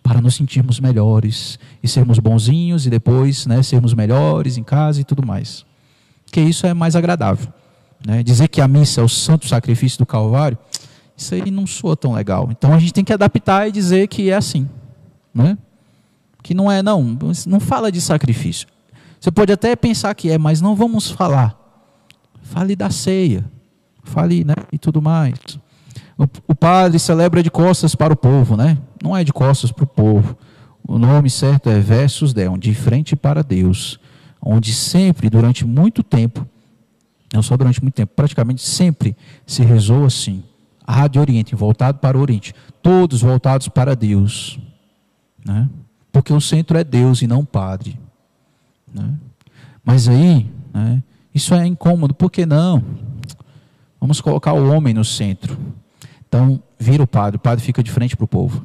para 0.09 0.21
nos 0.21 0.33
sentirmos 0.33 0.79
melhores 0.79 1.59
e 1.83 1.87
sermos 1.87 2.17
bonzinhos 2.17 2.87
e 2.87 2.89
depois 2.89 3.45
né, 3.45 3.61
sermos 3.61 3.93
melhores 3.93 4.57
em 4.57 4.63
casa 4.63 4.99
e 4.99 5.03
tudo 5.03 5.23
mais. 5.23 5.63
Que 6.31 6.41
isso 6.41 6.65
é 6.65 6.73
mais 6.73 6.95
agradável. 6.95 7.53
Né? 8.03 8.23
Dizer 8.23 8.47
que 8.47 8.59
a 8.59 8.67
missa 8.67 9.01
é 9.01 9.03
o 9.03 9.07
santo 9.07 9.47
sacrifício 9.47 9.99
do 9.99 10.07
Calvário, 10.07 10.57
isso 11.15 11.35
aí 11.35 11.51
não 11.51 11.67
soa 11.67 11.95
tão 11.95 12.13
legal. 12.13 12.47
Então 12.49 12.73
a 12.73 12.79
gente 12.79 12.91
tem 12.91 13.03
que 13.03 13.13
adaptar 13.13 13.67
e 13.67 13.71
dizer 13.71 14.07
que 14.07 14.31
é 14.31 14.35
assim. 14.35 14.67
Né? 15.31 15.55
Que 16.41 16.55
não 16.55 16.71
é, 16.71 16.81
não, 16.81 17.15
não 17.45 17.59
fala 17.59 17.91
de 17.91 18.01
sacrifício. 18.01 18.67
Você 19.19 19.29
pode 19.29 19.53
até 19.53 19.75
pensar 19.75 20.15
que 20.15 20.31
é, 20.31 20.39
mas 20.39 20.59
não 20.59 20.75
vamos 20.75 21.11
falar. 21.11 21.55
Fale 22.41 22.75
da 22.75 22.89
ceia, 22.89 23.45
fale 24.03 24.43
né, 24.43 24.55
e 24.71 24.79
tudo 24.79 25.03
mais. 25.03 25.37
O, 26.49 26.53
padre 26.53 26.99
celebra 26.99 27.41
de 27.41 27.49
costas 27.49 27.95
para 27.95 28.11
o 28.11 28.15
povo, 28.15 28.57
né? 28.57 28.77
Não 29.01 29.15
é 29.15 29.23
de 29.23 29.31
costas 29.31 29.71
para 29.71 29.85
o 29.85 29.87
povo. 29.87 30.37
O 30.85 30.99
nome 30.99 31.29
certo 31.29 31.69
é 31.69 31.79
Versus 31.79 32.33
Deum, 32.33 32.57
de 32.57 32.73
frente 32.73 33.15
para 33.15 33.41
Deus, 33.41 33.97
onde 34.41 34.73
sempre, 34.73 35.29
durante 35.29 35.65
muito 35.65 36.03
tempo, 36.03 36.45
não 37.33 37.41
só 37.41 37.55
durante 37.55 37.81
muito 37.81 37.93
tempo, 37.93 38.11
praticamente 38.13 38.61
sempre 38.61 39.15
se 39.45 39.63
rezou 39.63 40.03
assim, 40.03 40.43
a 40.85 41.07
de 41.07 41.19
Oriente, 41.19 41.55
voltado 41.55 41.99
para 41.99 42.17
o 42.17 42.21
Oriente, 42.21 42.53
todos 42.81 43.21
voltados 43.21 43.69
para 43.69 43.95
Deus, 43.95 44.59
né? 45.45 45.69
Porque 46.11 46.33
o 46.33 46.41
centro 46.41 46.77
é 46.77 46.83
Deus 46.83 47.21
e 47.21 47.27
não 47.27 47.41
o 47.41 47.45
Padre, 47.45 47.97
né? 48.93 49.13
Mas 49.85 50.09
aí, 50.09 50.51
né, 50.73 51.01
isso 51.33 51.55
é 51.55 51.65
incômodo, 51.65 52.13
por 52.13 52.29
que 52.29 52.45
não? 52.45 52.83
Vamos 54.01 54.19
colocar 54.19 54.51
o 54.51 54.69
homem 54.69 54.93
no 54.93 55.05
centro. 55.05 55.57
Então, 56.29 56.61
vira 56.77 57.03
o 57.03 57.07
padre, 57.07 57.37
o 57.37 57.39
padre 57.39 57.65
fica 57.65 57.81
de 57.81 57.91
frente 57.91 58.15
para 58.15 58.23
o 58.23 58.27
povo. 58.27 58.63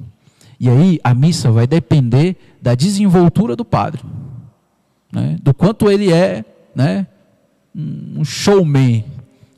E 0.61 0.69
aí 0.69 1.01
a 1.03 1.15
missa 1.15 1.51
vai 1.51 1.67
depender 1.67 2.37
da 2.61 2.75
desenvoltura 2.75 3.57
do 3.57 3.65
padre, 3.65 4.03
né? 5.11 5.37
do 5.43 5.53
quanto 5.53 5.91
ele 5.91 6.13
é 6.13 6.45
né? 6.75 7.07
um 7.75 8.23
showman. 8.25 9.05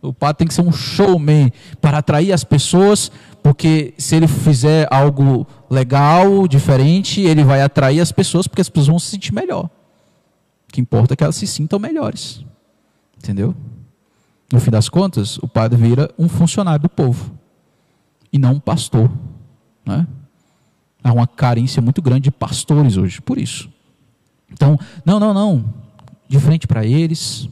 O 0.01 0.13
padre 0.13 0.39
tem 0.39 0.47
que 0.47 0.55
ser 0.55 0.63
um 0.63 0.73
showman 0.73 1.53
para 1.81 1.99
atrair 1.99 2.33
as 2.33 2.45
pessoas, 2.45 3.11
porque 3.43 3.93
se 3.99 4.15
ele 4.15 4.29
fizer 4.29 4.87
algo 4.89 5.47
legal, 5.69 6.47
diferente, 6.47 7.21
ele 7.21 7.43
vai 7.43 7.61
atrair 7.61 8.01
as 8.01 8.13
pessoas, 8.13 8.47
porque 8.47 8.63
as 8.63 8.69
pessoas 8.69 8.87
vão 8.87 8.99
se 9.01 9.07
sentir 9.07 9.35
melhor. 9.35 9.65
O 9.65 10.73
que 10.73 10.81
importa 10.81 11.15
é 11.15 11.17
que 11.17 11.25
elas 11.25 11.37
se 11.37 11.47
sintam 11.47 11.79
melhores. 11.79 12.45
Entendeu? 13.19 13.55
No 14.53 14.61
fim 14.61 14.71
das 14.71 14.89
contas, 14.89 15.39
o 15.39 15.49
padre 15.49 15.77
vira 15.77 16.09
um 16.17 16.29
funcionário 16.29 16.83
do 16.83 16.89
povo 16.89 17.33
e 18.37 18.39
não 18.39 18.53
um 18.53 18.61
pastor. 18.61 19.11
Né? 19.85 20.07
Há 21.03 21.13
uma 21.13 21.27
carência 21.27 21.81
muito 21.81 22.03
grande 22.03 22.23
de 22.23 22.31
pastores 22.31 22.97
hoje, 22.97 23.21
por 23.21 23.39
isso. 23.39 23.69
Então, 24.53 24.79
não, 25.05 25.19
não, 25.19 25.33
não. 25.33 25.65
De 26.29 26.39
frente 26.39 26.67
para 26.67 26.85
eles. 26.85 27.49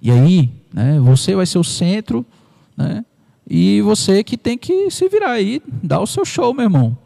E 0.00 0.10
aí, 0.10 0.50
né, 0.72 0.98
você 1.00 1.36
vai 1.36 1.46
ser 1.46 1.58
o 1.58 1.64
centro, 1.64 2.24
né, 2.76 3.04
e 3.48 3.80
você 3.82 4.24
que 4.24 4.36
tem 4.36 4.56
que 4.56 4.90
se 4.90 5.08
virar 5.08 5.32
aí, 5.32 5.62
dar 5.82 6.00
o 6.00 6.06
seu 6.06 6.24
show, 6.24 6.54
meu 6.54 6.64
irmão, 6.64 6.96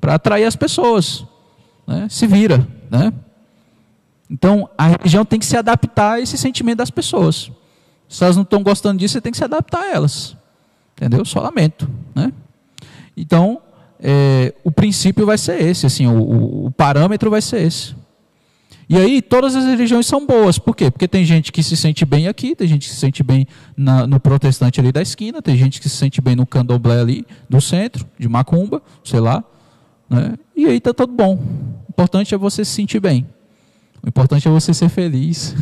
para 0.00 0.14
atrair 0.14 0.44
as 0.44 0.56
pessoas. 0.56 1.24
Né, 1.86 2.06
se 2.08 2.26
vira. 2.26 2.66
Né? 2.90 3.12
Então, 4.30 4.70
a 4.78 4.86
religião 4.86 5.24
tem 5.24 5.38
que 5.38 5.46
se 5.46 5.56
adaptar 5.56 6.12
a 6.12 6.20
esse 6.20 6.38
sentimento 6.38 6.78
das 6.78 6.90
pessoas. 6.90 7.50
Se 8.08 8.22
elas 8.22 8.36
não 8.36 8.44
estão 8.44 8.62
gostando 8.62 8.98
disso, 8.98 9.14
você 9.14 9.20
tem 9.20 9.32
que 9.32 9.38
se 9.38 9.44
adaptar 9.44 9.80
a 9.80 9.90
elas. 9.90 10.36
Entendeu? 10.96 11.24
Só 11.24 11.40
lamento. 11.40 11.88
Né? 12.14 12.32
Então, 13.20 13.60
é, 14.00 14.54
o 14.62 14.70
princípio 14.70 15.26
vai 15.26 15.36
ser 15.36 15.60
esse, 15.60 15.84
assim, 15.86 16.06
o, 16.06 16.66
o, 16.66 16.70
parâmetro 16.70 17.30
vai 17.30 17.42
ser 17.42 17.62
esse. 17.62 17.94
E 18.88 18.96
aí, 18.96 19.20
todas 19.20 19.54
as 19.54 19.64
religiões 19.64 20.06
são 20.06 20.24
boas. 20.24 20.58
Por 20.58 20.74
quê? 20.74 20.90
Porque 20.90 21.08
tem 21.08 21.24
gente 21.24 21.52
que 21.52 21.62
se 21.62 21.76
sente 21.76 22.06
bem 22.06 22.28
aqui, 22.28 22.54
tem 22.54 22.66
gente 22.66 22.88
que 22.88 22.94
se 22.94 23.00
sente 23.00 23.22
bem 23.22 23.46
na, 23.76 24.06
no 24.06 24.18
protestante 24.18 24.80
ali 24.80 24.92
da 24.92 25.02
esquina, 25.02 25.42
tem 25.42 25.56
gente 25.56 25.80
que 25.80 25.88
se 25.88 25.96
sente 25.96 26.20
bem 26.20 26.36
no 26.36 26.46
candomblé 26.46 27.00
ali 27.00 27.26
do 27.50 27.60
centro, 27.60 28.06
de 28.18 28.28
macumba, 28.28 28.80
sei 29.04 29.20
lá. 29.20 29.44
Né? 30.08 30.36
E 30.56 30.66
aí 30.66 30.78
está 30.78 30.94
tudo 30.94 31.12
bom. 31.12 31.34
O 31.34 31.90
importante 31.90 32.34
é 32.34 32.38
você 32.38 32.64
se 32.64 32.70
sentir 32.70 33.00
bem. 33.00 33.26
O 34.02 34.08
importante 34.08 34.46
é 34.46 34.50
você 34.50 34.72
ser 34.72 34.88
feliz. 34.88 35.54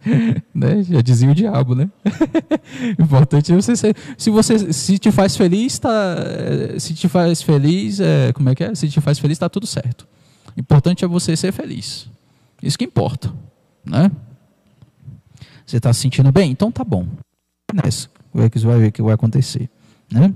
né? 0.54 0.82
Já 0.82 1.00
dizia 1.00 1.30
o 1.30 1.34
diabo, 1.34 1.74
né? 1.74 1.90
o 2.98 3.02
importante 3.02 3.52
é 3.52 3.54
você 3.54 3.76
ser. 3.76 3.96
Se 4.16 4.30
você 4.30 4.72
se 4.72 4.98
te 4.98 5.10
faz 5.10 5.36
feliz, 5.36 5.78
tá. 5.78 6.16
Se 6.78 6.94
te 6.94 7.08
faz 7.08 7.42
feliz, 7.42 8.00
é... 8.00 8.32
como 8.32 8.48
é 8.48 8.54
que 8.54 8.64
é? 8.64 8.74
Se 8.74 8.88
te 8.88 9.00
faz 9.00 9.18
feliz, 9.18 9.36
está 9.36 9.48
tudo 9.48 9.66
certo. 9.66 10.06
O 10.56 10.60
importante 10.60 11.04
é 11.04 11.08
você 11.08 11.36
ser 11.36 11.52
feliz. 11.52 12.08
Isso 12.62 12.78
que 12.78 12.84
importa. 12.84 13.32
Né? 13.84 14.10
Você 15.66 15.76
está 15.78 15.92
se 15.92 16.00
sentindo 16.00 16.30
bem? 16.30 16.50
Então 16.50 16.70
tá 16.70 16.84
bom. 16.84 17.06
Nessa. 17.72 18.08
Você 18.32 18.66
vai 18.66 18.78
ver 18.78 18.88
o 18.88 18.92
que 18.92 19.02
vai 19.02 19.14
acontecer. 19.14 19.68
Né? 20.10 20.32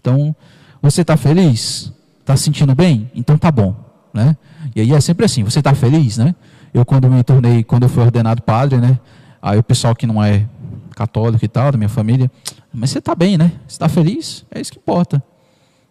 Então, 0.00 0.34
você 0.82 1.02
está 1.02 1.16
feliz? 1.16 1.92
Está 2.20 2.36
se 2.36 2.44
sentindo 2.44 2.74
bem? 2.74 3.10
Então 3.14 3.38
tá 3.38 3.50
bom. 3.50 3.74
Né? 4.12 4.36
E 4.74 4.80
aí 4.80 4.92
é 4.92 5.00
sempre 5.00 5.24
assim, 5.24 5.42
você 5.42 5.60
está 5.60 5.74
feliz, 5.74 6.18
né? 6.18 6.34
Eu 6.72 6.84
quando 6.84 7.08
me 7.10 7.22
tornei, 7.22 7.64
quando 7.64 7.84
eu 7.84 7.88
fui 7.88 8.02
ordenado 8.02 8.42
padre, 8.42 8.78
né? 8.78 8.98
Aí 9.40 9.58
o 9.58 9.62
pessoal 9.62 9.94
que 9.94 10.06
não 10.06 10.22
é 10.22 10.46
católico 10.94 11.44
e 11.44 11.48
tal, 11.48 11.70
da 11.70 11.78
minha 11.78 11.88
família, 11.88 12.30
mas 12.72 12.90
você 12.90 12.98
está 12.98 13.14
bem, 13.14 13.38
né? 13.38 13.52
Você 13.66 13.74
está 13.74 13.88
feliz? 13.88 14.44
É 14.50 14.60
isso 14.60 14.72
que 14.72 14.78
importa. 14.78 15.22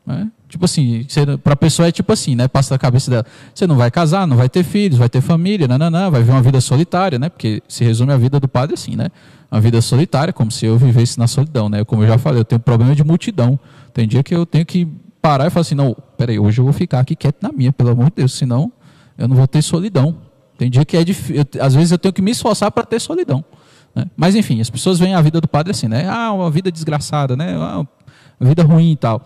Né? 0.06 0.30
Tipo 0.48 0.64
assim, 0.64 1.06
para 1.44 1.54
a 1.54 1.56
pessoa 1.56 1.88
é 1.88 1.92
tipo 1.92 2.14
assim, 2.14 2.36
né? 2.36 2.48
Passa 2.48 2.74
na 2.74 2.78
cabeça 2.78 3.12
dela. 3.12 3.26
Você 3.54 3.68
não 3.68 3.76
vai 3.76 3.92
casar, 3.92 4.26
não 4.26 4.38
vai 4.38 4.48
ter 4.48 4.64
filhos, 4.64 4.98
vai 4.98 5.10
ter 5.10 5.20
família, 5.20 5.68
nananã, 5.68 6.10
vai 6.10 6.22
viver 6.22 6.32
uma 6.32 6.42
vida 6.42 6.62
solitária, 6.62 7.20
né? 7.20 7.28
Porque 7.28 7.62
se 7.68 7.84
resume 7.84 8.14
a 8.14 8.18
vida 8.18 8.40
do 8.40 8.48
padre 8.48 8.74
assim, 8.74 8.96
né? 8.96 9.10
Uma 9.52 9.60
vida 9.60 9.82
solitária, 9.82 10.32
como 10.32 10.50
se 10.50 10.66
eu 10.66 10.78
vivesse 10.78 11.20
na 11.20 11.28
solidão, 11.28 11.68
né? 11.68 11.84
Como 11.84 12.04
eu 12.04 12.08
já 12.08 12.18
falei, 12.18 12.40
eu 12.40 12.46
tenho 12.46 12.60
problema 12.60 12.96
de 12.96 13.04
multidão. 13.04 13.60
Tem 13.94 14.08
dia 14.08 14.24
que 14.24 14.34
eu 14.34 14.46
tenho 14.46 14.66
que 14.66 14.88
parar 15.22 15.48
e 15.48 15.50
falar 15.50 15.62
assim, 15.62 15.76
não, 15.76 15.96
peraí, 16.18 16.40
hoje 16.40 16.62
eu 16.62 16.64
vou 16.64 16.74
ficar 16.74 17.02
aqui 17.02 17.16
quieto 17.16 17.42
na 17.42 17.52
minha, 17.52 17.74
pelo 17.74 17.90
amor 17.90 18.06
de 18.06 18.18
Deus, 18.18 18.34
senão 18.34 18.72
eu 19.18 19.28
não 19.28 19.36
vou 19.36 19.48
ter 19.48 19.62
solidão. 19.62 20.16
Tem 20.58 20.70
dia 20.70 20.84
que 20.84 20.98
é 20.98 21.04
difícil, 21.04 21.46
às 21.62 21.76
vezes 21.76 21.92
eu 21.92 21.98
tenho 21.98 22.14
que 22.14 22.22
me 22.22 22.32
esforçar 22.32 22.72
para 22.72 22.84
ter 22.84 23.00
solidão. 23.00 23.44
Né? 23.94 24.06
Mas 24.16 24.36
enfim, 24.36 24.60
as 24.60 24.70
pessoas 24.70 25.00
veem 25.00 25.14
a 25.14 25.22
vida 25.22 25.40
do 25.40 25.48
padre 25.48 25.72
assim, 25.72 25.88
né? 25.88 26.08
Ah, 26.08 26.32
uma 26.32 26.50
vida 26.50 26.72
desgraçada, 26.72 27.36
né? 27.36 27.56
Ah, 27.56 27.86
uma 28.40 28.50
vida 28.50 28.64
ruim 28.64 28.92
e 28.92 28.96
tal. 28.96 29.24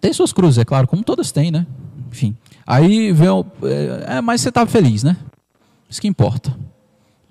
Tem 0.00 0.12
suas 0.12 0.32
cruzes, 0.32 0.58
é 0.58 0.64
claro, 0.64 0.88
como 0.88 1.02
todas 1.02 1.30
têm, 1.30 1.50
né? 1.50 1.66
Enfim. 2.10 2.36
Aí 2.66 3.12
vem 3.12 3.28
o, 3.28 3.44
é, 4.06 4.20
mas 4.20 4.40
você 4.40 4.48
está 4.48 4.66
feliz, 4.66 5.02
né? 5.02 5.16
Isso 5.88 6.00
que 6.00 6.08
importa. 6.08 6.56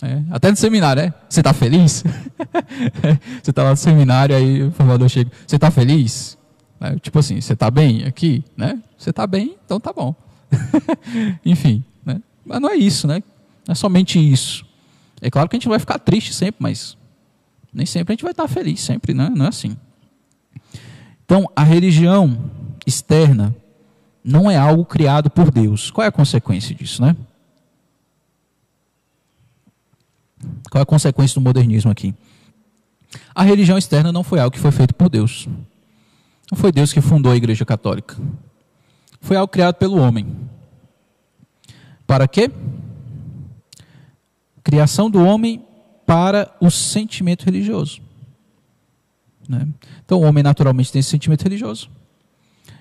É, 0.01 0.21
até 0.31 0.49
no 0.49 0.57
seminário, 0.57 1.01
é? 1.01 1.13
Você 1.29 1.39
está 1.39 1.53
feliz? 1.53 2.03
você 3.41 3.49
está 3.49 3.63
lá 3.63 3.69
no 3.71 3.77
seminário, 3.77 4.35
aí 4.35 4.63
o 4.63 4.71
formador 4.71 5.07
chega, 5.07 5.31
você 5.47 5.55
está 5.55 5.71
feliz? 5.71 6.37
É, 6.79 6.95
tipo 6.99 7.17
assim, 7.19 7.39
você 7.39 7.53
está 7.53 7.71
bem 7.71 8.03
aqui, 8.03 8.43
né? 8.57 8.81
Você 8.97 9.11
está 9.11 9.25
bem, 9.25 9.55
então 9.65 9.79
tá 9.79 9.93
bom. 9.93 10.13
Enfim, 11.45 11.77
né? 11.77 11.92
Mas 12.45 12.59
não 12.59 12.69
é 12.69 12.75
isso, 12.75 13.07
né? 13.07 13.23
Não 13.67 13.71
é 13.71 13.75
somente 13.75 14.19
isso. 14.19 14.65
É 15.21 15.29
claro 15.29 15.47
que 15.47 15.55
a 15.55 15.59
gente 15.59 15.69
vai 15.69 15.79
ficar 15.79 15.99
triste 15.99 16.33
sempre, 16.33 16.57
mas 16.59 16.97
nem 17.73 17.85
sempre 17.85 18.11
a 18.11 18.15
gente 18.15 18.23
vai 18.23 18.31
estar 18.31 18.47
feliz, 18.47 18.81
sempre, 18.81 19.13
né? 19.13 19.31
Não 19.35 19.45
é 19.45 19.49
assim. 19.49 19.77
Então, 21.25 21.49
a 21.55 21.63
religião 21.63 22.51
externa 22.85 23.55
não 24.23 24.49
é 24.49 24.57
algo 24.57 24.85
criado 24.85 25.29
por 25.29 25.49
Deus. 25.49 25.89
Qual 25.89 26.03
é 26.03 26.07
a 26.07 26.11
consequência 26.11 26.75
disso, 26.75 27.01
né? 27.01 27.15
Qual 30.69 30.79
é 30.79 30.83
a 30.83 30.85
consequência 30.85 31.35
do 31.35 31.41
modernismo 31.41 31.89
aqui? 31.89 32.13
A 33.33 33.43
religião 33.43 33.77
externa 33.77 34.11
não 34.11 34.23
foi 34.23 34.39
algo 34.39 34.53
que 34.53 34.59
foi 34.59 34.71
feito 34.71 34.93
por 34.93 35.09
Deus. 35.09 35.47
Não 36.51 36.57
foi 36.57 36.71
Deus 36.71 36.91
que 36.91 37.01
fundou 37.01 37.31
a 37.31 37.35
Igreja 37.35 37.65
Católica. 37.65 38.15
Foi 39.21 39.37
algo 39.37 39.51
criado 39.51 39.75
pelo 39.75 39.97
homem. 39.97 40.27
Para 42.05 42.27
quê? 42.27 42.51
Criação 44.63 45.09
do 45.09 45.23
homem 45.23 45.65
para 46.05 46.55
o 46.59 46.69
sentimento 46.69 47.45
religioso. 47.45 48.01
Né? 49.47 49.67
Então, 50.05 50.21
o 50.21 50.23
homem 50.23 50.43
naturalmente 50.43 50.91
tem 50.91 50.99
esse 50.99 51.09
sentimento 51.09 51.43
religioso. 51.43 51.89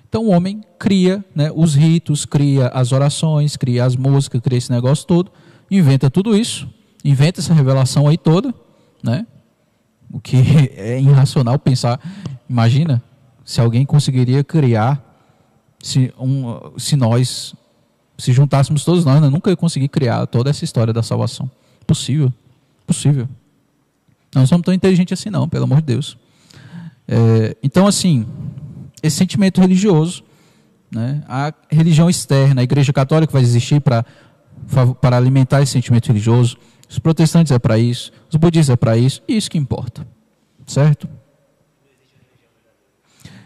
Então, 0.09 0.27
o 0.27 0.31
homem 0.31 0.63
cria 0.79 1.25
né, 1.35 1.51
os 1.55 1.75
ritos, 1.75 2.27
cria 2.27 2.69
as 2.69 2.93
orações, 2.93 3.57
cria 3.57 3.85
as 3.85 3.97
músicas, 3.97 4.41
cria 4.43 4.59
esse 4.59 4.71
negócio 4.71 5.07
todo, 5.07 5.33
inventa 5.71 6.11
tudo 6.11 6.37
isso, 6.37 6.69
inventa 7.03 7.41
essa 7.41 7.55
revelação 7.55 8.07
aí 8.07 8.19
toda, 8.19 8.55
né? 9.03 9.27
O 10.13 10.21
que 10.21 10.37
é 10.77 11.01
irracional 11.01 11.59
pensar. 11.59 11.99
Imagina 12.49 13.03
se 13.45 13.61
alguém 13.61 13.87
conseguiria 13.87 14.45
criar, 14.45 15.03
se, 15.83 16.13
um, 16.19 16.79
se 16.79 16.95
nós, 16.95 17.55
se 18.23 18.33
juntássemos 18.33 18.85
todos 18.85 19.05
nós, 19.05 19.21
nunca 19.33 19.51
ia 19.51 19.57
conseguir 19.57 19.89
criar 19.89 20.25
toda 20.29 20.49
essa 20.49 20.65
história 20.65 20.93
da 20.93 21.03
salvação. 21.03 21.51
Possível, 21.85 22.33
possível. 22.87 23.29
Não 24.33 24.47
somos 24.47 24.65
tão 24.65 24.73
inteligentes 24.73 25.19
assim, 25.19 25.29
não, 25.29 25.49
pelo 25.49 25.65
amor 25.65 25.81
de 25.81 25.87
Deus. 25.87 26.17
É, 27.09 27.57
então, 27.65 27.85
assim, 27.85 28.25
esse 29.03 29.17
sentimento 29.17 29.61
religioso, 29.61 30.23
né, 30.89 31.25
a 31.27 31.53
religião 31.69 32.09
externa, 32.09 32.61
a 32.61 32.65
igreja 32.65 32.93
católica 32.93 33.33
vai 33.33 33.43
existir 33.43 33.81
para 33.81 34.05
para 35.01 35.17
alimentar 35.17 35.61
esse 35.61 35.73
sentimento 35.73 36.07
religioso. 36.07 36.57
Os 36.89 37.01
protestantes 37.01 37.51
é 37.51 37.59
para 37.59 37.77
isso, 37.77 38.13
os 38.31 38.37
budistas 38.37 38.73
é 38.73 38.77
para 38.77 38.97
isso, 38.97 39.21
e 39.27 39.37
isso 39.37 39.51
que 39.51 39.59
importa. 39.59 40.07
Certo? 40.65 41.09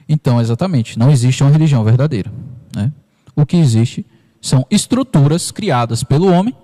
Então, 0.07 0.39
exatamente, 0.39 0.99
não 0.99 1.11
existe 1.11 1.43
uma 1.43 1.51
religião 1.51 1.83
verdadeira. 1.83 2.31
Né? 2.77 2.93
O 3.35 3.47
que 3.47 3.57
existe 3.57 4.05
são 4.47 4.65
estruturas 4.71 5.51
criadas 5.51 6.03
pelo 6.03 6.31
homem 6.31 6.55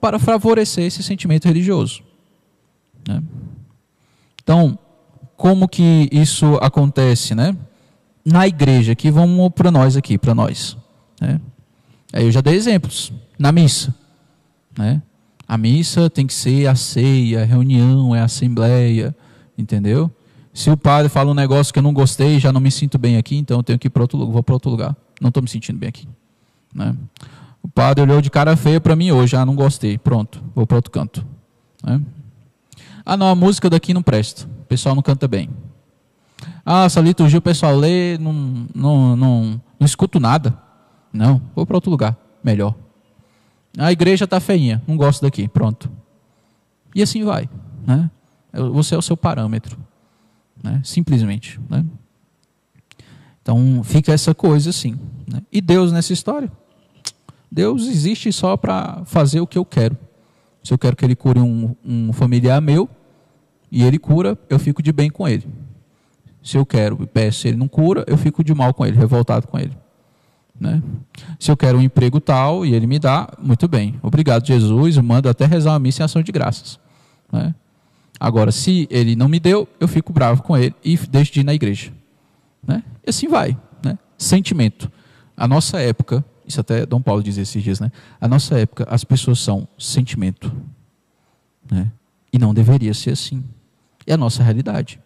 para 0.00 0.18
favorecer 0.18 0.84
esse 0.84 1.02
sentimento 1.02 1.46
religioso. 1.46 2.02
Né? 3.06 3.22
Então, 4.42 4.78
como 5.36 5.68
que 5.68 6.08
isso 6.10 6.56
acontece, 6.62 7.34
né? 7.34 7.56
Na 8.24 8.46
igreja, 8.46 8.92
aqui 8.92 9.10
vamos 9.10 9.50
para 9.50 9.70
nós 9.70 9.96
aqui, 9.96 10.18
para 10.18 10.34
nós. 10.34 10.76
Né? 11.20 11.40
Aí 12.12 12.24
eu 12.24 12.32
já 12.32 12.40
dei 12.40 12.54
exemplos. 12.54 13.12
Na 13.38 13.52
missa, 13.52 13.94
né? 14.76 15.02
A 15.46 15.56
missa 15.56 16.10
tem 16.10 16.26
que 16.26 16.34
ser 16.34 16.66
a 16.66 16.74
ceia, 16.74 17.42
a 17.42 17.44
reunião, 17.44 18.14
é 18.14 18.20
a 18.20 18.24
assembleia, 18.24 19.16
entendeu? 19.56 20.10
Se 20.52 20.70
o 20.70 20.76
padre 20.76 21.08
fala 21.08 21.30
um 21.30 21.34
negócio 21.34 21.72
que 21.72 21.78
eu 21.78 21.82
não 21.82 21.92
gostei, 21.92 22.38
já 22.38 22.52
não 22.52 22.60
me 22.60 22.70
sinto 22.70 22.98
bem 22.98 23.16
aqui, 23.16 23.36
então 23.36 23.58
eu 23.58 23.62
tenho 23.62 23.78
que 23.78 23.86
ir 23.86 23.90
para 23.90 24.02
outro 24.02 24.18
lugar, 24.18 24.32
vou 24.32 24.42
para 24.42 24.54
outro 24.54 24.70
lugar. 24.70 24.96
Não 25.20 25.28
estou 25.28 25.42
me 25.42 25.48
sentindo 25.48 25.78
bem 25.78 25.88
aqui. 25.88 26.08
Né? 26.74 26.94
O 27.62 27.68
padre 27.68 28.02
olhou 28.02 28.20
de 28.20 28.30
cara 28.30 28.56
feia 28.56 28.80
para 28.80 28.96
mim 28.96 29.10
hoje, 29.10 29.36
ah, 29.36 29.44
não 29.44 29.54
gostei, 29.54 29.98
pronto, 29.98 30.42
vou 30.54 30.66
para 30.66 30.76
outro 30.76 30.90
canto. 30.90 31.26
Né? 31.82 32.00
Ah, 33.04 33.16
não, 33.16 33.28
a 33.28 33.34
música 33.34 33.70
daqui 33.70 33.94
não 33.94 34.02
presta 34.02 34.46
o 34.46 34.64
pessoal 34.68 34.94
não 34.94 35.02
canta 35.02 35.26
bem. 35.26 35.48
Ah, 36.64 36.84
essa 36.84 37.00
liturgia 37.00 37.38
o 37.38 37.42
pessoal 37.42 37.74
lê, 37.74 38.18
não, 38.18 38.32
não, 38.74 39.16
não, 39.16 39.62
não 39.80 39.86
escuto 39.86 40.20
nada. 40.20 40.56
Não, 41.10 41.40
vou 41.56 41.64
para 41.64 41.78
outro 41.78 41.90
lugar, 41.90 42.14
melhor. 42.44 42.74
A 43.78 43.90
igreja 43.90 44.26
está 44.26 44.38
feinha, 44.40 44.82
não 44.86 44.94
gosto 44.94 45.22
daqui, 45.22 45.48
pronto. 45.48 45.90
E 46.94 47.00
assim 47.02 47.24
vai. 47.24 47.48
Né? 47.86 48.10
Você 48.52 48.94
é 48.94 48.98
o 48.98 49.02
seu 49.02 49.16
parâmetro. 49.16 49.78
Né? 50.62 50.82
Simplesmente. 50.84 51.58
Né? 51.66 51.82
Então 53.40 53.82
fica 53.82 54.12
essa 54.12 54.34
coisa 54.34 54.68
assim. 54.68 54.98
Né? 55.26 55.40
E 55.50 55.62
Deus 55.62 55.92
nessa 55.92 56.12
história? 56.12 56.52
Deus 57.50 57.86
existe 57.86 58.32
só 58.32 58.56
para 58.56 59.02
fazer 59.04 59.40
o 59.40 59.46
que 59.46 59.58
eu 59.58 59.64
quero. 59.64 59.96
Se 60.62 60.72
eu 60.72 60.78
quero 60.78 60.96
que 60.96 61.04
ele 61.04 61.16
cure 61.16 61.40
um, 61.40 61.74
um 61.84 62.12
familiar 62.12 62.60
meu, 62.60 62.88
e 63.70 63.82
ele 63.82 63.98
cura, 63.98 64.38
eu 64.48 64.58
fico 64.58 64.82
de 64.82 64.92
bem 64.92 65.10
com 65.10 65.28
ele. 65.28 65.46
Se 66.42 66.56
eu 66.56 66.64
quero 66.64 66.98
e 67.02 67.06
peço, 67.06 67.46
ele 67.46 67.56
não 67.56 67.68
cura, 67.68 68.04
eu 68.06 68.16
fico 68.16 68.42
de 68.42 68.54
mal 68.54 68.72
com 68.72 68.86
ele, 68.86 68.96
revoltado 68.96 69.46
com 69.46 69.58
ele. 69.58 69.76
Né? 70.58 70.82
Se 71.38 71.50
eu 71.50 71.56
quero 71.56 71.78
um 71.78 71.82
emprego 71.82 72.20
tal 72.20 72.64
e 72.64 72.74
ele 72.74 72.86
me 72.86 72.98
dá, 72.98 73.28
muito 73.38 73.68
bem. 73.68 73.98
Obrigado, 74.02 74.46
Jesus. 74.46 74.96
Eu 74.96 75.02
mando 75.02 75.28
até 75.28 75.44
rezar 75.44 75.72
uma 75.72 75.78
missa 75.78 76.02
em 76.02 76.04
ação 76.04 76.22
de 76.22 76.32
graças. 76.32 76.80
Né? 77.30 77.54
Agora, 78.18 78.50
se 78.50 78.88
ele 78.90 79.14
não 79.14 79.28
me 79.28 79.38
deu, 79.38 79.68
eu 79.78 79.86
fico 79.86 80.12
bravo 80.12 80.42
com 80.42 80.56
ele 80.56 80.74
e 80.84 80.96
deixo 80.96 81.32
de 81.32 81.40
ir 81.40 81.44
na 81.44 81.54
igreja. 81.54 81.92
Né? 82.66 82.82
E 83.06 83.10
assim 83.10 83.28
vai. 83.28 83.56
Né? 83.84 83.98
Sentimento. 84.16 84.90
A 85.36 85.46
nossa 85.46 85.78
época, 85.80 86.24
isso 86.48 86.60
até 86.60 86.86
Dom 86.86 87.00
Paulo 87.00 87.22
diz 87.22 87.36
esses 87.36 87.62
dias, 87.62 87.78
né? 87.78 87.92
A 88.18 88.26
nossa 88.26 88.58
época, 88.58 88.86
as 88.88 89.04
pessoas 89.04 89.38
são 89.38 89.68
sentimento. 89.78 90.50
Né? 91.70 91.92
E 92.32 92.38
não 92.38 92.54
deveria 92.54 92.94
ser 92.94 93.10
assim. 93.10 93.44
É 94.06 94.14
a 94.14 94.16
nossa 94.16 94.42
realidade, 94.42 94.98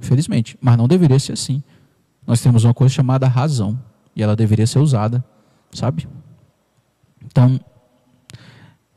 infelizmente. 0.00 0.58
Mas 0.60 0.76
não 0.76 0.88
deveria 0.88 1.18
ser 1.20 1.32
assim. 1.32 1.62
Nós 2.26 2.40
temos 2.40 2.64
uma 2.64 2.74
coisa 2.74 2.92
chamada 2.92 3.28
razão. 3.28 3.78
E 4.16 4.22
ela 4.22 4.34
deveria 4.34 4.66
ser 4.66 4.80
usada, 4.80 5.24
sabe? 5.72 6.08
Então, 7.24 7.60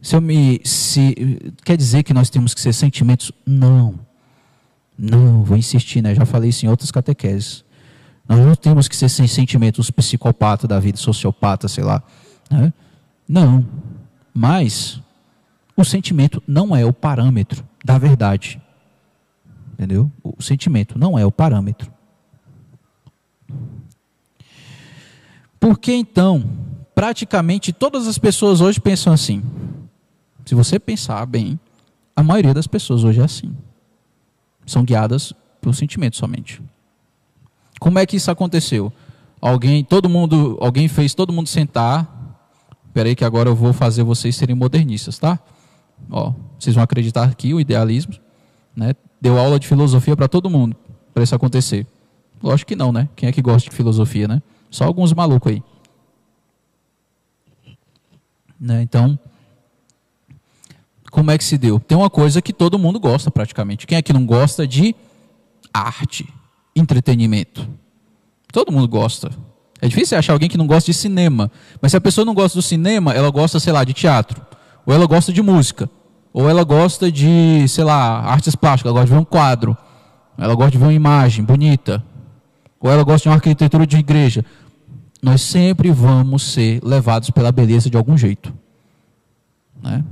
se 0.01 0.15
eu 0.15 0.21
me. 0.21 0.59
Se, 0.65 1.53
quer 1.63 1.77
dizer 1.77 2.01
que 2.01 2.13
nós 2.13 2.31
temos 2.31 2.55
que 2.55 2.61
ser 2.61 2.73
sentimentos? 2.73 3.31
Não. 3.45 3.99
Não, 4.97 5.43
vou 5.43 5.55
insistir, 5.55 6.01
né? 6.01 6.15
Já 6.15 6.25
falei 6.25 6.49
isso 6.49 6.65
em 6.65 6.69
outras 6.69 6.89
catequeses. 6.89 7.63
Nós 8.27 8.39
não 8.39 8.55
temos 8.55 8.87
que 8.87 8.95
ser 8.95 9.09
sem 9.09 9.27
sentimentos 9.27 9.91
psicopata 9.91 10.67
da 10.67 10.79
vida, 10.79 10.97
sociopata, 10.97 11.67
sei 11.67 11.83
lá. 11.83 12.01
Né? 12.49 12.73
Não. 13.27 13.65
Mas 14.33 15.01
O 15.81 15.83
sentimento 15.83 16.43
não 16.47 16.75
é 16.75 16.85
o 16.85 16.93
parâmetro 16.93 17.65
da 17.83 17.97
verdade. 17.97 18.61
Entendeu? 19.73 20.11
O 20.23 20.41
sentimento 20.41 20.99
não 20.99 21.17
é 21.17 21.25
o 21.25 21.31
parâmetro. 21.31 21.91
Porque 25.59 25.91
então, 25.91 26.43
praticamente 26.93 27.73
todas 27.73 28.07
as 28.07 28.19
pessoas 28.19 28.61
hoje 28.61 28.79
pensam 28.79 29.11
assim. 29.11 29.41
Se 30.45 30.53
você 30.53 30.79
pensar 30.79 31.25
bem, 31.25 31.59
a 32.15 32.21
maioria 32.21 32.53
das 32.53 32.67
pessoas 32.67 33.03
hoje 33.03 33.21
é 33.21 33.23
assim. 33.23 33.55
São 34.65 34.83
guiadas 34.83 35.33
pelo 35.59 35.73
sentimento 35.73 36.17
somente. 36.17 36.61
Como 37.81 37.97
é 37.97 38.05
que 38.05 38.15
isso 38.15 38.29
aconteceu? 38.29 38.93
Alguém, 39.41 39.83
todo 39.83 40.07
mundo, 40.07 40.55
alguém 40.61 40.87
fez 40.87 41.15
todo 41.15 41.33
mundo 41.33 41.49
sentar. 41.49 42.07
Espera 42.85 43.09
aí 43.09 43.15
que 43.15 43.25
agora 43.25 43.49
eu 43.49 43.55
vou 43.55 43.73
fazer 43.73 44.03
vocês 44.03 44.35
serem 44.35 44.55
modernistas, 44.55 45.17
tá? 45.17 45.39
Ó, 46.07 46.31
vocês 46.59 46.75
vão 46.75 46.83
acreditar 46.83 47.23
aqui 47.23 47.55
o 47.55 47.59
idealismo, 47.59 48.13
né? 48.75 48.93
Deu 49.19 49.35
aula 49.35 49.59
de 49.59 49.67
filosofia 49.67 50.15
para 50.15 50.27
todo 50.27 50.47
mundo 50.47 50.75
para 51.11 51.23
isso 51.23 51.33
acontecer. 51.33 51.87
Lógico 52.43 52.69
que 52.69 52.75
não, 52.75 52.91
né? 52.91 53.09
Quem 53.15 53.27
é 53.27 53.31
que 53.31 53.41
gosta 53.41 53.67
de 53.67 53.75
filosofia, 53.75 54.27
né? 54.27 54.43
Só 54.69 54.83
alguns 54.83 55.11
malucos 55.11 55.51
aí. 55.51 55.63
Né? 58.59 58.83
Então, 58.83 59.17
como 61.09 61.31
é 61.31 61.37
que 61.37 61.43
se 61.43 61.57
deu? 61.57 61.79
Tem 61.79 61.97
uma 61.97 62.11
coisa 62.11 62.43
que 62.43 62.53
todo 62.53 62.77
mundo 62.77 62.99
gosta 62.99 63.31
praticamente. 63.31 63.87
Quem 63.87 63.97
é 63.97 64.03
que 64.03 64.13
não 64.13 64.23
gosta 64.23 64.67
de 64.67 64.95
arte, 65.73 66.31
entretenimento? 66.75 67.67
Todo 68.51 68.71
mundo 68.71 68.87
gosta. 68.87 69.31
É 69.81 69.87
difícil 69.87 70.17
achar 70.17 70.33
alguém 70.33 70.49
que 70.49 70.57
não 70.57 70.67
gosta 70.67 70.91
de 70.91 70.97
cinema. 70.97 71.51
Mas 71.81 71.91
se 71.91 71.97
a 71.97 72.01
pessoa 72.01 72.23
não 72.23 72.33
gosta 72.33 72.57
do 72.57 72.61
cinema, 72.61 73.13
ela 73.13 73.31
gosta, 73.31 73.59
sei 73.59 73.73
lá, 73.73 73.83
de 73.83 73.93
teatro. 73.93 74.39
Ou 74.85 74.93
ela 74.93 75.07
gosta 75.07 75.33
de 75.33 75.41
música. 75.41 75.89
Ou 76.31 76.49
ela 76.49 76.63
gosta 76.63 77.11
de, 77.11 77.65
sei 77.67 77.83
lá, 77.83 78.19
artes 78.19 78.55
plásticas. 78.55 78.89
Ela 78.89 78.99
gosta 78.99 79.07
de 79.07 79.13
ver 79.13 79.21
um 79.21 79.25
quadro. 79.25 79.75
Ela 80.37 80.53
gosta 80.53 80.71
de 80.71 80.77
ver 80.77 80.85
uma 80.85 80.93
imagem 80.93 81.43
bonita. 81.43 82.03
Ou 82.79 82.91
ela 82.91 83.03
gosta 83.03 83.23
de 83.23 83.29
uma 83.29 83.35
arquitetura 83.35 83.87
de 83.87 83.97
igreja. 83.97 84.45
Nós 85.21 85.41
sempre 85.41 85.91
vamos 85.91 86.43
ser 86.43 86.79
levados 86.83 87.31
pela 87.31 87.51
beleza 87.51 87.89
de 87.89 87.97
algum 87.97 88.17
jeito. 88.17 88.53
Né? 89.81 90.03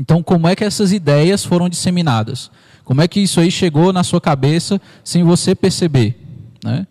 Então, 0.00 0.22
como 0.22 0.48
é 0.48 0.56
que 0.56 0.64
essas 0.64 0.92
ideias 0.92 1.44
foram 1.44 1.68
disseminadas? 1.68 2.50
Como 2.84 3.00
é 3.00 3.08
que 3.08 3.20
isso 3.20 3.40
aí 3.40 3.50
chegou 3.50 3.92
na 3.92 4.04
sua 4.04 4.20
cabeça 4.20 4.80
sem 5.02 5.24
você 5.24 5.54
perceber? 5.54 6.20
Né? 6.62 6.86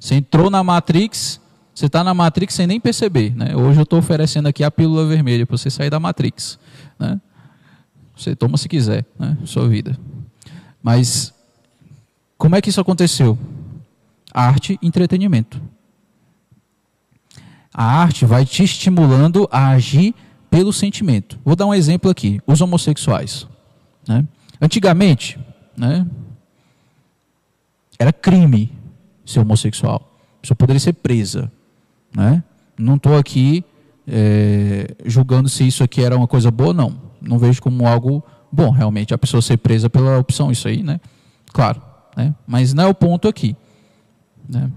Você 0.00 0.16
entrou 0.16 0.50
na 0.50 0.64
Matrix, 0.64 1.40
você 1.74 1.86
está 1.86 2.02
na 2.02 2.14
Matrix 2.14 2.54
sem 2.54 2.66
nem 2.66 2.80
perceber. 2.80 3.34
Né? 3.34 3.54
Hoje 3.54 3.78
eu 3.78 3.84
estou 3.84 3.98
oferecendo 3.98 4.46
aqui 4.46 4.64
a 4.64 4.70
pílula 4.70 5.06
vermelha 5.06 5.46
para 5.46 5.56
você 5.56 5.68
sair 5.68 5.90
da 5.90 6.00
Matrix. 6.00 6.58
Né? 6.98 7.20
Você 8.16 8.34
toma 8.34 8.56
se 8.56 8.68
quiser, 8.68 9.04
né? 9.18 9.36
sua 9.44 9.68
vida. 9.68 9.98
Mas 10.82 11.34
como 12.38 12.56
é 12.56 12.60
que 12.60 12.70
isso 12.70 12.80
aconteceu? 12.80 13.38
Arte 14.32 14.78
e 14.80 14.86
entretenimento. 14.86 15.60
A 17.72 17.84
arte 17.84 18.24
vai 18.24 18.46
te 18.46 18.62
estimulando 18.62 19.48
a 19.50 19.70
agir 19.70 20.14
pelo 20.48 20.72
sentimento. 20.72 21.38
Vou 21.44 21.56
dar 21.56 21.66
um 21.66 21.74
exemplo 21.74 22.10
aqui: 22.10 22.40
os 22.46 22.60
homossexuais. 22.60 23.48
Né? 24.06 24.24
Antigamente, 24.64 25.38
né, 25.76 26.06
era 27.98 28.10
crime 28.14 28.72
ser 29.22 29.40
homossexual. 29.40 30.10
A 30.38 30.40
pessoa 30.40 30.56
poderia 30.56 30.80
ser 30.80 30.94
presa. 30.94 31.52
Né? 32.16 32.42
Não 32.78 32.94
estou 32.94 33.18
aqui 33.18 33.62
é, 34.08 34.94
julgando 35.04 35.50
se 35.50 35.66
isso 35.66 35.84
aqui 35.84 36.02
era 36.02 36.16
uma 36.16 36.26
coisa 36.26 36.50
boa, 36.50 36.72
não. 36.72 36.98
Não 37.20 37.38
vejo 37.38 37.60
como 37.60 37.86
algo 37.86 38.24
bom, 38.50 38.70
realmente, 38.70 39.12
a 39.12 39.18
pessoa 39.18 39.42
ser 39.42 39.58
presa 39.58 39.90
pela 39.90 40.18
opção, 40.18 40.50
isso 40.50 40.66
aí, 40.66 40.82
né? 40.82 40.98
Claro. 41.52 41.82
Né? 42.16 42.34
Mas 42.46 42.72
não 42.72 42.84
é 42.84 42.86
o 42.86 42.94
ponto 42.94 43.28
aqui. 43.28 43.54
Né? 44.48 44.70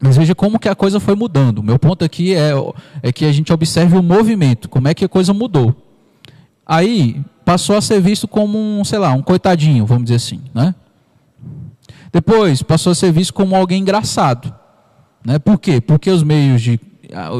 Mas 0.00 0.16
veja 0.16 0.34
como 0.34 0.58
que 0.58 0.70
a 0.70 0.74
coisa 0.74 0.98
foi 0.98 1.14
mudando. 1.14 1.58
O 1.58 1.62
meu 1.62 1.78
ponto 1.78 2.02
aqui 2.02 2.34
é, 2.34 2.52
é 3.02 3.12
que 3.12 3.26
a 3.26 3.32
gente 3.32 3.52
observe 3.52 3.94
o 3.94 4.02
movimento, 4.02 4.70
como 4.70 4.88
é 4.88 4.94
que 4.94 5.04
a 5.04 5.08
coisa 5.08 5.34
mudou. 5.34 5.76
Aí 6.64 7.22
passou 7.46 7.76
a 7.76 7.80
ser 7.80 8.00
visto 8.00 8.26
como 8.26 8.58
um, 8.58 8.84
sei 8.84 8.98
lá, 8.98 9.12
um 9.12 9.22
coitadinho, 9.22 9.86
vamos 9.86 10.06
dizer 10.06 10.16
assim, 10.16 10.40
né? 10.52 10.74
Depois 12.12 12.60
passou 12.60 12.90
a 12.90 12.94
ser 12.94 13.12
visto 13.12 13.32
como 13.32 13.54
alguém 13.54 13.82
engraçado, 13.82 14.52
né? 15.24 15.38
Por 15.38 15.56
quê? 15.56 15.80
Porque 15.80 16.10
os 16.10 16.24
meios 16.24 16.60
de, 16.60 16.80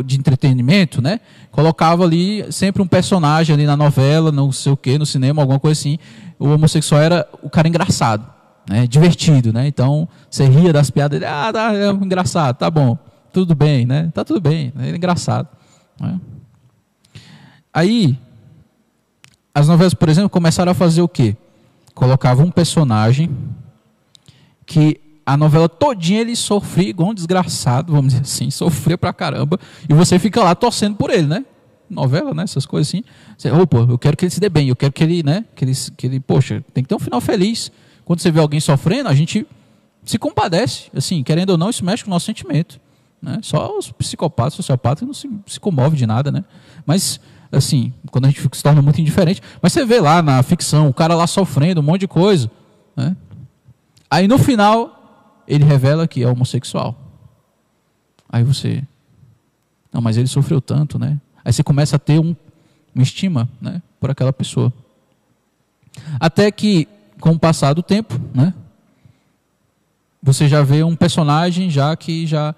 de 0.04 0.16
entretenimento, 0.16 1.02
né, 1.02 1.18
colocava 1.50 2.04
ali 2.04 2.46
sempre 2.52 2.80
um 2.80 2.86
personagem 2.86 3.52
ali 3.52 3.66
na 3.66 3.76
novela, 3.76 4.30
não 4.30 4.52
sei 4.52 4.70
o 4.70 4.76
que, 4.76 4.96
no 4.96 5.04
cinema, 5.04 5.42
alguma 5.42 5.58
coisa 5.58 5.80
assim. 5.80 5.98
O 6.38 6.50
homossexual 6.50 7.00
era 7.00 7.28
o 7.42 7.50
cara 7.50 7.66
engraçado 7.66 8.24
né, 8.70 8.86
divertido, 8.86 9.52
né? 9.52 9.66
Então 9.66 10.08
você 10.30 10.44
ria 10.44 10.72
das 10.72 10.88
piadas, 10.88 11.20
ah, 11.24 11.52
tá, 11.52 11.74
é 11.74 11.90
engraçado, 11.90 12.56
tá 12.56 12.70
bom, 12.70 12.96
tudo 13.32 13.56
bem, 13.56 13.84
né? 13.84 14.08
Tá 14.14 14.24
tudo 14.24 14.40
bem, 14.40 14.72
é 14.78 14.90
engraçado. 14.90 15.48
Né? 16.00 16.20
Aí 17.74 18.16
as 19.56 19.66
novelas, 19.66 19.94
por 19.94 20.10
exemplo, 20.10 20.28
começaram 20.28 20.70
a 20.70 20.74
fazer 20.74 21.00
o 21.00 21.08
quê? 21.08 21.34
Colocava 21.94 22.42
um 22.42 22.50
personagem 22.50 23.30
que 24.66 25.00
a 25.24 25.34
novela 25.34 25.66
todinha 25.66 26.20
ele 26.20 26.36
sofria 26.36 26.90
igual 26.90 27.08
um 27.08 27.14
desgraçado, 27.14 27.90
vamos 27.90 28.12
dizer 28.12 28.24
assim, 28.24 28.50
sofria 28.52 28.98
pra 28.98 29.14
caramba, 29.14 29.58
e 29.88 29.94
você 29.94 30.18
fica 30.18 30.44
lá 30.44 30.54
torcendo 30.54 30.96
por 30.96 31.08
ele, 31.08 31.26
né? 31.26 31.42
Novela, 31.88 32.34
né? 32.34 32.42
Essas 32.42 32.66
coisas 32.66 32.88
assim. 32.88 33.02
Você, 33.38 33.50
opa, 33.50 33.78
eu 33.78 33.96
quero 33.96 34.14
que 34.14 34.26
ele 34.26 34.30
se 34.30 34.40
dê 34.40 34.50
bem, 34.50 34.68
eu 34.68 34.76
quero 34.76 34.92
que 34.92 35.02
ele, 35.02 35.22
né? 35.22 35.42
Que 35.54 35.64
ele, 35.64 35.72
que 35.96 36.06
ele, 36.06 36.20
poxa, 36.20 36.62
tem 36.74 36.84
que 36.84 36.88
ter 36.88 36.94
um 36.94 36.98
final 36.98 37.22
feliz. 37.22 37.72
Quando 38.04 38.20
você 38.20 38.30
vê 38.30 38.40
alguém 38.40 38.60
sofrendo, 38.60 39.08
a 39.08 39.14
gente 39.14 39.46
se 40.04 40.18
compadece. 40.18 40.90
Assim, 40.94 41.22
querendo 41.22 41.50
ou 41.50 41.56
não, 41.56 41.70
isso 41.70 41.82
mexe 41.82 42.04
com 42.04 42.10
o 42.10 42.12
nosso 42.12 42.26
sentimento. 42.26 42.78
Né? 43.22 43.38
Só 43.40 43.78
os 43.78 43.90
psicopatas, 43.90 44.52
sociopatas 44.52 45.06
não 45.06 45.14
se, 45.14 45.30
se 45.46 45.58
comovem 45.58 45.96
de 45.96 46.06
nada, 46.06 46.30
né? 46.30 46.44
Mas, 46.84 47.18
assim, 47.52 47.92
quando 48.10 48.26
a 48.26 48.28
gente 48.28 48.40
se 48.52 48.62
torna 48.62 48.82
muito 48.82 49.00
indiferente. 49.00 49.42
Mas 49.60 49.72
você 49.72 49.84
vê 49.84 50.00
lá 50.00 50.22
na 50.22 50.42
ficção, 50.42 50.88
o 50.88 50.94
cara 50.94 51.14
lá 51.14 51.26
sofrendo, 51.26 51.80
um 51.80 51.84
monte 51.84 52.00
de 52.00 52.08
coisa. 52.08 52.50
Né? 52.96 53.16
Aí 54.10 54.26
no 54.28 54.38
final, 54.38 55.42
ele 55.46 55.64
revela 55.64 56.06
que 56.06 56.22
é 56.22 56.28
homossexual. 56.28 56.98
Aí 58.28 58.42
você. 58.42 58.82
Não, 59.92 60.00
mas 60.00 60.16
ele 60.16 60.26
sofreu 60.26 60.60
tanto, 60.60 60.98
né? 60.98 61.20
Aí 61.44 61.52
você 61.52 61.62
começa 61.62 61.96
a 61.96 61.98
ter 61.98 62.18
um, 62.18 62.34
uma 62.94 63.02
estima 63.02 63.48
né, 63.60 63.80
por 64.00 64.10
aquela 64.10 64.32
pessoa. 64.32 64.72
Até 66.18 66.50
que 66.50 66.88
com 67.20 67.30
o 67.30 67.38
passar 67.38 67.72
do 67.72 67.82
tempo, 67.82 68.20
né? 68.34 68.52
Você 70.22 70.48
já 70.48 70.62
vê 70.62 70.82
um 70.82 70.96
personagem 70.96 71.70
já 71.70 71.96
que 71.96 72.26
já 72.26 72.54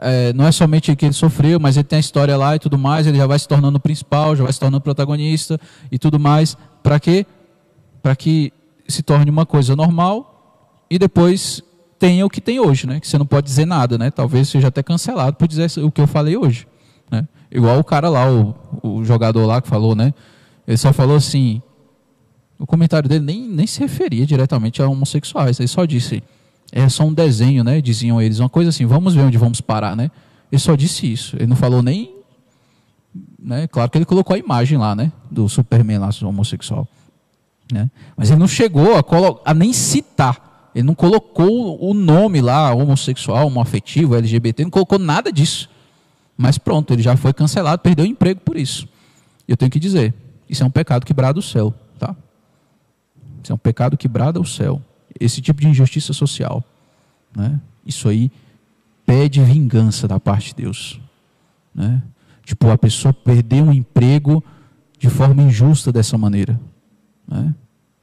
é, 0.00 0.32
não 0.32 0.46
é 0.46 0.52
somente 0.52 0.94
que 0.94 1.06
ele 1.06 1.12
sofreu, 1.12 1.58
mas 1.58 1.76
ele 1.76 1.84
tem 1.84 1.96
a 1.96 2.00
história 2.00 2.36
lá 2.36 2.56
e 2.56 2.58
tudo 2.58 2.78
mais, 2.78 3.06
ele 3.06 3.16
já 3.16 3.26
vai 3.26 3.38
se 3.38 3.48
tornando 3.48 3.78
o 3.78 3.80
principal, 3.80 4.36
já 4.36 4.44
vai 4.44 4.52
se 4.52 4.60
tornando 4.60 4.80
protagonista 4.80 5.58
e 5.90 5.98
tudo 5.98 6.18
mais. 6.18 6.56
Para 6.82 7.00
quê? 7.00 7.26
Para 8.02 8.14
que 8.14 8.52
se 8.88 9.02
torne 9.02 9.30
uma 9.30 9.46
coisa 9.46 9.74
normal 9.74 10.84
e 10.90 10.98
depois 10.98 11.62
tenha 11.98 12.24
o 12.24 12.30
que 12.30 12.40
tem 12.40 12.58
hoje, 12.58 12.86
né? 12.86 12.98
Que 12.98 13.06
você 13.06 13.18
não 13.18 13.26
pode 13.26 13.46
dizer 13.46 13.66
nada, 13.66 13.98
né? 13.98 14.10
Talvez 14.10 14.48
seja 14.48 14.68
até 14.68 14.82
cancelado 14.82 15.36
por 15.36 15.46
dizer 15.46 15.70
o 15.84 15.90
que 15.90 16.00
eu 16.00 16.06
falei 16.06 16.36
hoje, 16.36 16.66
né? 17.10 17.28
Igual 17.50 17.78
o 17.78 17.84
cara 17.84 18.08
lá, 18.08 18.30
o, 18.30 18.54
o 18.82 19.04
jogador 19.04 19.44
lá 19.46 19.60
que 19.60 19.68
falou, 19.68 19.94
né? 19.94 20.14
Ele 20.66 20.76
só 20.76 20.92
falou 20.92 21.16
assim: 21.16 21.62
o 22.58 22.66
comentário 22.66 23.08
dele 23.08 23.24
nem, 23.24 23.48
nem 23.48 23.66
se 23.66 23.80
referia 23.80 24.26
diretamente 24.26 24.82
a 24.82 24.88
homossexuais. 24.88 25.58
Ele 25.58 25.68
só 25.68 25.84
disse, 25.84 26.22
é 26.72 26.88
só 26.88 27.04
um 27.04 27.12
desenho, 27.12 27.64
né? 27.64 27.80
Diziam 27.80 28.20
eles, 28.20 28.38
uma 28.38 28.48
coisa 28.48 28.70
assim, 28.70 28.86
vamos 28.86 29.14
ver 29.14 29.22
onde 29.22 29.36
vamos 29.36 29.60
parar, 29.60 29.96
né? 29.96 30.10
Ele 30.50 30.58
só 30.60 30.74
disse 30.74 31.10
isso. 31.10 31.36
Ele 31.36 31.46
não 31.46 31.56
falou 31.56 31.82
nem. 31.82 32.14
Né? 33.38 33.66
Claro 33.66 33.90
que 33.90 33.98
ele 33.98 34.04
colocou 34.04 34.34
a 34.34 34.38
imagem 34.38 34.78
lá, 34.78 34.94
né? 34.94 35.12
Do 35.30 35.48
Superman 35.48 35.98
lá, 35.98 36.10
homossexual. 36.22 36.86
Né? 37.72 37.90
Mas 38.16 38.30
ele 38.30 38.38
não 38.38 38.48
chegou 38.48 38.96
a, 38.96 39.04
a 39.44 39.54
nem 39.54 39.72
citar. 39.72 40.70
Ele 40.74 40.84
não 40.84 40.94
colocou 40.94 41.82
o 41.82 41.92
nome 41.92 42.40
lá, 42.40 42.72
homossexual, 42.72 43.46
homoafetivo, 43.46 44.14
LGBT, 44.14 44.64
não 44.64 44.70
colocou 44.70 44.98
nada 44.98 45.32
disso. 45.32 45.68
Mas 46.36 46.58
pronto, 46.58 46.92
ele 46.92 47.02
já 47.02 47.16
foi 47.16 47.32
cancelado, 47.32 47.82
perdeu 47.82 48.04
o 48.04 48.08
emprego 48.08 48.40
por 48.40 48.56
isso. 48.56 48.88
Eu 49.48 49.56
tenho 49.56 49.70
que 49.70 49.80
dizer, 49.80 50.14
isso 50.48 50.62
é 50.62 50.66
um 50.66 50.70
pecado 50.70 51.04
quebrado 51.04 51.40
do 51.40 51.42
céu. 51.42 51.74
Isso 53.42 53.52
é 53.52 53.54
um 53.54 53.58
pecado 53.58 53.96
que 53.96 54.06
brada 54.06 54.40
o 54.40 54.44
céu. 54.44 54.80
Esse 55.18 55.40
tipo 55.40 55.60
de 55.60 55.68
injustiça 55.68 56.12
social. 56.12 56.62
Né? 57.34 57.60
Isso 57.84 58.08
aí 58.08 58.30
pede 59.04 59.42
vingança 59.42 60.06
da 60.06 60.20
parte 60.20 60.48
de 60.48 60.62
Deus. 60.62 61.00
Né? 61.74 62.02
Tipo, 62.44 62.70
a 62.70 62.78
pessoa 62.78 63.12
perder 63.12 63.62
um 63.62 63.72
emprego 63.72 64.42
de 64.98 65.08
forma 65.08 65.42
injusta 65.42 65.90
dessa 65.92 66.18
maneira. 66.18 66.60
Né? 67.26 67.54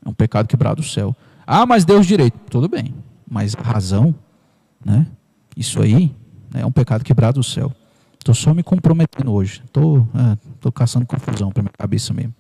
É 0.06 0.10
um 0.10 0.14
pecado 0.14 0.48
quebrado 0.48 0.82
o 0.82 0.86
céu. 0.86 1.16
Ah, 1.46 1.66
mas 1.66 1.86
Deus 1.86 2.06
direito. 2.06 2.38
Tudo 2.50 2.68
bem. 2.68 2.94
Mas 3.30 3.56
a 3.56 3.62
razão, 3.62 4.16
né? 4.84 5.06
isso 5.56 5.82
aí 5.82 6.16
né, 6.54 6.62
é 6.62 6.66
um 6.66 6.72
pecado 6.72 7.04
quebrado 7.04 7.40
o 7.40 7.44
céu. 7.44 7.74
Estou 8.18 8.36
só 8.36 8.54
me 8.54 8.64
comprometendo 8.64 9.32
hoje. 9.32 9.62
Estou 9.66 10.08
é, 10.14 10.72
caçando 10.72 11.06
confusão 11.06 11.52
para 11.52 11.64
minha 11.64 11.74
cabeça 11.78 12.14
mesmo. 12.14 12.34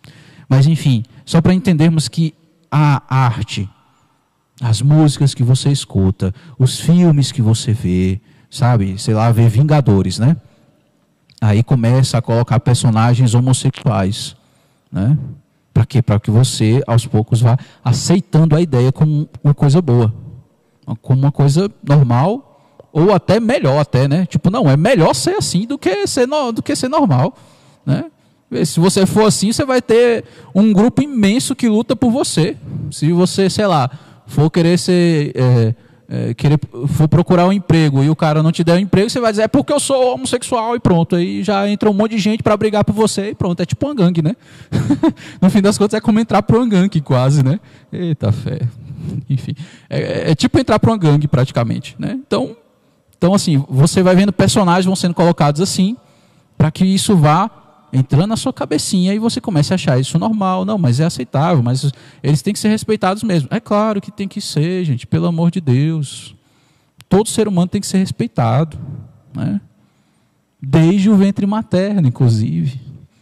Mas 0.49 0.67
enfim, 0.67 1.03
só 1.25 1.41
para 1.41 1.53
entendermos 1.53 2.07
que 2.07 2.33
a 2.71 3.03
arte, 3.07 3.69
as 4.61 4.81
músicas 4.81 5.33
que 5.33 5.43
você 5.43 5.69
escuta, 5.69 6.33
os 6.57 6.79
filmes 6.79 7.31
que 7.31 7.41
você 7.41 7.73
vê, 7.73 8.19
sabe, 8.49 8.97
sei 8.97 9.13
lá, 9.13 9.31
vê 9.31 9.47
Vingadores, 9.47 10.17
né? 10.17 10.35
Aí 11.39 11.61
começa 11.61 12.17
a 12.17 12.21
colocar 12.21 12.59
personagens 12.59 13.35
homossexuais, 13.35 14.35
né? 14.91 15.17
Para 15.73 15.85
quê? 15.85 16.01
Para 16.01 16.19
que 16.19 16.31
você, 16.31 16.81
aos 16.87 17.05
poucos, 17.05 17.39
vá 17.39 17.57
aceitando 17.83 18.55
a 18.55 18.61
ideia 18.61 18.91
como 18.91 19.29
uma 19.43 19.53
coisa 19.53 19.79
boa, 19.79 20.11
como 21.03 21.21
uma 21.21 21.31
coisa 21.31 21.69
normal, 21.83 22.47
ou 22.91 23.13
até 23.13 23.39
melhor, 23.39 23.79
até, 23.79 24.07
né? 24.07 24.25
Tipo, 24.25 24.49
não, 24.49 24.67
é 24.67 24.75
melhor 24.75 25.13
ser 25.13 25.35
assim 25.35 25.67
do 25.67 25.77
que 25.77 26.07
ser, 26.07 26.27
no, 26.27 26.51
do 26.51 26.63
que 26.63 26.75
ser 26.75 26.89
normal, 26.89 27.37
né? 27.85 28.05
Se 28.65 28.79
você 28.79 29.05
for 29.05 29.25
assim, 29.25 29.51
você 29.51 29.65
vai 29.65 29.81
ter 29.81 30.23
um 30.55 30.71
grupo 30.71 31.01
imenso 31.03 31.53
que 31.53 31.67
luta 31.67 31.95
por 31.95 32.09
você. 32.09 32.55
Se 32.89 33.11
você, 33.11 33.49
sei 33.49 33.67
lá, 33.67 33.91
for 34.27 34.51
querer 34.51 34.77
ser. 34.77 35.31
É, 35.35 35.75
é, 36.09 36.33
querer, 36.33 36.57
for 36.87 37.07
procurar 37.09 37.45
um 37.47 37.51
emprego 37.51 38.01
e 38.01 38.09
o 38.09 38.15
cara 38.15 38.41
não 38.41 38.49
te 38.49 38.63
der 38.63 38.75
um 38.75 38.79
emprego, 38.79 39.09
você 39.09 39.19
vai 39.19 39.29
dizer, 39.31 39.43
é 39.43 39.47
porque 39.49 39.73
eu 39.73 39.79
sou 39.79 40.13
homossexual 40.13 40.73
e 40.75 40.79
pronto. 40.79 41.17
Aí 41.17 41.43
já 41.43 41.67
entra 41.67 41.89
um 41.89 41.93
monte 41.93 42.11
de 42.11 42.17
gente 42.17 42.41
para 42.41 42.55
brigar 42.55 42.85
por 42.85 42.93
você 42.93 43.31
e 43.31 43.35
pronto. 43.35 43.59
É 43.61 43.65
tipo 43.65 43.85
uma 43.85 43.93
gangue, 43.93 44.21
né? 44.21 44.35
no 45.41 45.49
fim 45.49 45.61
das 45.61 45.77
contas, 45.77 45.95
é 45.97 45.99
como 45.99 46.19
entrar 46.19 46.41
para 46.43 46.57
uma 46.57 46.67
gangue 46.67 47.01
quase, 47.01 47.43
né? 47.43 47.59
Eita 47.91 48.31
fé. 48.31 48.61
Enfim. 49.29 49.53
É, 49.89 50.31
é 50.31 50.35
tipo 50.35 50.57
entrar 50.57 50.79
para 50.79 50.91
uma 50.91 50.97
gangue 50.97 51.27
praticamente, 51.27 51.95
né? 51.99 52.17
Então, 52.25 52.55
então, 53.17 53.33
assim, 53.33 53.63
você 53.67 54.03
vai 54.03 54.15
vendo 54.15 54.31
personagens 54.31 54.85
vão 54.85 54.95
sendo 54.95 55.13
colocados 55.13 55.59
assim, 55.59 55.97
para 56.57 56.69
que 56.69 56.85
isso 56.85 57.17
vá 57.17 57.49
entrando 57.91 58.27
na 58.27 58.37
sua 58.37 58.51
cabecinha 58.51 59.13
e 59.13 59.19
você 59.19 59.39
comece 59.39 59.73
a 59.73 59.75
achar 59.75 59.99
isso 59.99 60.19
normal. 60.19 60.65
Não, 60.65 60.77
mas 60.77 60.99
é 60.99 61.05
aceitável, 61.05 61.63
mas 61.63 61.91
eles 62.21 62.41
têm 62.41 62.53
que 62.53 62.59
ser 62.59 62.69
respeitados 62.69 63.23
mesmo. 63.23 63.47
É 63.51 63.59
claro 63.59 64.01
que 64.01 64.11
tem 64.11 64.27
que 64.27 64.41
ser, 64.41 64.83
gente, 64.83 65.07
pelo 65.07 65.25
amor 65.25 65.51
de 65.51 65.61
Deus. 65.61 66.35
Todo 67.09 67.29
ser 67.29 67.47
humano 67.47 67.67
tem 67.67 67.81
que 67.81 67.87
ser 67.87 67.99
respeitado. 67.99 68.77
Né? 69.33 69.61
Desde 70.61 71.09
o 71.09 71.15
ventre 71.15 71.45
materno, 71.45 72.07
inclusive. 72.07 72.79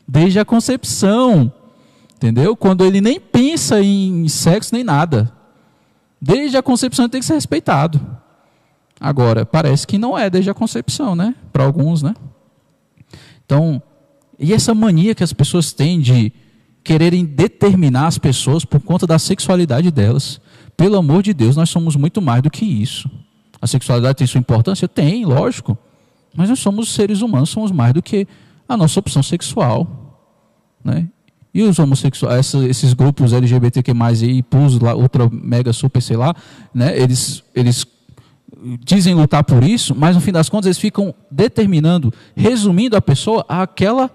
Desde 0.07 0.39
a 0.39 0.45
concepção. 0.45 1.51
Entendeu? 2.15 2.55
Quando 2.55 2.83
ele 2.83 3.01
nem 3.01 3.19
pensa 3.19 3.81
em 3.81 4.27
sexo 4.27 4.73
nem 4.73 4.83
nada. 4.83 5.31
Desde 6.19 6.57
a 6.57 6.63
concepção 6.63 7.05
ele 7.05 7.11
tem 7.11 7.21
que 7.21 7.27
ser 7.27 7.33
respeitado. 7.33 7.99
Agora, 8.99 9.45
parece 9.45 9.85
que 9.85 9.97
não 9.97 10.17
é 10.17 10.29
desde 10.29 10.49
a 10.49 10.53
concepção, 10.53 11.15
né? 11.15 11.35
Para 11.51 11.65
alguns, 11.65 12.01
né? 12.01 12.15
Então, 13.45 13.81
e 14.39 14.53
essa 14.53 14.73
mania 14.73 15.15
que 15.15 15.23
as 15.23 15.33
pessoas 15.33 15.71
têm 15.73 15.99
de 15.99 16.31
quererem 16.83 17.25
determinar 17.25 18.07
as 18.07 18.17
pessoas 18.17 18.63
por 18.63 18.79
conta 18.79 19.07
da 19.07 19.17
sexualidade 19.17 19.89
delas. 19.89 20.39
Pelo 20.77 20.97
amor 20.97 21.23
de 21.23 21.33
Deus, 21.33 21.55
nós 21.55 21.69
somos 21.69 21.95
muito 21.95 22.21
mais 22.21 22.43
do 22.43 22.51
que 22.51 22.63
isso. 22.63 23.09
A 23.59 23.65
sexualidade 23.65 24.17
tem 24.17 24.27
sua 24.27 24.39
importância? 24.39 24.87
Tem, 24.87 25.25
lógico. 25.25 25.77
Mas 26.35 26.49
nós 26.49 26.59
somos 26.59 26.93
seres 26.93 27.21
humanos, 27.21 27.49
somos 27.49 27.71
mais 27.71 27.93
do 27.93 28.03
que 28.03 28.27
a 28.69 28.77
nossa 28.77 28.99
opção 28.99 29.23
sexual. 29.23 30.19
Né? 30.83 31.07
E 31.51 31.63
os 31.63 31.79
homossexuais, 31.79 32.53
esses 32.53 32.93
grupos 32.93 33.33
LGBTQ+, 33.33 33.91
e 34.23 34.43
PUS, 34.43 34.79
lá, 34.79 34.95
ultra, 34.95 35.27
mega, 35.31 35.73
super, 35.73 36.01
sei 36.01 36.17
lá, 36.17 36.35
né? 36.73 36.95
eles, 36.99 37.43
eles 37.55 37.87
dizem 38.83 39.15
lutar 39.15 39.43
por 39.43 39.63
isso, 39.63 39.95
mas 39.95 40.15
no 40.15 40.21
fim 40.21 40.31
das 40.31 40.49
contas 40.49 40.67
eles 40.67 40.77
ficam 40.77 41.15
determinando, 41.31 42.13
resumindo 42.35 42.95
a 42.95 43.01
pessoa 43.01 43.45
àquela 43.47 44.11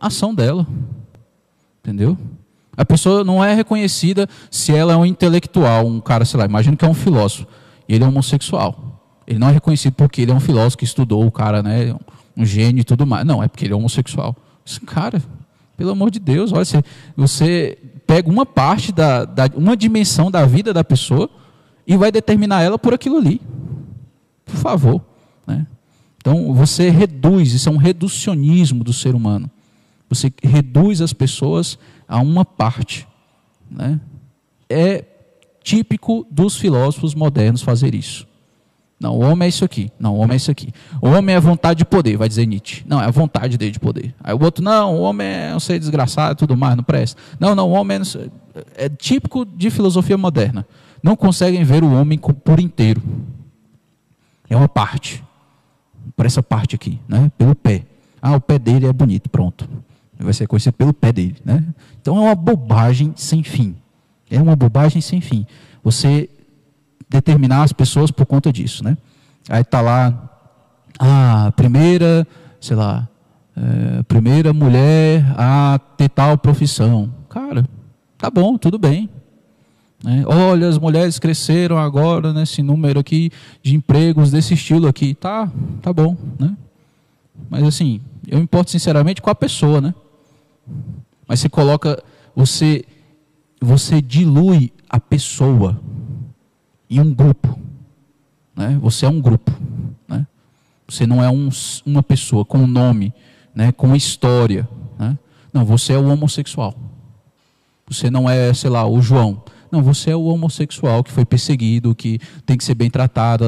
ação 0.00 0.34
dela. 0.34 0.66
Entendeu? 1.80 2.16
A 2.76 2.84
pessoa 2.84 3.24
não 3.24 3.42
é 3.44 3.54
reconhecida 3.54 4.28
se 4.50 4.72
ela 4.72 4.92
é 4.92 4.96
um 4.96 5.04
intelectual, 5.04 5.86
um 5.86 6.00
cara, 6.00 6.24
sei 6.24 6.38
lá, 6.38 6.46
imagina 6.46 6.76
que 6.76 6.84
é 6.84 6.88
um 6.88 6.94
filósofo, 6.94 7.46
e 7.88 7.94
ele 7.94 8.04
é 8.04 8.06
homossexual. 8.06 9.02
Ele 9.26 9.38
não 9.38 9.48
é 9.48 9.52
reconhecido 9.52 9.94
porque 9.94 10.22
ele 10.22 10.30
é 10.30 10.34
um 10.34 10.40
filósofo 10.40 10.78
que 10.78 10.84
estudou, 10.84 11.26
o 11.26 11.30
cara, 11.30 11.62
né, 11.62 11.94
um 12.36 12.46
gênio 12.46 12.80
e 12.80 12.84
tudo 12.84 13.04
mais. 13.04 13.26
Não, 13.26 13.42
é 13.42 13.48
porque 13.48 13.64
ele 13.64 13.72
é 13.72 13.76
homossexual. 13.76 14.36
Esse 14.64 14.80
cara, 14.80 15.20
pelo 15.76 15.90
amor 15.90 16.10
de 16.10 16.20
Deus, 16.20 16.52
olha, 16.52 16.64
você, 16.64 16.82
você 17.16 17.78
pega 18.06 18.30
uma 18.30 18.46
parte, 18.46 18.92
da, 18.92 19.24
da, 19.24 19.50
uma 19.54 19.76
dimensão 19.76 20.30
da 20.30 20.46
vida 20.46 20.72
da 20.72 20.84
pessoa 20.84 21.28
e 21.86 21.96
vai 21.96 22.12
determinar 22.12 22.62
ela 22.62 22.78
por 22.78 22.94
aquilo 22.94 23.16
ali. 23.16 23.40
Por 24.44 24.56
favor. 24.56 25.02
Né? 25.46 25.66
Então, 26.16 26.54
você 26.54 26.90
reduz, 26.90 27.52
isso 27.52 27.68
é 27.68 27.72
um 27.72 27.76
reducionismo 27.76 28.84
do 28.84 28.92
ser 28.92 29.14
humano. 29.14 29.50
Você 30.08 30.32
reduz 30.42 31.00
as 31.00 31.12
pessoas 31.12 31.78
a 32.08 32.18
uma 32.18 32.44
parte. 32.44 33.06
Né? 33.70 34.00
É 34.68 35.04
típico 35.62 36.26
dos 36.30 36.56
filósofos 36.56 37.14
modernos 37.14 37.62
fazer 37.62 37.94
isso. 37.94 38.26
Não, 38.98 39.16
o 39.16 39.20
homem 39.20 39.46
é 39.46 39.48
isso 39.48 39.64
aqui. 39.64 39.92
Não, 39.98 40.14
o 40.16 40.18
homem 40.18 40.34
é 40.34 40.36
isso 40.36 40.50
aqui. 40.50 40.72
O 41.00 41.08
homem 41.08 41.34
é 41.34 41.38
a 41.38 41.40
vontade 41.40 41.78
de 41.78 41.84
poder, 41.84 42.16
vai 42.16 42.28
dizer 42.28 42.46
Nietzsche. 42.46 42.82
Não, 42.86 43.00
é 43.00 43.04
a 43.04 43.10
vontade 43.10 43.56
dele 43.56 43.70
de 43.70 43.78
poder. 43.78 44.12
Aí 44.24 44.34
o 44.34 44.42
outro, 44.42 44.64
não, 44.64 44.96
o 44.96 45.02
homem 45.02 45.26
é 45.26 45.54
um 45.54 45.60
ser 45.60 45.78
desgraçado 45.78 46.36
tudo 46.36 46.56
mais, 46.56 46.74
não 46.74 46.82
presta. 46.82 47.20
Não, 47.38 47.54
não, 47.54 47.68
o 47.68 47.72
homem 47.72 47.98
é, 47.98 48.86
é 48.86 48.88
típico 48.88 49.44
de 49.44 49.70
filosofia 49.70 50.18
moderna. 50.18 50.66
Não 51.00 51.14
conseguem 51.14 51.62
ver 51.62 51.84
o 51.84 51.92
homem 51.92 52.18
por 52.18 52.58
inteiro. 52.58 53.00
É 54.50 54.56
uma 54.56 54.68
parte. 54.68 55.22
Por 56.16 56.26
essa 56.26 56.42
parte 56.42 56.74
aqui, 56.74 56.98
né? 57.06 57.30
Pelo 57.38 57.54
pé. 57.54 57.84
Ah, 58.20 58.34
o 58.34 58.40
pé 58.40 58.58
dele 58.58 58.86
é 58.86 58.92
bonito, 58.92 59.30
pronto 59.30 59.68
vai 60.18 60.32
ser 60.32 60.46
conhecido 60.46 60.74
pelo 60.74 60.92
pé 60.92 61.12
dele. 61.12 61.36
Né? 61.44 61.64
Então 62.00 62.16
é 62.16 62.20
uma 62.20 62.34
bobagem 62.34 63.12
sem 63.16 63.42
fim. 63.42 63.76
É 64.30 64.40
uma 64.40 64.56
bobagem 64.56 65.00
sem 65.00 65.20
fim. 65.20 65.46
Você 65.82 66.28
determinar 67.08 67.62
as 67.62 67.72
pessoas 67.72 68.10
por 68.10 68.26
conta 68.26 68.52
disso. 68.52 68.84
Né? 68.84 68.96
Aí 69.48 69.62
está 69.62 69.80
lá, 69.80 70.30
a 70.98 71.52
primeira, 71.56 72.26
sei 72.60 72.76
lá, 72.76 73.08
é, 73.56 74.02
primeira 74.02 74.52
mulher 74.52 75.24
a 75.36 75.80
ter 75.96 76.08
tal 76.08 76.36
profissão. 76.36 77.12
Cara, 77.28 77.66
tá 78.16 78.30
bom, 78.30 78.58
tudo 78.58 78.78
bem. 78.78 79.08
Né? 80.02 80.22
Olha, 80.26 80.68
as 80.68 80.78
mulheres 80.78 81.18
cresceram 81.18 81.78
agora 81.78 82.32
nesse 82.32 82.62
número 82.62 83.00
aqui 83.00 83.30
de 83.62 83.74
empregos 83.74 84.30
desse 84.30 84.54
estilo 84.54 84.86
aqui. 84.86 85.14
Tá, 85.14 85.50
tá 85.80 85.92
bom. 85.92 86.16
Né? 86.38 86.56
Mas 87.48 87.62
assim, 87.64 88.00
eu 88.26 88.38
importo 88.38 88.70
sinceramente 88.70 89.22
com 89.22 89.30
a 89.30 89.34
pessoa, 89.34 89.80
né? 89.80 89.94
Mas 91.26 91.40
você 91.40 91.48
coloca, 91.48 92.02
você, 92.34 92.84
você 93.60 94.00
dilui 94.00 94.72
a 94.88 94.98
pessoa 94.98 95.80
em 96.88 97.00
um 97.00 97.12
grupo. 97.12 97.58
Né? 98.56 98.78
Você 98.80 99.04
é 99.04 99.08
um 99.08 99.20
grupo. 99.20 99.52
Né? 100.08 100.26
Você 100.88 101.06
não 101.06 101.22
é 101.22 101.30
um, 101.30 101.48
uma 101.84 102.02
pessoa 102.02 102.44
com 102.44 102.58
um 102.58 102.66
nome, 102.66 103.12
né? 103.54 103.72
com 103.72 103.94
história. 103.94 104.68
Né? 104.98 105.18
Não, 105.52 105.64
você 105.64 105.92
é 105.92 105.98
o 105.98 106.08
homossexual. 106.08 106.74
Você 107.88 108.10
não 108.10 108.28
é, 108.28 108.52
sei 108.54 108.70
lá, 108.70 108.86
o 108.86 109.00
João. 109.00 109.42
Não, 109.70 109.82
você 109.82 110.10
é 110.10 110.16
o 110.16 110.24
homossexual 110.24 111.04
que 111.04 111.12
foi 111.12 111.24
perseguido, 111.24 111.94
que 111.94 112.18
tem 112.46 112.56
que 112.56 112.64
ser 112.64 112.74
bem 112.74 112.90
tratado. 112.90 113.44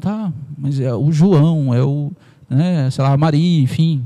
Tá, 0.00 0.32
mas 0.58 0.80
é 0.80 0.92
o 0.92 1.12
João, 1.12 1.72
é 1.72 1.82
o, 1.82 2.10
né, 2.48 2.90
sei 2.90 3.04
lá, 3.04 3.12
a 3.12 3.16
Maria, 3.16 3.62
enfim. 3.62 4.04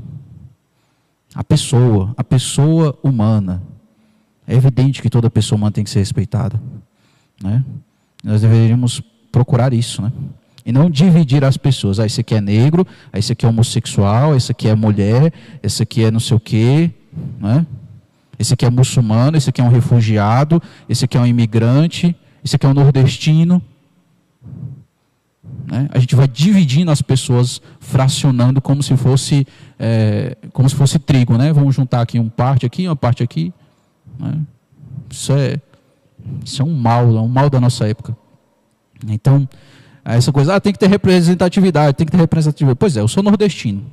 A 1.39 1.43
pessoa, 1.45 2.13
a 2.17 2.23
pessoa 2.23 2.99
humana. 3.01 3.63
É 4.45 4.53
evidente 4.53 5.01
que 5.01 5.09
toda 5.09 5.29
pessoa 5.29 5.55
humana 5.55 5.71
tem 5.71 5.85
que 5.85 5.89
ser 5.89 5.99
respeitada. 5.99 6.61
Né? 7.41 7.63
Nós 8.21 8.41
deveríamos 8.41 9.01
procurar 9.31 9.73
isso, 9.73 10.01
né? 10.01 10.11
E 10.65 10.73
não 10.73 10.89
dividir 10.89 11.45
as 11.45 11.55
pessoas. 11.55 11.97
Ah, 11.97 12.05
esse 12.05 12.19
aqui 12.19 12.35
é 12.35 12.41
negro, 12.41 12.85
ah, 13.13 13.17
esse 13.17 13.31
aqui 13.31 13.45
é 13.45 13.49
homossexual, 13.49 14.35
esse 14.35 14.51
aqui 14.51 14.67
é 14.67 14.75
mulher, 14.75 15.31
esse 15.63 15.81
aqui 15.81 16.03
é 16.03 16.11
não 16.11 16.19
sei 16.19 16.35
o 16.35 16.41
quê, 16.41 16.91
né? 17.39 17.65
Esse 18.37 18.53
aqui 18.53 18.65
é 18.65 18.69
muçulmano, 18.69 19.37
esse 19.37 19.49
aqui 19.49 19.61
é 19.61 19.63
um 19.63 19.69
refugiado, 19.69 20.61
esse 20.89 21.05
aqui 21.05 21.17
é 21.17 21.21
um 21.21 21.25
imigrante, 21.25 22.13
esse 22.43 22.57
aqui 22.57 22.65
é 22.65 22.69
um 22.69 22.73
nordestino. 22.73 23.61
Né? 25.65 25.89
A 25.91 25.99
gente 25.99 26.15
vai 26.15 26.27
dividindo 26.27 26.91
as 26.91 27.01
pessoas, 27.01 27.61
fracionando 27.79 28.61
como 28.61 28.81
se 28.81 28.95
fosse 28.97 29.45
é, 29.77 30.37
como 30.53 30.69
se 30.69 30.75
fosse 30.75 30.99
trigo, 30.99 31.37
né? 31.37 31.53
Vamos 31.53 31.75
juntar 31.75 32.01
aqui 32.01 32.19
uma 32.19 32.29
parte 32.29 32.65
aqui, 32.65 32.87
uma 32.87 32.95
parte 32.95 33.23
aqui. 33.23 33.53
Né? 34.17 34.41
Isso 35.09 35.33
é 35.33 35.59
isso 36.43 36.61
é 36.61 36.65
um 36.65 36.73
mal, 36.73 37.03
é 37.15 37.21
um 37.21 37.27
mal 37.27 37.49
da 37.49 37.59
nossa 37.59 37.87
época. 37.87 38.15
Então 39.07 39.47
essa 40.03 40.31
coisa, 40.31 40.55
ah, 40.55 40.59
tem 40.59 40.73
que 40.73 40.79
ter 40.79 40.87
representatividade, 40.87 41.95
tem 41.95 42.05
que 42.05 42.11
ter 42.11 42.17
representatividade. 42.17 42.77
Pois 42.79 42.97
é, 42.97 43.01
eu 43.01 43.07
sou 43.07 43.21
nordestino. 43.21 43.85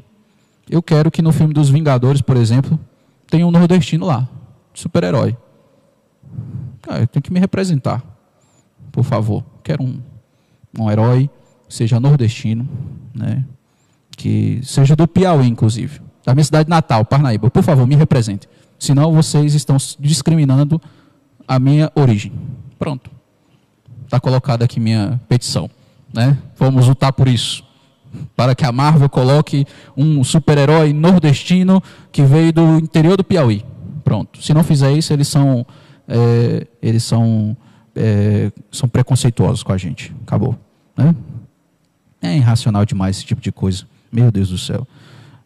Eu 0.69 0.83
quero 0.83 1.11
que 1.11 1.21
no 1.21 1.33
filme 1.33 1.53
dos 1.53 1.69
Vingadores, 1.69 2.23
por 2.23 2.37
exemplo, 2.37 2.79
tenha 3.27 3.47
um 3.47 3.51
nordestino 3.51 4.07
lá, 4.07 4.29
super-herói. 4.73 5.37
Eu 6.89 7.07
tenho 7.07 7.23
que 7.23 7.33
me 7.33 7.39
representar, 7.39 8.03
por 8.91 9.05
favor. 9.05 9.45
Quero 9.63 9.83
um, 9.83 10.01
um 10.79 10.91
herói 10.91 11.29
seja 11.69 12.01
nordestino, 12.01 12.69
né? 13.15 13.45
que 14.17 14.61
seja 14.63 14.97
do 14.97 15.07
Piauí, 15.07 15.47
inclusive, 15.47 16.01
da 16.25 16.35
minha 16.35 16.45
cidade 16.45 16.69
natal, 16.69 17.05
Parnaíba. 17.05 17.51
Por 17.51 17.63
favor, 17.63 17.87
me 17.87 17.95
represente. 17.95 18.49
Senão 18.79 19.13
vocês 19.13 19.55
estão 19.55 19.77
discriminando 20.01 20.81
a 21.47 21.59
minha 21.59 21.91
origem. 21.95 22.33
Pronto. 22.79 23.11
Está 24.05 24.19
colocada 24.19 24.65
aqui 24.65 24.81
minha 24.81 25.21
petição. 25.29 25.71
Né? 26.13 26.37
Vamos 26.57 26.89
lutar 26.89 27.13
por 27.13 27.29
isso. 27.29 27.65
Para 28.35 28.55
que 28.55 28.65
a 28.65 28.73
Marvel 28.73 29.09
coloque 29.09 29.67
um 29.97 30.25
super-herói 30.25 30.93
nordestino 30.93 31.83
que 32.11 32.23
veio 32.23 32.53
do 32.53 32.79
interior 32.79 33.17
do 33.17 33.25
Piauí. 33.25 33.65
Pronto. 34.03 34.43
Se 34.43 34.55
não 34.55 34.63
fizer 34.63 34.93
isso, 34.93 35.13
eles 35.13 35.29
são, 35.29 35.67
é, 36.09 36.67
eles 36.81 37.03
são, 37.03 37.57
é, 37.95 38.51
são 38.71 38.89
preconceituosos 38.89 39.63
com 39.63 39.73
a 39.73 39.77
gente. 39.77 40.15
Acabou. 40.23 40.57
Né? 40.97 41.15
É 42.27 42.37
irracional 42.37 42.85
demais 42.85 43.17
esse 43.17 43.27
tipo 43.27 43.41
de 43.41 43.53
coisa. 43.53 43.85
Meu 44.11 44.31
Deus 44.31 44.49
do 44.49 44.59
céu. 44.59 44.87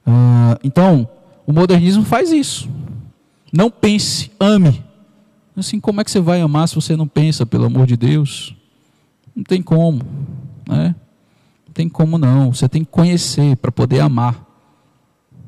Uh, 0.06 0.58
então, 0.62 1.08
o 1.46 1.52
modernismo 1.52 2.04
faz 2.04 2.32
isso. 2.32 2.68
Não 3.52 3.70
pense, 3.70 4.30
ame. 4.38 4.82
Assim, 5.56 5.80
como 5.80 6.00
é 6.00 6.04
que 6.04 6.10
você 6.10 6.20
vai 6.20 6.40
amar 6.40 6.68
se 6.68 6.74
você 6.74 6.96
não 6.96 7.06
pensa, 7.06 7.44
pelo 7.44 7.64
amor 7.64 7.86
de 7.86 7.96
Deus? 7.96 8.54
Não 9.34 9.44
tem 9.44 9.60
como, 9.60 10.00
né? 10.68 10.94
Não 11.66 11.74
tem 11.74 11.88
como 11.88 12.16
não. 12.16 12.52
Você 12.52 12.68
tem 12.68 12.84
que 12.84 12.90
conhecer 12.90 13.56
para 13.56 13.70
poder 13.70 14.00
amar. 14.00 14.46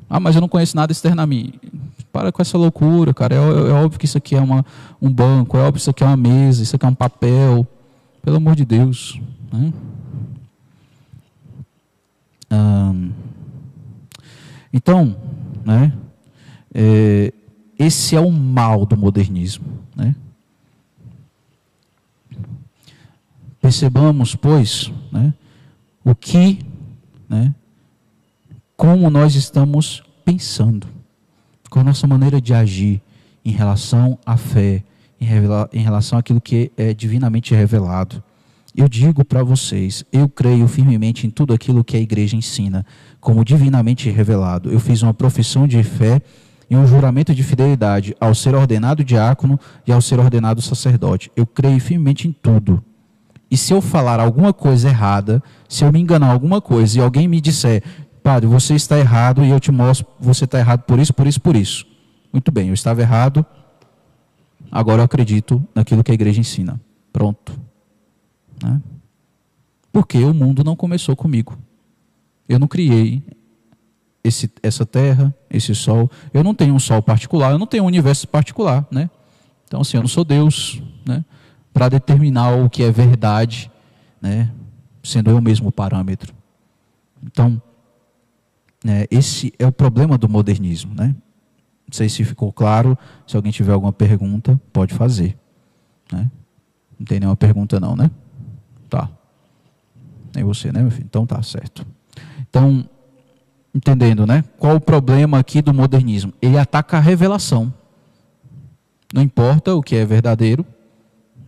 Ah, 0.09 0.19
mas 0.19 0.35
eu 0.35 0.41
não 0.41 0.47
conheço 0.47 0.75
nada 0.75 0.91
externamente. 0.91 1.59
Para 2.11 2.31
com 2.31 2.41
essa 2.41 2.57
loucura, 2.57 3.13
cara. 3.13 3.35
É, 3.35 3.37
é, 3.37 3.71
óbvio 3.71 3.97
que 3.97 4.05
isso 4.05 4.17
aqui 4.17 4.35
é 4.35 4.41
uma, 4.41 4.63
um 5.01 5.11
banco, 5.11 5.57
é 5.57 5.61
óbvio 5.61 5.73
que 5.73 5.79
isso 5.79 5.89
aqui 5.89 6.03
é 6.03 6.07
uma 6.07 6.17
mesa, 6.17 6.61
isso 6.61 6.75
aqui 6.75 6.85
é 6.85 6.89
um 6.89 6.93
papel. 6.93 7.65
Pelo 8.21 8.37
amor 8.37 8.55
de 8.55 8.65
Deus. 8.65 9.19
Né? 9.51 9.73
Então, 14.71 15.15
né? 15.65 15.93
É, 16.73 17.31
esse 17.77 18.15
é 18.15 18.19
o 18.19 18.31
mal 18.31 18.85
do 18.85 18.97
modernismo. 18.97 19.65
Né? 19.95 20.15
Percebamos, 23.61 24.35
pois, 24.35 24.91
né, 25.11 25.33
o 26.03 26.13
que, 26.13 26.59
né, 27.29 27.53
como 28.75 29.09
nós 29.09 29.35
estamos 29.35 30.03
pensando, 30.25 30.87
com 31.69 31.79
a 31.79 31.83
nossa 31.83 32.05
maneira 32.05 32.41
de 32.41 32.53
agir 32.53 33.01
em 33.43 33.51
relação 33.51 34.17
à 34.25 34.37
fé, 34.37 34.83
em, 35.19 35.27
em 35.73 35.81
relação 35.81 36.19
àquilo 36.19 36.41
que 36.41 36.71
é 36.77 36.93
divinamente 36.93 37.53
revelado. 37.53 38.23
Eu 38.75 38.89
digo 38.89 39.23
para 39.23 39.43
vocês, 39.43 40.03
eu 40.11 40.27
creio 40.27 40.67
firmemente 40.67 41.27
em 41.27 41.29
tudo 41.29 41.53
aquilo 41.53 41.83
que 41.83 41.95
a 41.95 41.99
igreja 41.99 42.35
ensina, 42.35 42.83
como 43.21 43.45
divinamente 43.45 44.09
revelado. 44.09 44.71
Eu 44.71 44.79
fiz 44.79 45.03
uma 45.03 45.13
profissão 45.13 45.67
de 45.67 45.83
fé 45.83 46.19
e 46.67 46.75
um 46.75 46.87
juramento 46.87 47.35
de 47.35 47.43
fidelidade 47.43 48.15
ao 48.19 48.33
ser 48.33 48.55
ordenado 48.55 49.03
diácono 49.03 49.59
e 49.85 49.91
ao 49.91 50.01
ser 50.01 50.19
ordenado 50.19 50.59
sacerdote. 50.59 51.31
Eu 51.35 51.45
creio 51.45 51.79
firmemente 51.79 52.27
em 52.27 52.31
tudo. 52.31 52.83
E 53.49 53.55
se 53.55 53.71
eu 53.71 53.79
falar 53.79 54.19
alguma 54.19 54.51
coisa 54.51 54.89
errada, 54.89 55.43
se 55.69 55.83
eu 55.83 55.91
me 55.91 55.99
enganar 55.99 56.31
alguma 56.31 56.59
coisa 56.59 56.97
e 56.97 57.01
alguém 57.01 57.27
me 57.27 57.39
disser, 57.39 57.83
Padre, 58.23 58.47
você 58.47 58.73
está 58.73 58.97
errado 58.97 59.45
e 59.45 59.51
eu 59.51 59.59
te 59.59 59.71
mostro, 59.71 60.07
você 60.19 60.45
está 60.45 60.57
errado 60.57 60.81
por 60.81 60.97
isso, 60.97 61.13
por 61.13 61.27
isso, 61.27 61.39
por 61.39 61.55
isso. 61.55 61.85
Muito 62.31 62.51
bem, 62.51 62.69
eu 62.69 62.73
estava 62.73 63.01
errado, 63.01 63.45
agora 64.71 65.01
eu 65.01 65.05
acredito 65.05 65.63
naquilo 65.75 66.03
que 66.03 66.09
a 66.09 66.15
igreja 66.15 66.39
ensina. 66.39 66.81
Pronto. 67.11 67.53
Né? 68.63 68.81
Porque 69.91 70.17
o 70.23 70.33
mundo 70.33 70.63
não 70.63 70.75
começou 70.75 71.15
comigo. 71.15 71.57
Eu 72.47 72.57
não 72.57 72.67
criei 72.67 73.21
esse, 74.23 74.49
essa 74.63 74.85
terra, 74.85 75.33
esse 75.49 75.75
sol. 75.75 76.09
Eu 76.33 76.43
não 76.43 76.55
tenho 76.55 76.73
um 76.73 76.79
sol 76.79 77.01
particular, 77.01 77.51
eu 77.51 77.59
não 77.59 77.67
tenho 77.67 77.83
um 77.83 77.87
universo 77.87 78.27
particular, 78.27 78.87
né? 78.89 79.09
Então, 79.65 79.81
assim, 79.81 79.97
eu 79.97 80.01
não 80.01 80.07
sou 80.07 80.23
Deus, 80.23 80.81
né? 81.05 81.23
Para 81.73 81.89
determinar 81.89 82.55
o 82.55 82.69
que 82.69 82.83
é 82.83 82.91
verdade, 82.91 83.69
né? 84.21 84.49
Sendo 85.03 85.29
eu 85.29 85.41
mesmo 85.41 85.69
o 85.69 85.71
parâmetro. 85.71 86.33
Então, 87.21 87.61
né, 88.83 89.05
esse 89.09 89.53
é 89.57 89.65
o 89.65 89.71
problema 89.71 90.17
do 90.17 90.29
modernismo, 90.29 90.93
né? 90.93 91.15
Não 91.87 91.93
sei 91.93 92.09
se 92.09 92.23
ficou 92.23 92.51
claro. 92.51 92.97
Se 93.27 93.35
alguém 93.35 93.51
tiver 93.51 93.73
alguma 93.73 93.93
pergunta, 93.93 94.59
pode 94.71 94.93
fazer. 94.93 95.37
Né? 96.11 96.29
Não 96.97 97.05
tem 97.05 97.19
nenhuma 97.19 97.35
pergunta, 97.35 97.79
não, 97.79 97.95
né? 97.95 98.09
Tá. 98.93 99.09
Nem 100.35 100.43
você, 100.43 100.71
né, 100.71 100.79
meu 100.79 100.91
filho? 100.91 101.05
Então 101.09 101.25
tá 101.25 101.41
certo. 101.41 101.83
Então, 102.47 102.87
entendendo, 103.73 104.27
né? 104.27 104.43
Qual 104.59 104.75
o 104.75 104.79
problema 104.79 105.39
aqui 105.39 105.63
do 105.63 105.73
modernismo? 105.73 106.31
Ele 106.39 106.59
ataca 106.59 106.97
a 106.97 106.99
revelação. 106.99 107.73
Não 109.11 109.23
importa 109.23 109.73
o 109.73 109.81
que 109.81 109.95
é 109.95 110.05
verdadeiro, 110.05 110.63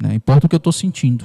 né? 0.01 0.15
importa 0.15 0.47
o 0.47 0.49
que 0.49 0.55
eu 0.55 0.57
estou 0.57 0.73
sentindo. 0.73 1.23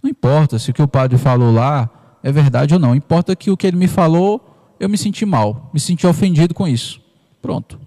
Não 0.00 0.08
importa 0.08 0.56
se 0.56 0.70
o 0.70 0.74
que 0.74 0.82
o 0.82 0.86
padre 0.86 1.18
falou 1.18 1.52
lá 1.52 1.90
é 2.22 2.30
verdade 2.30 2.72
ou 2.72 2.78
não. 2.78 2.94
Importa 2.94 3.34
que 3.34 3.50
o 3.50 3.56
que 3.56 3.66
ele 3.66 3.76
me 3.76 3.88
falou, 3.88 4.76
eu 4.78 4.88
me 4.88 4.96
senti 4.96 5.26
mal, 5.26 5.68
me 5.74 5.80
senti 5.80 6.06
ofendido 6.06 6.54
com 6.54 6.68
isso. 6.68 7.00
Pronto. 7.42 7.80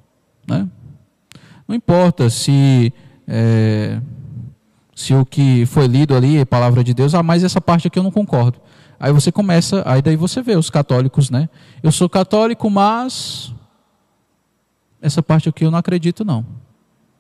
Né? 0.46 0.68
Não 1.66 1.74
importa 1.74 2.30
se, 2.30 2.92
é, 3.26 4.02
se 5.00 5.14
o 5.14 5.26
que 5.26 5.66
foi 5.66 5.88
lido 5.88 6.14
ali 6.14 6.40
é 6.40 6.44
palavra 6.44 6.84
de 6.84 6.94
Deus, 6.94 7.16
ah, 7.16 7.24
mas 7.24 7.42
essa 7.42 7.62
parte 7.62 7.88
aqui 7.88 7.98
eu 7.98 8.04
não 8.04 8.12
concordo. 8.12 8.60
Aí 9.00 9.14
você 9.14 9.32
começa, 9.32 9.82
aí 9.86 10.02
daí 10.02 10.18
você 10.18 10.42
vê 10.42 10.58
os 10.58 10.70
católicos, 10.70 11.30
né? 11.30 11.48
Eu 11.82 11.90
sou 11.90 12.10
católico, 12.10 12.70
mas 12.70 13.56
essa 15.02 15.24
parte 15.24 15.48
aqui 15.48 15.64
eu 15.64 15.72
não 15.72 15.80
acredito 15.80 16.26
não. 16.26 16.46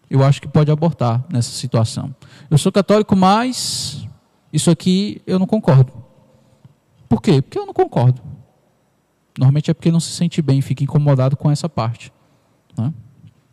Eu 0.10 0.26
acho 0.26 0.42
que 0.42 0.48
pode 0.50 0.70
abortar 0.70 1.24
nessa 1.32 1.52
situação. 1.52 2.14
Eu 2.52 2.58
sou 2.58 2.70
católico, 2.70 3.16
mas 3.16 4.06
isso 4.52 4.70
aqui 4.70 5.22
eu 5.26 5.40
não 5.40 5.48
concordo. 5.48 5.94
Por 7.08 7.22
quê? 7.22 7.42
Porque 7.42 7.58
eu 7.58 7.66
não 7.66 7.74
concordo. 7.74 8.22
Normalmente 9.38 9.72
é 9.72 9.74
porque 9.74 9.90
não 9.90 10.02
se 10.02 10.12
sente 10.12 10.42
bem, 10.42 10.60
fica 10.60 10.84
incomodado 10.84 11.38
com 11.38 11.50
essa 11.50 11.70
parte. 11.70 12.12
Né? 12.78 12.94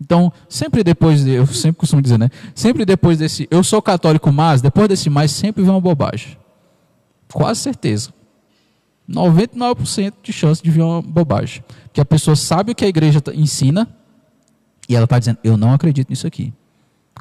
Então, 0.00 0.32
sempre 0.48 0.84
depois, 0.84 1.24
de, 1.24 1.30
eu 1.30 1.46
sempre 1.46 1.78
costumo 1.78 2.02
dizer, 2.02 2.18
né? 2.18 2.28
Sempre 2.54 2.84
depois 2.84 3.18
desse, 3.18 3.48
eu 3.50 3.64
sou 3.64 3.80
católico, 3.80 4.30
mas, 4.30 4.60
depois 4.60 4.88
desse 4.88 5.08
mais, 5.08 5.30
sempre 5.30 5.62
vem 5.62 5.70
uma 5.70 5.80
bobagem. 5.80 6.36
Quase 7.32 7.60
certeza. 7.60 8.12
99% 9.08 10.14
de 10.22 10.32
chance 10.32 10.62
de 10.62 10.70
vir 10.70 10.82
uma 10.82 11.00
bobagem. 11.00 11.64
Que 11.92 12.00
a 12.00 12.04
pessoa 12.04 12.36
sabe 12.36 12.72
o 12.72 12.74
que 12.74 12.84
a 12.84 12.88
igreja 12.88 13.22
ensina 13.34 13.88
e 14.88 14.94
ela 14.94 15.04
está 15.04 15.18
dizendo, 15.18 15.38
eu 15.42 15.56
não 15.56 15.72
acredito 15.72 16.10
nisso 16.10 16.26
aqui. 16.26 16.52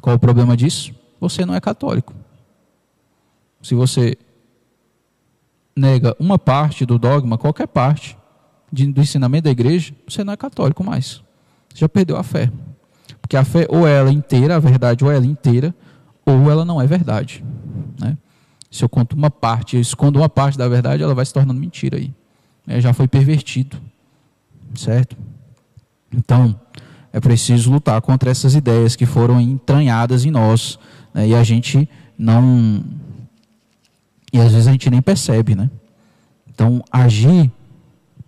Qual 0.00 0.14
o 0.14 0.18
problema 0.18 0.56
disso? 0.56 0.94
Você 1.20 1.44
não 1.44 1.54
é 1.54 1.60
católico. 1.60 2.14
Se 3.62 3.74
você 3.74 4.16
nega 5.74 6.14
uma 6.18 6.38
parte 6.38 6.86
do 6.86 6.98
dogma, 6.98 7.36
qualquer 7.36 7.66
parte 7.66 8.16
do 8.70 9.00
ensinamento 9.00 9.44
da 9.44 9.50
igreja, 9.50 9.94
você 10.06 10.22
não 10.22 10.32
é 10.32 10.36
católico 10.36 10.84
mais. 10.84 11.22
Já 11.76 11.88
perdeu 11.88 12.16
a 12.16 12.22
fé. 12.22 12.50
Porque 13.20 13.36
a 13.36 13.44
fé, 13.44 13.66
ou 13.68 13.86
ela 13.86 14.08
é 14.08 14.12
inteira, 14.12 14.56
a 14.56 14.58
verdade, 14.58 15.04
ou 15.04 15.12
ela 15.12 15.24
é 15.24 15.28
inteira, 15.28 15.74
ou 16.24 16.50
ela 16.50 16.64
não 16.64 16.80
é 16.80 16.86
verdade. 16.86 17.44
Né? 18.00 18.16
Se 18.70 18.82
eu 18.82 18.88
conto 18.88 19.14
uma 19.14 19.30
parte, 19.30 19.76
eu 19.76 19.82
escondo 19.82 20.18
uma 20.18 20.28
parte 20.28 20.56
da 20.56 20.66
verdade, 20.68 21.02
ela 21.02 21.14
vai 21.14 21.24
se 21.26 21.34
tornando 21.34 21.60
mentira 21.60 21.98
aí. 21.98 22.14
É, 22.66 22.80
já 22.80 22.94
foi 22.94 23.06
pervertido. 23.06 23.76
Certo? 24.74 25.16
Então, 26.10 26.58
é 27.12 27.20
preciso 27.20 27.70
lutar 27.70 28.00
contra 28.00 28.30
essas 28.30 28.54
ideias 28.54 28.96
que 28.96 29.04
foram 29.04 29.38
entranhadas 29.38 30.24
em 30.24 30.30
nós. 30.30 30.78
Né? 31.12 31.28
E 31.28 31.34
a 31.34 31.42
gente 31.42 31.88
não. 32.18 32.82
E 34.32 34.40
às 34.40 34.52
vezes 34.52 34.66
a 34.66 34.72
gente 34.72 34.88
nem 34.88 35.02
percebe, 35.02 35.54
né? 35.54 35.70
Então, 36.48 36.82
agir 36.90 37.50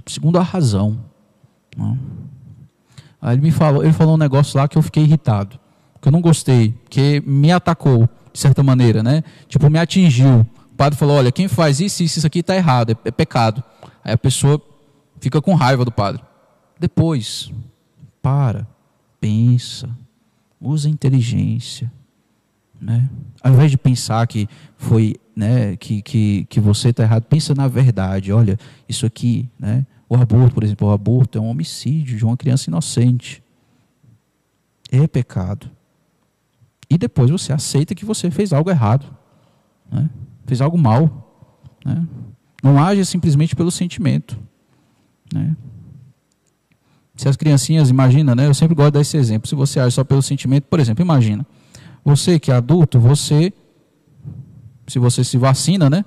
segundo 0.07 0.39
a 0.39 0.43
razão. 0.43 0.99
Né? 1.77 1.99
Aí 3.21 3.35
ele 3.35 3.43
me 3.43 3.51
falou, 3.51 3.83
ele 3.83 3.93
falou 3.93 4.15
um 4.15 4.19
negócio 4.19 4.59
lá 4.59 4.69
que 4.69 4.79
eu 4.79 4.83
fiquei 4.83 5.03
irritado, 5.03 5.59
que 6.01 6.09
eu 6.09 6.13
não 6.13 6.21
gostei, 6.21 6.75
que 6.89 7.21
me 7.27 7.51
atacou 7.51 8.09
de 8.33 8.39
certa 8.39 8.63
maneira, 8.63 9.03
né? 9.03 9.25
Tipo, 9.49 9.69
me 9.69 9.79
atingiu. 9.79 10.47
O 10.73 10.77
padre 10.77 10.99
falou: 10.99 11.17
olha, 11.17 11.33
quem 11.33 11.49
faz 11.49 11.81
isso, 11.81 12.03
isso, 12.03 12.19
isso 12.19 12.27
aqui 12.27 12.39
está 12.39 12.55
errado, 12.55 12.93
é, 12.93 13.09
é 13.09 13.11
pecado. 13.11 13.63
Aí 14.05 14.13
a 14.13 14.19
pessoa 14.19 14.63
fica 15.21 15.43
com 15.43 15.55
raiva 15.55 15.85
do 15.85 15.91
padre. 15.91 16.23
Depois, 16.79 17.51
para, 18.23 18.67
pensa, 19.21 19.89
usa 20.61 20.89
inteligência. 20.89 21.91
Né? 22.81 23.09
Ao 23.43 23.53
invés 23.53 23.71
de 23.71 23.77
pensar 23.77 24.25
que 24.29 24.49
foi, 24.77 25.17
né, 25.35 25.77
que, 25.77 26.01
que, 26.01 26.47
que 26.49 26.61
você 26.61 26.91
está 26.91 27.03
errado, 27.03 27.25
pensa 27.25 27.55
na 27.55 27.67
verdade. 27.67 28.33
Olha, 28.33 28.57
isso 28.89 29.05
aqui, 29.05 29.49
né, 29.59 29.85
o 30.09 30.17
aborto, 30.17 30.55
por 30.55 30.65
exemplo, 30.65 30.89
o 30.89 30.91
aborto 30.91 31.39
é 31.39 31.41
um 31.41 31.49
homicídio 31.49 32.17
de 32.17 32.25
uma 32.25 32.37
criança 32.37 32.71
inocente. 32.71 33.43
É 34.91 35.07
pecado. 35.07 35.71
E 36.89 36.97
depois 36.97 37.31
você 37.31 37.53
aceita 37.53 37.95
que 37.95 38.05
você 38.05 38.31
fez 38.31 38.53
algo 38.53 38.71
errado, 38.71 39.07
né? 39.91 40.09
fez 40.47 40.61
algo 40.61 40.79
mal. 40.79 41.47
Né? 41.85 42.07
Não 42.63 42.83
age 42.83 43.05
simplesmente 43.05 43.55
pelo 43.55 43.71
sentimento. 43.71 44.39
Né? 45.33 45.55
Se 47.15 47.29
as 47.29 47.37
criancinhas, 47.37 47.91
imagina, 47.91 48.35
né? 48.35 48.47
Eu 48.47 48.55
sempre 48.55 48.75
gosto 48.75 48.93
desse 48.93 49.17
exemplo. 49.17 49.49
Se 49.49 49.55
você 49.55 49.81
age 49.81 49.95
só 49.95 50.05
pelo 50.05 50.23
sentimento, 50.23 50.65
por 50.65 50.81
exemplo, 50.81 51.05
imagina. 51.05 51.45
Você 52.05 52.39
que 52.39 52.51
é 52.51 52.55
adulto, 52.55 52.99
você 52.99 53.53
se 54.87 54.99
você 54.99 55.23
se 55.23 55.37
vacina, 55.37 55.91
né? 55.91 56.05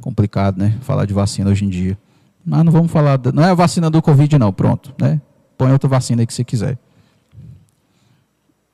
Complicado, 0.00 0.58
né? 0.58 0.78
Falar 0.82 1.06
de 1.06 1.14
vacina 1.14 1.50
hoje 1.50 1.64
em 1.64 1.68
dia. 1.68 1.98
Mas 2.44 2.64
não 2.64 2.72
vamos 2.72 2.90
falar, 2.90 3.18
não 3.32 3.42
é 3.42 3.50
a 3.50 3.54
vacina 3.54 3.88
do 3.88 4.02
Covid 4.02 4.38
não, 4.38 4.52
pronto, 4.52 4.92
né? 5.00 5.20
Põe 5.56 5.72
outra 5.72 5.88
vacina 5.88 6.22
aí 6.22 6.26
que 6.26 6.34
você 6.34 6.44
quiser. 6.44 6.78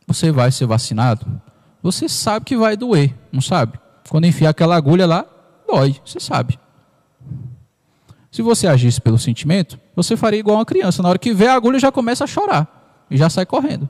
Você 0.06 0.32
vai 0.32 0.50
ser 0.50 0.66
vacinado, 0.66 1.26
você 1.82 2.08
sabe 2.08 2.46
que 2.46 2.56
vai 2.56 2.76
doer, 2.76 3.14
não 3.30 3.42
sabe? 3.42 3.78
Quando 4.08 4.24
enfiar 4.24 4.50
aquela 4.50 4.74
agulha 4.74 5.06
lá, 5.06 5.26
dói, 5.66 5.96
você 6.04 6.18
sabe. 6.18 6.58
Se 8.30 8.42
você 8.42 8.66
agisse 8.66 9.00
pelo 9.00 9.18
sentimento, 9.18 9.78
você 9.94 10.16
faria 10.16 10.40
igual 10.40 10.58
uma 10.58 10.64
criança. 10.64 11.02
Na 11.02 11.08
hora 11.10 11.18
que 11.18 11.34
vê 11.34 11.46
a 11.46 11.54
agulha, 11.54 11.78
já 11.78 11.90
começa 11.90 12.24
a 12.24 12.26
chorar 12.26 13.06
e 13.10 13.16
já 13.16 13.28
sai 13.28 13.44
correndo. 13.46 13.88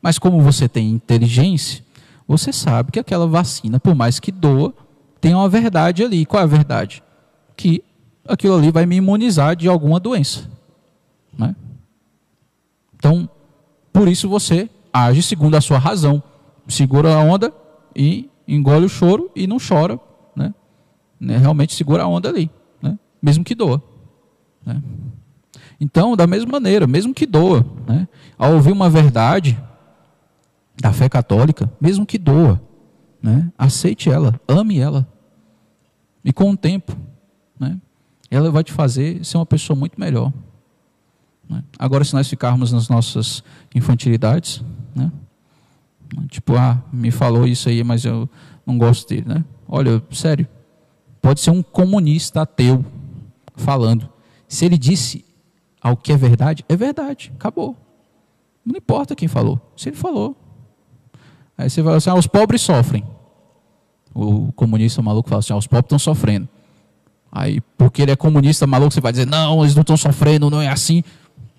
Mas 0.00 0.18
como 0.18 0.40
você 0.40 0.68
tem 0.68 0.90
inteligência, 0.90 1.84
você 2.26 2.52
sabe 2.52 2.92
que 2.92 2.98
aquela 2.98 3.26
vacina, 3.26 3.80
por 3.80 3.94
mais 3.94 4.20
que 4.20 4.30
doa, 4.30 4.74
tem 5.20 5.34
uma 5.34 5.48
verdade 5.48 6.04
ali. 6.04 6.26
Qual 6.26 6.40
é 6.40 6.44
a 6.44 6.46
verdade? 6.46 7.02
Que 7.56 7.82
aquilo 8.26 8.56
ali 8.56 8.70
vai 8.70 8.86
me 8.86 8.96
imunizar 8.96 9.54
de 9.54 9.68
alguma 9.68 10.00
doença. 10.00 10.48
Né? 11.36 11.54
Então, 12.94 13.28
por 13.92 14.08
isso 14.08 14.28
você 14.28 14.68
age 14.92 15.22
segundo 15.22 15.56
a 15.56 15.60
sua 15.60 15.78
razão. 15.78 16.22
Segura 16.66 17.14
a 17.14 17.18
onda 17.18 17.52
e 17.94 18.30
engole 18.48 18.86
o 18.86 18.88
choro 18.88 19.30
e 19.34 19.46
não 19.46 19.58
chora. 19.58 20.00
Né? 20.34 20.54
né? 21.20 21.36
Realmente 21.36 21.74
segura 21.74 22.04
a 22.04 22.08
onda 22.08 22.28
ali, 22.28 22.50
né? 22.82 22.98
mesmo 23.20 23.44
que 23.44 23.54
doa. 23.54 23.82
Né? 24.64 24.82
Então, 25.80 26.16
da 26.16 26.26
mesma 26.26 26.52
maneira, 26.52 26.86
mesmo 26.86 27.12
que 27.12 27.26
doa, 27.26 27.64
né? 27.86 28.08
ao 28.38 28.54
ouvir 28.54 28.72
uma 28.72 28.88
verdade 28.88 29.58
da 30.80 30.92
fé 30.92 31.08
católica, 31.08 31.70
mesmo 31.80 32.06
que 32.06 32.16
doa, 32.16 32.60
né? 33.22 33.52
aceite 33.58 34.10
ela, 34.10 34.40
ame 34.48 34.78
ela. 34.78 35.06
E 36.24 36.32
com 36.32 36.50
o 36.50 36.56
tempo? 36.56 36.96
Ela 38.34 38.50
vai 38.50 38.64
te 38.64 38.72
fazer 38.72 39.24
ser 39.24 39.36
uma 39.36 39.46
pessoa 39.46 39.78
muito 39.78 39.98
melhor. 39.98 40.32
Né? 41.48 41.62
Agora, 41.78 42.04
se 42.04 42.14
nós 42.14 42.28
ficarmos 42.28 42.72
nas 42.72 42.88
nossas 42.88 43.42
infantilidades, 43.74 44.62
né? 44.94 45.12
tipo, 46.28 46.56
ah, 46.56 46.82
me 46.92 47.10
falou 47.10 47.46
isso 47.46 47.68
aí, 47.68 47.82
mas 47.84 48.04
eu 48.04 48.28
não 48.66 48.78
gosto 48.78 49.08
dele. 49.08 49.24
Né? 49.26 49.44
Olha, 49.68 50.02
sério, 50.10 50.46
pode 51.20 51.40
ser 51.40 51.50
um 51.50 51.62
comunista 51.62 52.42
ateu 52.42 52.84
falando. 53.54 54.08
Se 54.48 54.64
ele 54.64 54.78
disse 54.78 55.24
algo 55.80 56.00
que 56.02 56.12
é 56.12 56.16
verdade, 56.16 56.64
é 56.68 56.76
verdade, 56.76 57.32
acabou. 57.34 57.76
Não 58.64 58.76
importa 58.76 59.14
quem 59.14 59.28
falou, 59.28 59.60
se 59.76 59.90
ele 59.90 59.96
falou. 59.96 60.36
Aí 61.56 61.68
você 61.68 61.82
fala 61.82 61.96
assim: 61.96 62.10
ah, 62.10 62.14
os 62.14 62.26
pobres 62.26 62.62
sofrem. 62.62 63.04
O 64.14 64.52
comunista 64.52 65.02
maluco 65.02 65.28
fala 65.28 65.40
assim: 65.40 65.52
ah, 65.52 65.56
os 65.56 65.66
pobres 65.66 65.86
estão 65.86 65.98
sofrendo. 65.98 66.48
Aí, 67.34 67.60
porque 67.76 68.00
ele 68.00 68.12
é 68.12 68.16
comunista 68.16 68.64
maluco, 68.64 68.94
você 68.94 69.00
vai 69.00 69.10
dizer, 69.10 69.26
não, 69.26 69.62
eles 69.62 69.74
não 69.74 69.80
estão 69.80 69.96
sofrendo, 69.96 70.48
não 70.48 70.62
é 70.62 70.68
assim. 70.68 71.02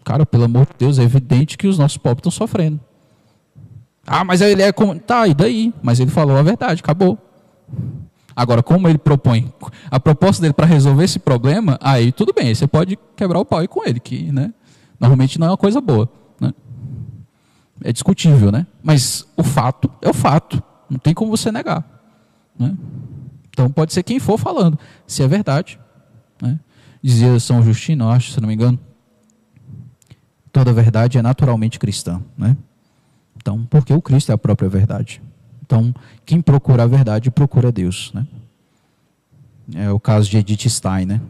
Cara, 0.05 0.25
pelo 0.25 0.45
amor 0.45 0.65
de 0.67 0.71
Deus, 0.79 0.97
é 0.97 1.03
evidente 1.03 1.57
que 1.57 1.67
os 1.67 1.77
nossos 1.77 1.97
pobres 1.97 2.19
estão 2.19 2.31
sofrendo. 2.31 2.79
Ah, 4.07 4.23
mas 4.23 4.39
ele 4.39 4.61
é 4.61 4.71
como. 4.71 4.97
Tá, 4.97 5.27
e 5.27 5.33
daí? 5.33 5.73
Mas 5.83 5.99
ele 5.99 6.11
falou 6.11 6.37
a 6.37 6.41
verdade, 6.41 6.79
acabou. 6.79 7.17
Agora, 8.33 8.63
como 8.63 8.87
ele 8.87 8.97
propõe 8.97 9.51
a 9.91 9.99
proposta 9.99 10.41
dele 10.41 10.53
para 10.53 10.65
resolver 10.65 11.03
esse 11.03 11.19
problema, 11.19 11.77
aí 11.81 12.11
tudo 12.11 12.33
bem, 12.33 12.53
você 12.53 12.67
pode 12.67 12.97
quebrar 13.15 13.39
o 13.39 13.45
pau 13.45 13.59
aí 13.59 13.67
com 13.67 13.85
ele, 13.85 13.99
que 13.99 14.31
né, 14.31 14.53
normalmente 14.99 15.39
não 15.39 15.47
é 15.47 15.49
uma 15.49 15.57
coisa 15.57 15.81
boa. 15.81 16.09
Né? 16.39 16.53
É 17.83 17.91
discutível, 17.91 18.51
né? 18.51 18.65
Mas 18.81 19.27
o 19.35 19.43
fato 19.43 19.89
é 20.01 20.09
o 20.09 20.13
fato. 20.13 20.61
Não 20.89 20.99
tem 20.99 21.13
como 21.13 21.35
você 21.35 21.51
negar. 21.51 21.83
Né? 22.57 22.73
Então 23.55 23.71
pode 23.71 23.93
ser 23.93 24.03
quem 24.03 24.19
for 24.19 24.37
falando, 24.37 24.77
se 25.07 25.23
é 25.23 25.27
verdade. 25.29 25.79
Né? 26.41 26.59
Dizia 27.01 27.39
São 27.39 27.63
Justino, 27.63 28.09
acho, 28.09 28.33
se 28.33 28.41
não 28.41 28.49
me 28.49 28.53
engano, 28.53 28.77
toda 30.51 30.73
verdade 30.73 31.17
é 31.17 31.21
naturalmente 31.21 31.79
cristã. 31.79 32.21
Né? 32.37 32.57
Então, 33.37 33.65
porque 33.69 33.93
o 33.93 34.01
Cristo 34.01 34.33
é 34.33 34.35
a 34.35 34.37
própria 34.37 34.67
verdade. 34.67 35.21
Então, 35.65 35.95
quem 36.25 36.41
procura 36.41 36.83
a 36.83 36.85
verdade, 36.85 37.31
procura 37.31 37.71
Deus. 37.71 38.11
Né? 38.13 38.27
É 39.73 39.89
o 39.89 40.01
caso 40.01 40.29
de 40.29 40.37
Edith 40.37 40.67
Stein. 40.69 41.05
Né? 41.05 41.21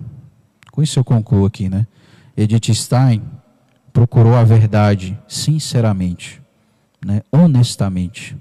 Com 0.72 0.82
isso 0.82 0.98
eu 0.98 1.04
concluo 1.04 1.46
aqui. 1.46 1.70
Né? 1.70 1.86
Edith 2.36 2.74
Stein 2.74 3.22
procurou 3.94 4.34
a 4.34 4.44
verdade 4.44 5.16
sinceramente, 5.28 6.42
né? 7.06 7.22
honestamente. 7.32 8.36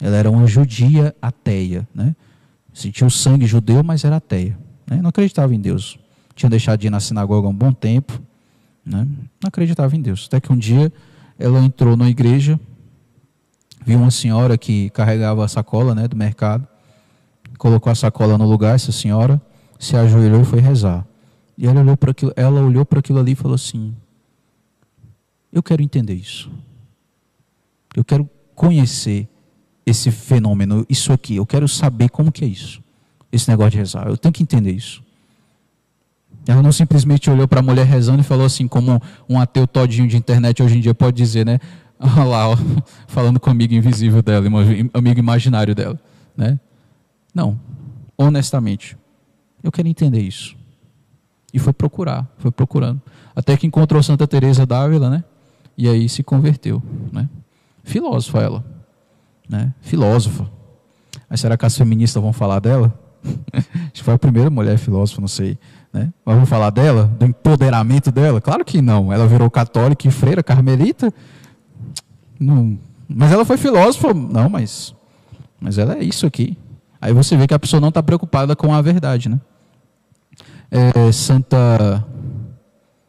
Ela 0.00 0.16
era 0.16 0.30
uma 0.30 0.46
judia 0.46 1.14
ateia. 1.20 1.86
Né? 1.94 2.16
Sentia 2.76 3.06
o 3.06 3.10
sangue 3.10 3.46
judeu, 3.46 3.82
mas 3.82 4.04
era 4.04 4.16
ateia. 4.16 4.56
Né? 4.86 5.00
Não 5.00 5.08
acreditava 5.08 5.54
em 5.54 5.58
Deus. 5.58 5.98
Tinha 6.34 6.50
deixado 6.50 6.78
de 6.78 6.88
ir 6.88 6.90
na 6.90 7.00
sinagoga 7.00 7.48
há 7.48 7.50
um 7.50 7.54
bom 7.54 7.72
tempo. 7.72 8.20
Né? 8.84 9.08
Não 9.42 9.48
acreditava 9.48 9.96
em 9.96 10.02
Deus. 10.02 10.26
Até 10.28 10.40
que 10.40 10.52
um 10.52 10.58
dia 10.58 10.92
ela 11.38 11.58
entrou 11.60 11.96
na 11.96 12.06
igreja, 12.10 12.60
viu 13.84 13.98
uma 13.98 14.10
senhora 14.10 14.58
que 14.58 14.90
carregava 14.90 15.42
a 15.42 15.48
sacola 15.48 15.94
né, 15.94 16.06
do 16.06 16.14
mercado, 16.14 16.68
colocou 17.56 17.90
a 17.90 17.94
sacola 17.94 18.36
no 18.36 18.46
lugar, 18.46 18.74
essa 18.74 18.92
senhora 18.92 19.40
se 19.78 19.96
ajoelhou 19.96 20.42
e 20.42 20.44
foi 20.44 20.60
rezar. 20.60 21.06
E 21.56 21.66
ela 21.66 21.80
olhou 21.80 21.96
para 21.96 22.10
aquilo, 22.10 22.32
ela 22.36 22.60
olhou 22.60 22.84
para 22.84 22.98
aquilo 22.98 23.18
ali 23.18 23.32
e 23.32 23.36
falou 23.36 23.54
assim: 23.54 23.96
Eu 25.50 25.62
quero 25.62 25.82
entender 25.82 26.14
isso. 26.14 26.50
Eu 27.94 28.04
quero 28.04 28.28
conhecer 28.54 29.26
esse 29.86 30.10
fenômeno, 30.10 30.84
isso 30.90 31.12
aqui. 31.12 31.36
Eu 31.36 31.46
quero 31.46 31.68
saber 31.68 32.10
como 32.10 32.32
que 32.32 32.44
é 32.44 32.48
isso. 32.48 32.82
Esse 33.30 33.48
negócio 33.48 33.70
de 33.70 33.78
rezar. 33.78 34.08
Eu 34.08 34.16
tenho 34.16 34.32
que 34.32 34.42
entender 34.42 34.72
isso. 34.72 35.02
Ela 36.46 36.62
não 36.62 36.72
simplesmente 36.72 37.30
olhou 37.30 37.46
para 37.46 37.60
a 37.60 37.62
mulher 37.62 37.86
rezando 37.86 38.20
e 38.20 38.24
falou 38.24 38.46
assim, 38.46 38.66
como 38.66 39.00
um 39.28 39.38
ateu 39.38 39.66
todinho 39.66 40.08
de 40.08 40.16
internet 40.16 40.62
hoje 40.62 40.78
em 40.78 40.80
dia 40.80 40.94
pode 40.94 41.16
dizer, 41.16 41.46
né? 41.46 41.60
Olha 41.98 42.24
lá, 42.24 42.48
ó, 42.50 42.56
falando 43.06 43.38
com 43.38 43.48
o 43.48 43.52
amigo 43.52 43.74
invisível 43.74 44.22
dela, 44.22 44.46
amigo 44.92 45.18
imaginário 45.18 45.74
dela. 45.74 45.98
Né? 46.36 46.58
Não, 47.34 47.58
honestamente, 48.18 48.96
eu 49.62 49.72
quero 49.72 49.88
entender 49.88 50.20
isso. 50.20 50.56
E 51.52 51.58
foi 51.58 51.72
procurar, 51.72 52.28
foi 52.38 52.50
procurando. 52.50 53.00
Até 53.34 53.56
que 53.56 53.66
encontrou 53.66 54.02
Santa 54.02 54.26
Teresa 54.26 54.66
d'Ávila, 54.66 55.08
né? 55.08 55.24
E 55.76 55.88
aí 55.88 56.08
se 56.08 56.22
converteu, 56.22 56.82
né? 57.12 57.28
Filósofa 57.82 58.40
ela 58.40 58.75
né? 59.48 59.72
filósofa. 59.80 60.48
Mas 61.28 61.40
será 61.40 61.56
que 61.56 61.66
as 61.66 61.76
feministas 61.76 62.22
vão 62.22 62.32
falar 62.32 62.60
dela? 62.60 62.92
Acho 63.52 63.92
que 63.92 64.02
foi 64.02 64.14
a 64.14 64.18
primeira 64.18 64.50
mulher 64.50 64.78
filósofa, 64.78 65.20
não 65.20 65.28
sei. 65.28 65.58
Né? 65.92 66.12
Mas 66.24 66.34
vamos 66.34 66.48
falar 66.48 66.70
dela? 66.70 67.04
Do 67.18 67.26
empoderamento 67.26 68.10
dela? 68.12 68.40
Claro 68.40 68.64
que 68.64 68.80
não. 68.80 69.12
Ela 69.12 69.26
virou 69.26 69.50
católica 69.50 70.06
e 70.06 70.10
freira 70.10 70.42
carmelita. 70.42 71.12
Não. 72.38 72.78
Mas 73.08 73.32
ela 73.32 73.44
foi 73.44 73.56
filósofa? 73.56 74.12
Não, 74.12 74.48
mas, 74.48 74.94
mas 75.60 75.78
ela 75.78 75.96
é 75.96 76.04
isso 76.04 76.26
aqui. 76.26 76.56
Aí 77.00 77.12
você 77.12 77.36
vê 77.36 77.46
que 77.46 77.54
a 77.54 77.58
pessoa 77.58 77.80
não 77.80 77.88
está 77.88 78.02
preocupada 78.02 78.54
com 78.54 78.74
a 78.74 78.82
verdade. 78.82 79.28
Né? 79.28 79.40
É, 80.70 81.12
Santa 81.12 82.04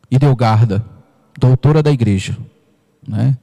Idelgarda, 0.09 0.83
doutora 1.37 1.83
da 1.83 1.91
igreja. 1.91 2.37
Né? 3.07 3.37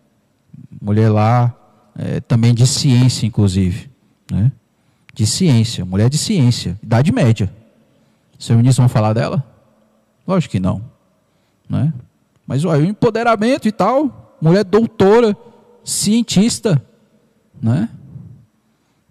Mulher 0.81 1.09
lá, 1.09 1.55
é, 1.97 2.21
também 2.21 2.55
de 2.55 2.66
ciência, 2.66 3.27
inclusive. 3.27 3.91
Né? 4.31 4.51
De 5.12 5.27
ciência, 5.27 5.85
mulher 5.85 6.11
de 6.11 6.19
ciência, 6.19 6.79
idade 6.83 7.12
média. 7.12 7.53
Os 8.39 8.47
feministas 8.47 8.79
vão 8.79 8.89
falar 8.89 9.12
dela? 9.12 9.45
Lógico 10.27 10.53
que 10.53 10.61
não. 10.61 10.83
Né? 11.69 11.93
Mas 12.47 12.65
o 12.65 12.75
empoderamento 12.77 13.69
e 13.69 13.73
tal, 13.73 14.37
mulher 14.41 14.65
doutora, 14.65 15.37
cientista, 15.85 16.83
né? 17.62 17.89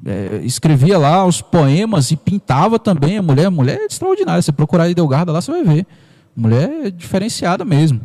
É, 0.05 0.41
escrevia 0.43 0.97
lá 0.97 1.26
os 1.26 1.41
poemas 1.41 2.11
e 2.11 2.18
pintava 2.18 2.77
também. 2.77 3.18
A 3.18 3.22
mulher, 3.22 3.49
mulher 3.49 3.80
é 3.80 3.85
extraordinária. 3.85 4.41
Você 4.41 4.51
procurar 4.51 4.89
Idelgarda 4.89 5.31
lá, 5.31 5.39
você 5.39 5.51
vai 5.51 5.64
ver. 5.64 5.88
Mulher 6.35 6.91
diferenciada 6.91 7.64
mesmo. 7.64 8.01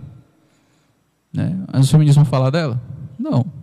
Né? 1.33 1.59
Mas 1.73 1.87
os 1.87 1.91
feministas 1.91 2.17
vão 2.17 2.25
falar 2.25 2.51
dela? 2.51 2.81
Não. 3.19 3.58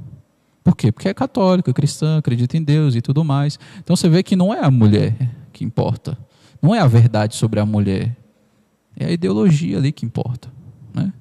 Por 0.66 0.76
quê? 0.76 0.92
Porque 0.92 1.08
é 1.08 1.14
católica, 1.14 1.72
cristã, 1.72 2.18
acredita 2.18 2.58
em 2.58 2.64
Deus 2.64 2.96
e 2.96 3.02
tudo 3.02 3.24
mais. 3.24 3.60
Então 3.78 3.96
você 3.96 4.10
vê 4.10 4.24
que 4.24 4.36
não 4.36 4.52
é 4.52 4.66
a 4.66 4.72
mulher 4.72 5.16
que 5.54 5.64
importa. 5.64 6.18
Não 6.60 6.74
é 6.74 6.80
a 6.80 6.88
verdade 6.88 7.36
sobre 7.36 7.60
a 7.60 7.66
mulher. 7.68 8.18
É 8.98 9.06
a 9.06 9.12
ideologia 9.12 9.78
ali 9.78 9.92
que 9.92 10.04
importa. 10.04 10.52
Né? 10.92 11.14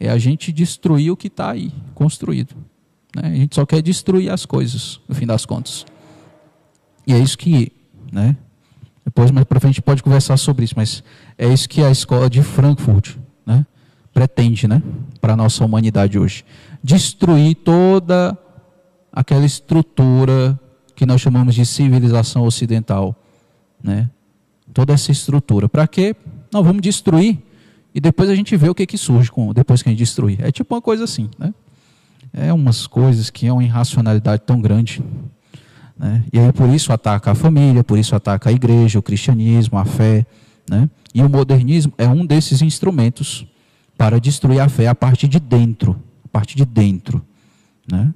É 0.00 0.10
a 0.10 0.18
gente 0.18 0.52
destruir 0.52 1.12
o 1.12 1.16
que 1.16 1.28
está 1.28 1.52
aí, 1.52 1.72
construído. 1.94 2.56
Né? 3.14 3.28
A 3.28 3.34
gente 3.36 3.54
só 3.54 3.64
quer 3.64 3.80
destruir 3.82 4.32
as 4.32 4.44
coisas, 4.44 5.00
no 5.08 5.14
fim 5.14 5.26
das 5.26 5.46
contas. 5.46 5.86
E 7.06 7.14
é 7.14 7.18
isso 7.20 7.38
que, 7.38 7.70
né? 8.10 8.36
Depois, 9.04 9.30
mais 9.30 9.46
para 9.46 9.60
frente, 9.60 9.74
a 9.74 9.74
gente 9.74 9.82
pode 9.82 10.02
conversar 10.02 10.36
sobre 10.36 10.64
isso, 10.64 10.74
mas 10.76 11.04
é 11.38 11.46
isso 11.46 11.68
que 11.68 11.84
a 11.84 11.90
escola 11.90 12.28
de 12.28 12.42
Frankfurt, 12.42 13.16
né? 13.46 13.64
pretende, 14.12 14.66
né, 14.66 14.82
para 15.20 15.34
a 15.34 15.36
nossa 15.36 15.64
humanidade 15.64 16.18
hoje. 16.18 16.44
Destruir 16.82 17.54
toda 17.54 18.36
aquela 19.12 19.44
estrutura 19.44 20.58
que 20.96 21.04
nós 21.04 21.20
chamamos 21.20 21.54
de 21.54 21.66
civilização 21.66 22.44
ocidental, 22.44 23.14
né? 23.82 24.08
Toda 24.72 24.92
essa 24.92 25.12
estrutura. 25.12 25.68
Para 25.68 25.86
quê? 25.86 26.16
Nós 26.50 26.64
vamos 26.64 26.80
destruir 26.80 27.38
e 27.94 28.00
depois 28.00 28.30
a 28.30 28.34
gente 28.34 28.56
vê 28.56 28.68
o 28.68 28.74
que, 28.74 28.86
que 28.86 28.96
surge 28.96 29.30
com, 29.30 29.52
depois 29.52 29.82
que 29.82 29.88
a 29.88 29.92
gente 29.92 29.98
destruir. 29.98 30.42
É 30.42 30.50
tipo 30.50 30.74
uma 30.74 30.80
coisa 30.80 31.04
assim, 31.04 31.28
né? 31.38 31.52
É 32.32 32.52
umas 32.52 32.86
coisas 32.86 33.28
que 33.28 33.46
é 33.46 33.52
uma 33.52 33.62
irracionalidade 33.62 34.42
tão 34.46 34.60
grande. 34.60 35.02
Né? 35.98 36.24
E 36.32 36.38
aí 36.38 36.50
por 36.52 36.68
isso 36.70 36.92
ataca 36.92 37.32
a 37.32 37.34
família, 37.34 37.84
por 37.84 37.98
isso 37.98 38.16
ataca 38.16 38.48
a 38.48 38.52
igreja, 38.52 38.98
o 38.98 39.02
cristianismo, 39.02 39.78
a 39.78 39.84
fé. 39.84 40.24
Né? 40.68 40.88
E 41.14 41.22
o 41.22 41.28
modernismo 41.28 41.92
é 41.98 42.08
um 42.08 42.24
desses 42.24 42.62
instrumentos 42.62 43.46
para 43.98 44.18
destruir 44.18 44.60
a 44.60 44.68
fé 44.68 44.88
a 44.88 44.94
partir 44.94 45.28
de 45.28 45.38
dentro. 45.38 46.00
A 46.24 46.28
partir 46.28 46.56
de 46.56 46.64
dentro. 46.64 47.22
Né? 47.90 48.14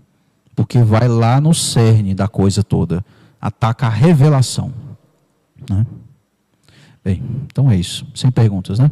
Porque 0.56 0.82
vai 0.82 1.06
lá 1.06 1.40
no 1.40 1.54
cerne 1.54 2.14
da 2.14 2.26
coisa 2.26 2.64
toda. 2.64 3.04
Ataca 3.40 3.86
a 3.86 3.90
revelação. 3.90 4.72
Né? 5.70 5.86
Bem, 7.04 7.22
então 7.44 7.70
é 7.70 7.76
isso. 7.76 8.06
Sem 8.14 8.30
perguntas, 8.30 8.78
né? 8.78 8.90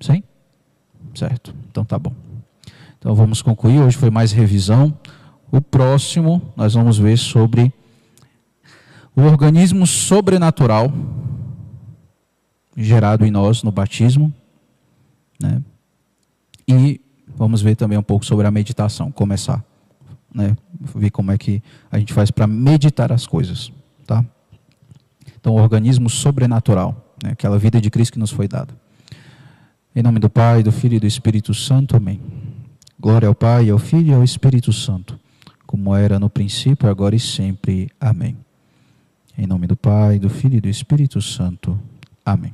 Sim? 0.00 0.22
Certo. 1.12 1.52
Então 1.68 1.84
tá 1.84 1.98
bom. 1.98 2.14
Então 2.98 3.14
vamos 3.14 3.42
concluir. 3.42 3.80
Hoje 3.80 3.96
foi 3.96 4.10
mais 4.10 4.30
revisão. 4.30 4.96
O 5.50 5.60
próximo 5.60 6.40
nós 6.56 6.74
vamos 6.74 6.96
ver 6.96 7.18
sobre 7.18 7.72
o 9.16 9.22
organismo 9.22 9.86
sobrenatural 9.86 10.92
gerado 12.76 13.26
em 13.26 13.30
nós 13.30 13.64
no 13.64 13.72
batismo, 13.72 14.32
né? 15.40 15.60
E 16.68 17.00
vamos 17.38 17.62
ver 17.62 17.76
também 17.76 17.96
um 17.96 18.02
pouco 18.02 18.26
sobre 18.26 18.46
a 18.46 18.50
meditação, 18.50 19.12
começar, 19.12 19.64
né? 20.34 20.56
Ver 20.94 21.10
como 21.10 21.30
é 21.30 21.38
que 21.38 21.62
a 21.90 21.98
gente 21.98 22.12
faz 22.12 22.30
para 22.30 22.46
meditar 22.46 23.12
as 23.12 23.26
coisas, 23.26 23.72
tá? 24.04 24.24
Então, 25.40 25.54
o 25.54 25.60
organismo 25.60 26.10
sobrenatural, 26.10 27.14
né? 27.22 27.30
aquela 27.30 27.58
vida 27.58 27.80
de 27.80 27.88
Cristo 27.90 28.14
que 28.14 28.18
nos 28.18 28.32
foi 28.32 28.48
dada. 28.48 28.74
Em 29.94 30.02
nome 30.02 30.18
do 30.18 30.28
Pai, 30.28 30.62
do 30.62 30.72
Filho 30.72 30.96
e 30.96 31.00
do 31.00 31.06
Espírito 31.06 31.54
Santo. 31.54 31.96
Amém. 31.96 32.20
Glória 33.00 33.28
ao 33.28 33.34
Pai, 33.34 33.70
ao 33.70 33.78
Filho 33.78 34.10
e 34.10 34.14
ao 34.14 34.24
Espírito 34.24 34.72
Santo, 34.72 35.18
como 35.66 35.94
era 35.94 36.18
no 36.18 36.28
princípio, 36.28 36.90
agora 36.90 37.14
e 37.14 37.20
sempre. 37.20 37.88
Amém. 38.00 38.36
Em 39.36 39.46
nome 39.46 39.68
do 39.68 39.76
Pai, 39.76 40.18
do 40.18 40.28
Filho 40.28 40.56
e 40.56 40.60
do 40.60 40.68
Espírito 40.68 41.22
Santo. 41.22 41.78
Amém. 42.26 42.52